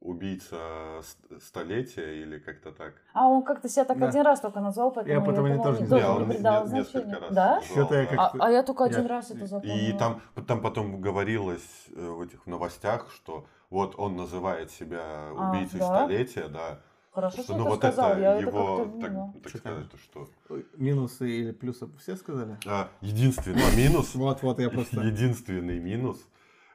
[0.00, 0.56] убийца
[1.02, 2.94] ст- столетия или как-то так.
[3.12, 4.08] А он как-то себя так Да.
[4.08, 6.20] один раз только назвал, поэтому Я потом не думала, тоже не- знал.
[6.20, 7.26] не придал не- несколько значения.
[7.26, 7.54] раз Да?
[7.56, 8.06] назвал, я да.
[8.06, 9.98] как- А, а я только один Я- раз это И запомнила.
[9.98, 15.02] там, там потом говорилось э, в этих новостях, что вот он называет себя
[15.36, 15.86] А, убийцей да?
[15.86, 16.78] столетия, да.
[17.16, 19.32] Хорошо, Что, что ну ты вот сказал, это я это его, как-то не так, знала.
[19.32, 20.28] так Что сказать, то что
[20.76, 22.58] Минусы или плюсы все сказали?
[22.66, 25.00] А, единственный минус, Вот, вот, я просто...
[25.00, 26.28] единственный минус,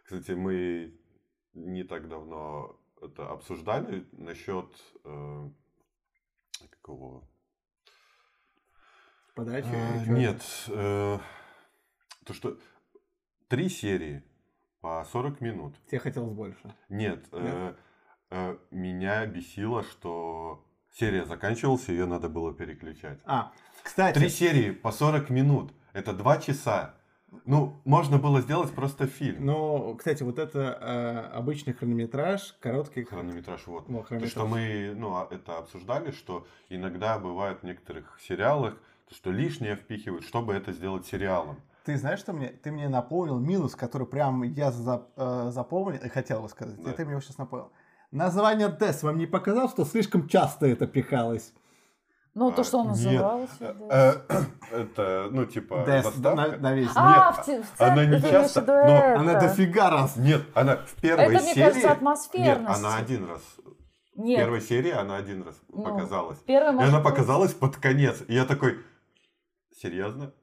[0.04, 0.96] кстати, мы
[1.54, 4.66] не так давно это обсуждали насчет
[5.04, 5.50] э,
[6.72, 7.24] какого
[9.36, 9.68] Подачи?
[9.72, 10.04] А?
[10.08, 10.42] Нет.
[10.70, 11.20] э,
[12.26, 12.58] То, что
[13.48, 14.24] три серии
[14.80, 15.76] по 40 минут.
[15.86, 16.74] Тебе хотелось больше.
[16.90, 17.28] Нет.
[17.32, 17.76] э, э,
[18.72, 20.64] Меня бесило, что
[20.98, 23.20] серия заканчивалась, ее надо было переключать.
[23.26, 23.52] А,
[23.84, 25.74] кстати, Три серии по 40 минут.
[25.94, 26.96] Это два часа.
[27.46, 29.46] Ну, можно было сделать просто фильм.
[29.46, 33.88] ну, кстати, вот это э, обычный хронометраж, короткий Хронометраж вот.
[33.88, 34.32] Ну, То, хронометраж.
[34.32, 38.76] что мы ну, а, это обсуждали, что иногда бывает в некоторых сериалах,
[39.08, 41.56] то, что лишнее впихивают, чтобы это сделать сериалом.
[41.86, 42.50] Ты знаешь, что мне?
[42.50, 46.82] Ты мне напомнил минус, который прям я за- э, запомнил и хотел бы сказать.
[46.84, 46.92] Да.
[46.92, 47.72] И ты мне его сейчас напомнил.
[48.12, 51.54] Название Дес вам не показалось, что слишком часто это пихалось?
[52.34, 52.98] Ну, А, то, что он нет.
[53.06, 53.76] назывался.
[53.90, 54.16] да.
[54.30, 56.36] Э, Это, ну, типа, Дес заставка.
[56.52, 56.90] на, на весь.
[56.96, 59.20] А, нет, в, те- в она не в часто, но это.
[59.20, 60.16] Она дофига раз.
[60.16, 61.60] Нет, она в первой Это, мне серии...
[61.66, 62.80] кажется, Нет, атмосферность.
[62.80, 63.42] она один раз.
[64.16, 66.38] В Нет, первой серии она один раз Ну, показалась.
[66.40, 68.22] первый, И она быть, показалась под конец.
[68.28, 68.78] И я такой,
[69.82, 70.34] серьезно?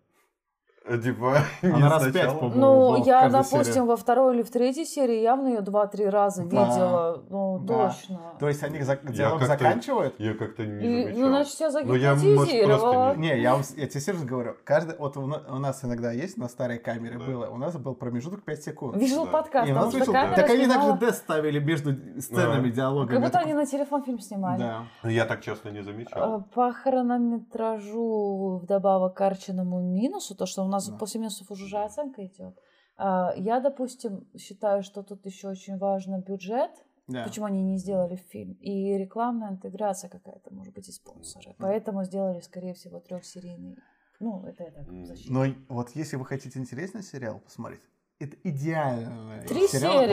[0.89, 2.61] Э, Типа, не Она раз пять, по-моему.
[2.61, 3.81] Ну, я, допустим, серии.
[3.87, 6.65] во второй или в третьей серии явно ее два-три раза Да.
[6.65, 7.23] видела.
[7.29, 7.89] Ну, Да.
[7.91, 8.21] точно.
[8.41, 10.15] То есть они за- диалог заканчивают?
[10.19, 11.21] Я как-то не И, замечал.
[11.21, 12.93] ну, значит, я Ну, я, загипнотизировала.
[13.05, 14.55] просто Не, я, вам я тебе серьезно говорю.
[14.65, 17.25] Каждый, вот у, на- у нас иногда есть на старой камере Да.
[17.25, 18.97] было, у нас был промежуток 5 секунд.
[18.97, 19.31] Вижу Да.
[19.31, 22.21] подкаст, И у потому нас что вышел- камера так они снимала- также Дес ставили между
[22.21, 22.75] сценами, Да.
[22.77, 23.15] диалогами.
[23.17, 24.59] Как будто они на телефон фильм снимали.
[24.61, 24.85] Да.
[25.03, 26.45] Ну, Я так честно не замечал.
[26.55, 30.97] По хронометражу вдобавок к Арчиному минусу, то, что у нас Да.
[30.99, 32.57] после минусов уже же оценка идет.
[32.97, 36.71] а, Я, допустим, считаю, что тут еще очень важно бюджет,
[37.07, 37.25] Да.
[37.25, 41.55] почему они не сделали фильм, и рекламная интеграция какая-то, может быть, и спонсоры.
[41.59, 43.77] Поэтому сделали, скорее всего, трехсерийный.
[44.21, 45.33] Ну, это я так защиту.
[45.33, 47.81] Но вот если вы хотите интересный сериал посмотреть,
[48.19, 49.93] это идеальный Три сериал.
[50.01, 50.13] серии.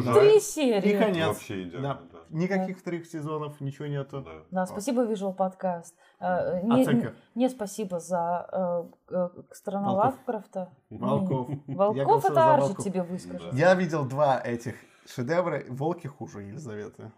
[0.00, 0.96] Ну, три И серии.
[0.98, 1.26] конец.
[1.26, 2.15] Вообще идеально, Да.
[2.30, 2.38] Да.
[2.38, 4.20] Никаких вторых сезонов, ничего нету.
[4.22, 4.30] Да.
[4.50, 5.92] Да, спасибо, Visual Podcast.
[6.20, 7.14] Э, Не, Оценка.
[7.34, 10.04] не спасибо за э, э, страна Волков.
[10.04, 10.70] Лавкрафта.
[10.90, 11.48] Волков.
[11.66, 11.74] Не.
[11.74, 12.84] Волков это Волков.
[12.84, 13.50] тебе выскажет.
[13.52, 13.56] Да.
[13.56, 14.74] Я видел два этих
[15.06, 15.62] шедевра.
[15.68, 17.10] Волки хуже Елизаветы.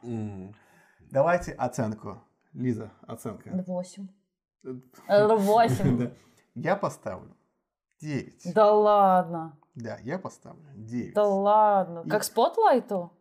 [1.11, 2.19] Давайте оценку.
[2.53, 3.51] Лиза, оценка.
[3.67, 4.09] Восемь.
[5.09, 5.99] Э, Восемь.
[5.99, 6.11] Да.
[6.55, 7.37] Я поставлю
[8.01, 8.53] 9.
[8.53, 9.57] Да ладно.
[9.77, 11.15] Да, я поставлю 9.
[11.15, 12.03] Да ладно.
[12.05, 13.13] И- Как Spotlight у?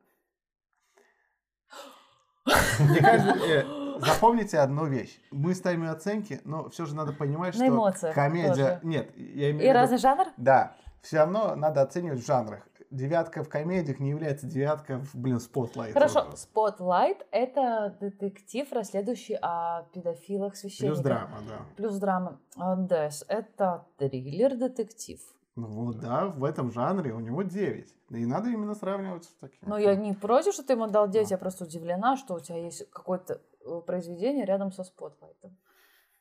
[2.80, 5.20] Мне кажется, э, Запомните одну вещь.
[5.32, 8.50] Мы ставим оценки, но все же надо понимать, что эмоциях комедия...
[8.76, 8.80] тоже.
[8.84, 10.26] Нет, я имею в И виду- разный жанр?
[10.38, 12.68] Да, все равно надо оценивать в жанрах.
[12.90, 15.94] Девятка в комедиях не является девятка в, блин, Spotlight.
[15.94, 20.96] Хорошо, Spotlight— это детектив, расследующий о педофилах священниках.
[20.96, 21.66] Плюс драма, да.
[21.76, 22.40] Плюс драма.
[22.56, 25.20] Дес— это триллер-детектив.
[25.58, 27.96] Ну вот да, в этом жанре у него 9.
[28.12, 29.68] И надо именно сравнивать с таким.
[29.68, 32.60] Но я не против, что ты ему дал 9, я просто удивлена, что у тебя
[32.60, 35.58] есть какое-то э, произведение рядом со Спотлайтом.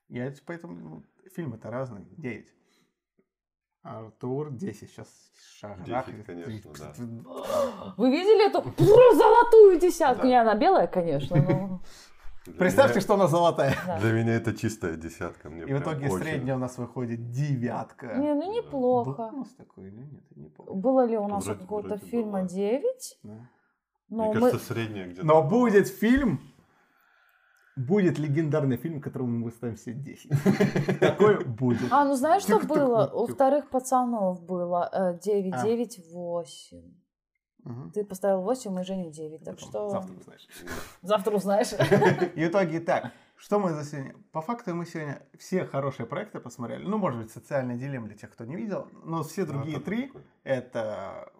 [0.08, 1.02] Я поэтому ну,
[1.34, 2.06] фильмы-то разные.
[2.16, 2.48] 9.
[3.82, 5.08] Артур 10 сейчас
[5.60, 5.84] шагах.
[5.84, 7.94] 10, конечно, да.
[7.98, 8.62] Вы видели эту
[9.14, 10.26] золотую десятку?
[10.26, 11.82] Не, она белая, конечно, но...
[12.52, 13.00] Представьте, меня...
[13.00, 13.76] что она золотая.
[13.86, 13.98] Да.
[13.98, 15.50] Для меня это чистая десятка.
[15.50, 16.24] Мне и в итоге очень...
[16.24, 18.14] средняя у нас выходит девятка.
[18.16, 19.30] Не, ну неплохо.
[19.30, 20.22] Был у нас такой или нет?
[20.36, 20.50] Не.
[20.56, 22.48] Было ли у нас вроде, какого-то фильма была.
[22.48, 23.18] 9?
[23.22, 23.50] Да.
[24.08, 24.50] Но Мне мы...
[24.50, 25.26] кажется, средняя где-то.
[25.26, 26.40] Но будет фильм,
[27.76, 30.30] Будет легендарный фильм, которому мы выставим все 10.
[31.00, 31.92] Такой будет.
[31.92, 33.10] А, ну знаешь, что было?
[33.12, 36.46] У вторых пацанов было э, 9-9-8.
[37.66, 37.90] Угу.
[37.92, 39.44] Ты поставил 8 и Женя 9.
[39.44, 39.90] Так что...
[39.90, 40.48] Завтра узнаешь.
[41.02, 41.72] Завтра узнаешь.
[42.36, 43.12] Итоги так.
[43.36, 44.14] Что мы за сегодня?
[44.32, 46.84] По факту мы сегодня все хорошие проекты посмотрели.
[46.84, 48.88] Ну, может быть, социальный дилем для тех, кто не видел.
[49.04, 50.12] Но все ну, другие три—
[50.44, 51.30] это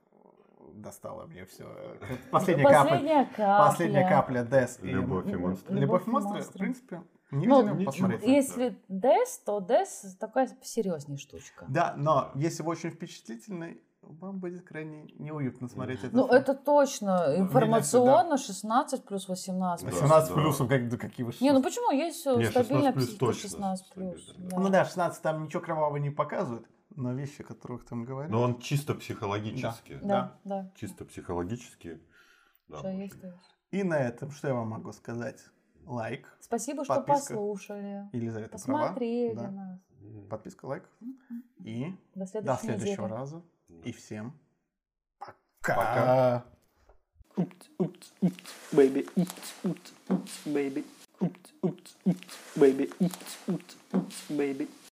[0.75, 1.65] достало мне все.
[1.65, 3.59] Ну, последняя, Последняя капля.
[3.59, 4.79] Последняя капля Дес.
[4.83, 5.79] Любовь и, и монстры.
[5.79, 8.23] Любовь и монстры, в принципе, не ну, посмотреть.
[8.25, 9.15] Если да.
[9.15, 11.65] Дес, то Дес такая серьезнее штучка.
[11.69, 13.81] Да, но если вы очень впечатлительный,
[14.21, 16.15] вам будет крайне неуютно смотреть это.
[16.17, 17.27] Ну, это точно.
[17.29, 19.87] Ну, Информационно 16 плюс 18.
[19.87, 19.93] Да.
[19.93, 20.35] 18 да.
[20.35, 21.91] плюсов, как, да какие вы Не, ну почему?
[21.91, 24.35] Есть э, Не, 16 стабильно плюс психика точно 16 плюс.
[24.37, 24.59] да.
[24.59, 28.31] Ну да, 16 там ничего кровавого не показывают, но вещи, о которых там говорят.
[28.31, 29.99] Но он чисто психологически.
[30.03, 30.71] Да, да.
[30.77, 32.01] Чисто психологически.
[32.69, 33.39] Да, Что есть, то есть.
[33.71, 35.41] И на этом, что я вам могу сказать?
[35.87, 36.27] Лайк.
[36.41, 37.35] Спасибо, что Подписка.
[37.35, 38.09] послушали.
[38.13, 38.83] Елизавета права.
[38.89, 39.51] Посмотрели Да.
[39.51, 39.81] нас.
[40.29, 40.89] Подписка, лайк.
[41.59, 43.19] И До до следующей следующего недели.
[43.19, 43.43] раза.
[43.85, 44.33] И всем
[45.19, 45.75] Пока.
[45.75, 46.45] пока.
[47.39, 49.07] Oops, oops, oops, baby.
[49.17, 50.85] Oops, oops, oops, baby.
[51.21, 52.91] Oops, oops, oops, baby.
[53.01, 54.69] Oops, oops, oops, baby.